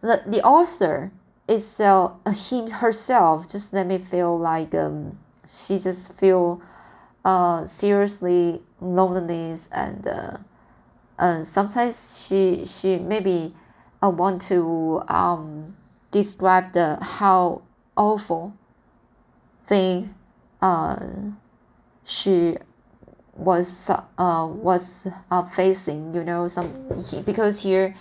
the, 0.00 0.22
the 0.26 0.42
author 0.42 1.12
is 1.46 1.78
uh, 1.78 2.10
him 2.50 2.70
herself 2.70 3.50
just 3.50 3.72
let 3.72 3.86
me 3.86 3.98
feel 3.98 4.36
like 4.38 4.74
um, 4.74 5.18
she 5.66 5.78
just 5.78 6.12
feel 6.14 6.60
uh, 7.24 7.64
seriously 7.64 8.60
loneliness 8.80 9.68
and 9.70 10.06
uh, 10.06 10.36
uh, 11.18 11.44
sometimes 11.44 12.20
she 12.26 12.66
she 12.66 12.96
maybe 12.96 13.54
uh, 14.02 14.08
want 14.08 14.42
to 14.42 15.02
um, 15.08 15.76
describe 16.14 16.72
the 16.72 16.98
how 17.18 17.62
awful 17.96 18.54
thing 19.66 20.14
uh, 20.62 20.96
she 22.04 22.56
was 23.36 23.90
uh, 23.90 24.46
was 24.48 25.08
uh, 25.30 25.42
facing 25.42 26.14
you 26.14 26.22
know 26.22 26.46
some 26.46 26.70
he, 27.10 27.20
because 27.20 27.62
here 27.62 27.94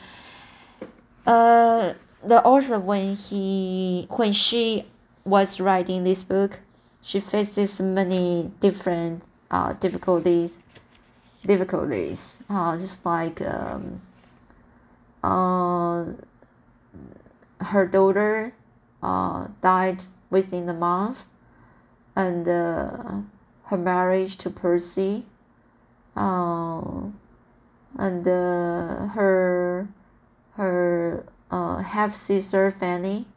uh, 1.26 1.93
the 2.24 2.43
author 2.43 2.80
when 2.80 3.16
he 3.16 4.07
when 4.09 4.32
she 4.32 4.86
was 5.26 5.59
writing 5.59 6.03
this 6.03 6.24
book, 6.24 6.59
she 7.01 7.20
faces 7.20 7.80
many 7.80 8.51
different 8.59 9.24
uh, 9.49 9.74
difficulties. 9.74 10.57
Difficulties, 11.45 12.39
uh, 12.49 12.78
just 12.78 13.05
like 13.05 13.41
um, 13.41 13.99
uh, 15.22 16.05
her 17.64 17.86
daughter 17.86 18.53
uh, 19.01 19.47
died 19.61 20.05
within 20.30 20.66
the 20.66 20.74
month, 20.74 21.28
and 22.16 22.47
uh, 22.47 23.22
her 23.66 23.78
marriage 23.78 24.38
to 24.38 24.49
Percy, 24.49 25.26
uh, 26.16 26.82
and 27.97 28.28
uh, 28.28 29.07
her 29.07 29.88
her 30.55 31.26
uh, 31.51 31.78
half 31.78 32.16
sister 32.16 32.72
Fanny, 32.72 33.28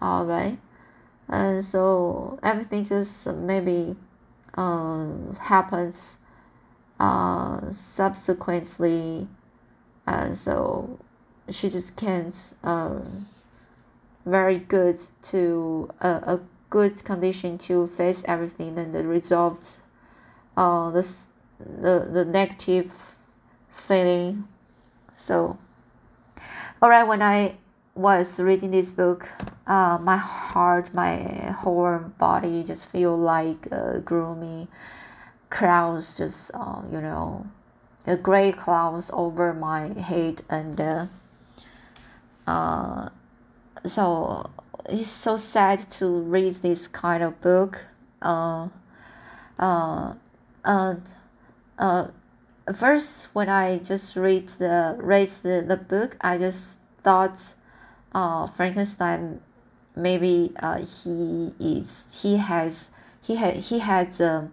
all 0.00 0.24
right, 0.24 0.58
and 1.28 1.64
so 1.64 2.38
everything 2.42 2.84
just 2.84 3.26
maybe 3.26 3.96
um, 4.54 5.36
happens 5.40 6.16
uh, 7.00 7.60
subsequently, 7.72 9.28
and 10.06 10.36
so 10.36 10.98
she 11.50 11.68
just 11.68 11.96
can't 11.96 12.34
um, 12.62 13.26
very 14.24 14.58
good 14.58 14.98
to 15.22 15.90
a, 16.00 16.08
a 16.08 16.40
good 16.70 17.04
condition 17.04 17.58
to 17.58 17.86
face 17.86 18.24
everything 18.26 18.78
and 18.78 18.94
the 18.94 19.04
results 19.04 19.76
uh 20.56 20.90
this 20.90 21.26
the 21.58 22.08
the 22.10 22.24
negative 22.24 22.92
feeling. 23.70 24.48
So 25.16 25.58
all 26.82 26.90
right 26.90 27.06
when 27.06 27.22
i 27.22 27.54
was 27.94 28.40
reading 28.40 28.72
this 28.72 28.90
book 28.90 29.30
uh 29.66 29.98
my 30.00 30.16
heart 30.16 30.92
my 30.92 31.16
whole 31.60 31.98
body 32.18 32.64
just 32.64 32.86
feel 32.86 33.16
like 33.16 33.68
uh, 33.70 33.98
gloomy. 33.98 34.68
Clouds 35.50 36.16
just 36.16 36.50
uh, 36.52 36.82
you 36.90 37.00
know 37.00 37.46
the 38.04 38.16
gray 38.16 38.50
clouds 38.50 39.10
over 39.12 39.54
my 39.54 39.92
head 40.00 40.42
and 40.48 40.80
uh, 40.80 41.06
uh 42.46 43.08
so 43.86 44.50
it's 44.86 45.08
so 45.08 45.36
sad 45.36 45.90
to 45.92 46.06
read 46.06 46.54
this 46.56 46.88
kind 46.88 47.22
of 47.22 47.40
book. 47.40 47.84
Uh, 48.20 48.68
uh, 49.58 50.14
uh, 50.64 50.94
uh, 51.78 52.08
first 52.74 53.28
when 53.32 53.48
I 53.48 53.78
just 53.78 54.16
read 54.16 54.48
the 54.48 54.96
read 54.98 55.30
the, 55.42 55.64
the 55.66 55.76
book, 55.76 56.16
I 56.20 56.38
just 56.38 56.76
thought, 56.98 57.40
uh, 58.14 58.46
Frankenstein, 58.46 59.40
maybe 59.96 60.52
uh 60.60 60.78
he 60.78 61.52
is 61.60 62.06
he 62.20 62.36
has 62.36 62.88
he 63.22 63.36
had 63.36 63.56
he 63.56 63.78
had 63.78 64.20
um, 64.20 64.52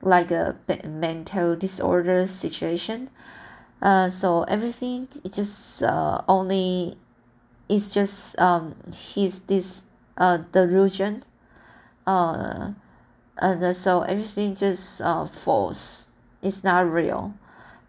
like 0.00 0.30
a 0.30 0.56
mental 0.84 1.56
disorder 1.56 2.26
situation. 2.26 3.10
Uh, 3.80 4.08
so 4.08 4.44
everything 4.44 5.08
just 5.32 5.82
uh, 5.82 6.22
only 6.28 6.96
it's 7.74 7.92
just 7.94 8.38
um 8.38 8.74
he's 8.94 9.40
this 9.40 9.84
uh 10.18 10.38
delusion 10.52 11.24
uh 12.06 12.72
and 13.38 13.76
so 13.76 14.02
everything 14.02 14.54
just 14.54 15.00
uh 15.00 15.26
false 15.26 16.08
it's 16.42 16.64
not 16.64 16.90
real. 16.92 17.34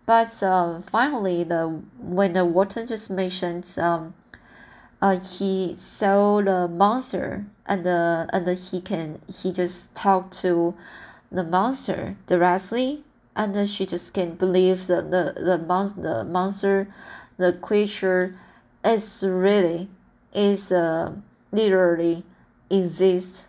But 0.06 0.44
uh, 0.44 0.82
finally 0.82 1.44
the 1.44 1.82
when 2.00 2.34
the 2.34 2.46
Walton 2.46 2.88
just 2.88 3.10
mentioned 3.10 3.68
um 3.78 4.14
uh, 5.02 5.20
he 5.20 5.76
saw 5.76 6.42
the 6.42 6.68
monster 6.68 7.46
and 7.66 7.86
uh, 7.86 8.26
and 8.32 8.58
he 8.58 8.80
can 8.82 9.22
he 9.42 9.52
just 9.52 9.94
talk 9.96 10.32
to 10.32 10.76
the 11.32 11.44
monster 11.44 12.16
directly 12.28 13.04
and 13.36 13.70
she 13.70 13.86
just 13.86 14.14
can't 14.14 14.38
believe 14.38 14.88
the 14.88 15.02
the 15.02 15.42
the, 15.42 15.58
mon- 15.58 16.02
the 16.02 16.24
monster 16.24 16.88
the 17.38 17.52
creature 17.54 18.36
it's 18.84 19.24
really 19.24 19.90
is 20.34 20.72
uh, 20.72 21.14
literally 21.52 22.24
exists 22.70 23.46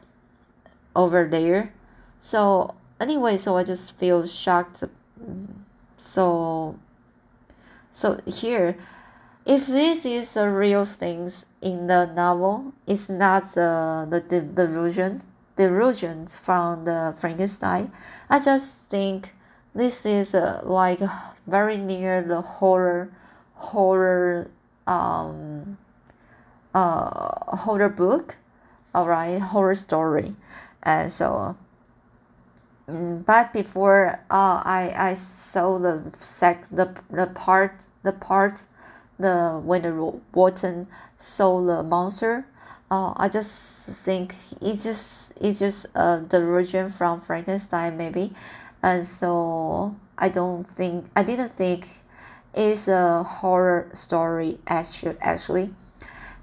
over 0.95 1.26
there. 1.26 1.72
So 2.20 2.74
anyway 3.01 3.37
so 3.37 3.57
i 3.57 3.64
just 3.64 3.97
feel 3.99 4.26
shocked. 4.26 4.85
So 5.97 6.78
so 7.91 8.20
here 8.26 8.76
if 9.47 9.66
this 9.66 10.07
is 10.07 10.37
a 10.37 10.49
real 10.49 10.85
things 10.85 11.45
in 11.61 11.87
the 11.87 12.07
novel 12.07 12.72
it's 12.87 13.09
not 13.09 13.57
uh, 13.57 14.07
the, 14.09 14.20
the 14.20 14.41
delusion 14.41 15.22
delusion 15.57 16.26
from 16.26 16.85
the 16.85 17.14
frankenstein. 17.18 17.93
I 18.28 18.41
just 18.41 18.85
think 18.89 19.35
this 19.74 20.07
is 20.07 20.35
uh, 20.35 20.61
like 20.64 21.01
very 21.47 21.76
near 21.76 22.22
the 22.22 22.41
horror 22.41 23.12
horror 23.55 24.51
um, 24.87 25.78
uh, 26.74 27.57
horror 27.57 27.89
book, 27.89 28.37
all 28.95 29.07
right, 29.07 29.41
horror 29.41 29.74
story, 29.74 30.35
and 30.82 31.12
so. 31.12 31.57
Mm, 32.89 33.24
but 33.24 33.53
before 33.53 34.20
uh, 34.30 34.61
I 34.64 34.93
I 34.97 35.14
saw 35.14 35.78
the 35.78 36.03
sec 36.20 36.66
the 36.70 36.95
the 37.11 37.26
part 37.28 37.80
the 38.03 38.12
part 38.12 38.61
the 39.18 39.61
when 39.64 39.82
the 39.82 40.20
Walton 40.35 40.87
saw 41.18 41.64
the 41.64 41.82
monster, 41.82 42.47
uh, 42.91 43.14
I 43.16 43.28
just 43.28 43.87
think 44.05 44.35
it's 44.61 44.82
just 44.82 45.32
it's 45.41 45.59
just 45.59 45.93
the 45.95 46.28
origin 46.47 46.91
from 46.91 47.22
Frankenstein 47.22 47.97
maybe, 47.97 48.35
and 48.82 49.07
so 49.07 49.97
I 50.18 50.28
don't 50.28 50.64
think 50.68 51.07
I 51.16 51.22
didn't 51.22 51.53
think 51.55 51.89
is 52.57 52.89
a 52.89 53.23
horror 53.23 53.91
story 53.95 54.59
as 54.67 54.95
should 54.95 55.17
actually. 55.21 55.75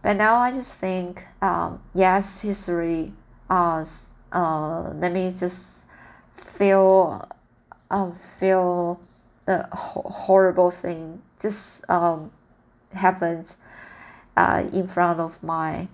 But 0.01 0.13
now 0.17 0.37
i 0.37 0.51
just 0.51 0.73
think 0.73 1.25
um, 1.41 1.79
yes 1.93 2.41
history 2.41 3.13
uh, 3.49 3.85
uh, 4.31 4.89
let 4.95 5.11
me 5.11 5.31
just 5.37 5.79
feel 6.35 7.27
uh, 7.91 8.11
feel 8.39 8.99
the 9.45 9.67
ho- 9.71 10.09
horrible 10.09 10.71
thing 10.71 11.21
just 11.41 11.87
um, 11.89 12.31
happens 12.93 13.57
uh, 14.37 14.63
in 14.73 14.87
front 14.87 15.19
of 15.19 15.41
my 15.43 15.87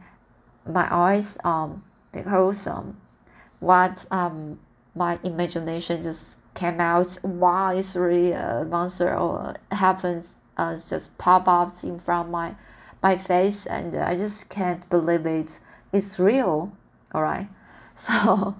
my 0.65 0.87
eyes 0.93 1.37
um, 1.43 1.83
because 2.11 2.67
um, 2.67 2.97
what 3.59 4.05
um, 4.11 4.59
my 4.95 5.19
imagination 5.23 6.03
just 6.03 6.36
came 6.57 6.81
out 6.81 7.17
wow 7.23 7.69
it's 7.69 7.95
really 7.95 8.31
a 8.31 8.65
monster 8.67 9.15
or 9.15 9.55
happens 9.71 10.33
uh, 10.57 10.77
just 10.89 11.15
pop 11.17 11.47
up 11.47 11.83
in 11.83 11.99
front 11.99 12.27
of 12.27 12.31
my 12.31 12.55
my 13.01 13.15
face 13.15 13.65
and 13.65 13.95
I 13.95 14.15
just 14.15 14.49
can't 14.49 14.87
believe 14.89 15.25
it. 15.25 15.59
It's 15.93 16.19
real 16.19 16.73
all 17.13 17.21
right 17.21 17.47
so 17.95 18.55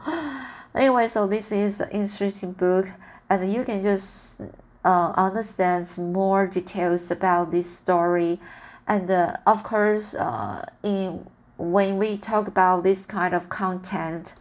anyway 0.74 1.08
so 1.08 1.28
this 1.28 1.52
is 1.52 1.80
an 1.80 1.90
interesting 1.90 2.54
book 2.54 2.88
and 3.30 3.52
you 3.52 3.64
can 3.64 3.82
just 3.82 4.36
uh, 4.86 5.12
understand 5.18 5.86
more 5.98 6.48
details 6.48 7.12
about 7.12 7.52
this 7.52 7.78
story. 7.78 8.40
And 8.88 9.12
uh, 9.12 9.38
of 9.46 9.64
course 9.64 10.14
uh, 10.14 10.66
in 10.84 11.28
when 11.58 11.98
we 11.98 12.18
talk 12.18 12.48
about 12.48 12.84
this 12.84 13.06
kind 13.06 13.34
of 13.34 13.50
content 13.50 14.34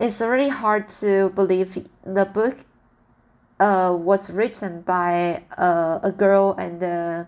it's 0.00 0.20
really 0.20 0.48
hard 0.48 0.88
to 0.88 1.30
believe 1.30 1.86
the 2.04 2.24
book 2.24 2.56
uh, 3.60 3.96
was 3.98 4.30
written 4.30 4.82
by 4.82 5.42
uh, 5.56 5.98
a 6.02 6.12
girl 6.12 6.54
and 6.58 6.82
uh, 6.82 7.24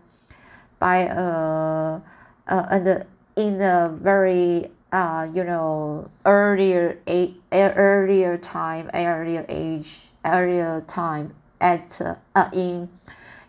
by 0.79 0.99
a, 0.99 1.15
uh, 1.17 2.01
uh, 2.47 2.67
and 2.71 3.05
in 3.37 3.61
a 3.61 3.97
very 4.01 4.71
uh, 4.93 5.29
you 5.35 5.45
know 5.45 6.11
earlier 6.25 6.99
a, 7.07 7.35
earlier 7.53 8.37
time 8.37 8.91
earlier 8.95 9.45
age 9.49 9.89
earlier 10.25 10.83
time 10.87 11.35
at 11.61 12.01
uh, 12.01 12.15
uh 12.35 12.51
in 12.53 12.89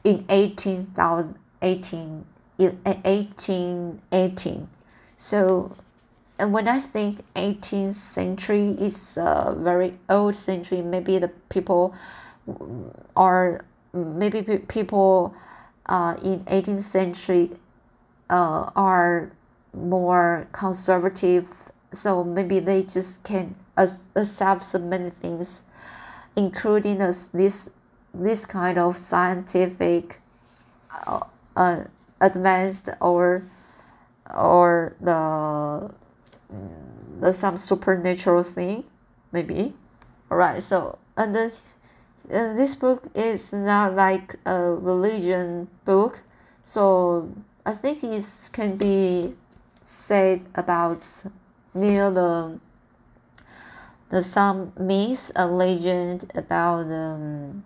in 0.03 0.25
18,000 0.29 1.35
18 1.61 2.25
in 2.57 2.79
1818 2.83 4.67
so 5.17 5.75
and 6.41 6.53
when 6.53 6.67
I 6.67 6.79
think 6.79 7.23
18th 7.35 7.93
century 7.93 8.69
is 8.79 9.15
a 9.15 9.55
very 9.55 9.99
old 10.09 10.35
century, 10.35 10.81
maybe 10.81 11.19
the 11.19 11.27
people 11.49 11.93
are 13.15 13.63
maybe 13.93 14.57
people 14.57 15.35
uh, 15.85 16.15
in 16.23 16.39
18th 16.45 16.81
century 16.81 17.51
uh, 18.31 18.71
are 18.75 19.31
more 19.71 20.47
conservative, 20.51 21.47
so 21.93 22.23
maybe 22.23 22.59
they 22.59 22.81
just 22.81 23.21
can 23.21 23.53
accept 23.77 24.63
so 24.65 24.79
many 24.79 25.11
things, 25.11 25.61
including 26.35 26.97
this 26.97 27.69
this, 28.15 28.45
kind 28.47 28.79
of 28.79 28.97
scientific 28.97 30.19
uh, 31.05 31.19
uh, 31.55 31.83
advanced 32.19 32.89
or 32.99 33.43
or 34.33 34.95
the 34.99 36.00
the 37.19 37.33
some 37.33 37.57
supernatural 37.57 38.43
thing, 38.43 38.83
maybe. 39.31 39.73
Alright, 40.31 40.63
so 40.63 40.97
and 41.17 41.35
the, 41.35 41.51
uh, 42.31 42.53
this 42.53 42.75
book 42.75 43.09
is 43.13 43.51
not 43.53 43.95
like 43.95 44.35
a 44.45 44.59
religion 44.59 45.67
book, 45.85 46.21
so 46.63 47.33
I 47.65 47.73
think 47.73 48.03
it 48.03 48.25
can 48.51 48.77
be 48.77 49.35
said 49.85 50.45
about 50.55 51.03
near 51.73 52.09
the 52.09 52.59
the 54.09 54.21
some 54.21 54.73
myths, 54.77 55.31
a 55.35 55.47
legend 55.47 56.29
about 56.35 56.85
um, 56.91 57.63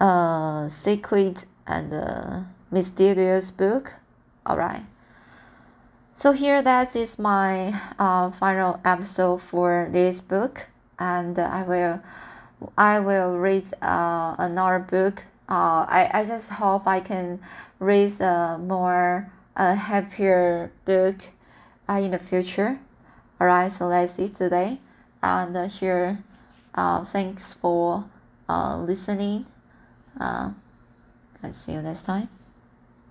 uh, 0.00 0.68
secret 0.68 1.44
and 1.66 1.94
uh, 1.94 2.40
mysterious 2.70 3.52
book. 3.52 3.94
All 4.44 4.56
right. 4.56 4.82
So 6.16 6.30
here 6.30 6.62
that 6.62 6.94
is 6.94 7.18
my 7.18 7.78
uh, 7.98 8.30
final 8.30 8.80
episode 8.84 9.42
for 9.42 9.88
this 9.90 10.20
book, 10.20 10.66
and 10.96 11.36
I 11.38 11.62
will 11.64 12.00
I 12.78 13.00
will 13.00 13.36
read 13.36 13.66
uh, 13.82 14.36
another 14.38 14.78
book. 14.78 15.24
Uh, 15.48 15.84
I, 15.88 16.10
I 16.14 16.24
just 16.24 16.50
hope 16.50 16.86
I 16.86 17.00
can 17.00 17.40
read 17.80 18.20
a 18.20 18.56
more 18.58 19.30
uh, 19.56 19.74
happier 19.74 20.70
book 20.84 21.16
uh, 21.88 21.94
in 21.94 22.12
the 22.12 22.18
future. 22.18 22.78
Alright, 23.40 23.72
so 23.72 23.88
that's 23.88 24.16
it 24.18 24.36
today. 24.36 24.78
And 25.20 25.56
uh, 25.56 25.68
here, 25.68 26.22
uh, 26.74 27.04
thanks 27.04 27.54
for 27.54 28.04
uh, 28.48 28.78
listening. 28.78 29.46
Uh, 30.18 30.52
I'll 31.42 31.52
see 31.52 31.72
you 31.72 31.82
next 31.82 32.04
time. 32.04 32.28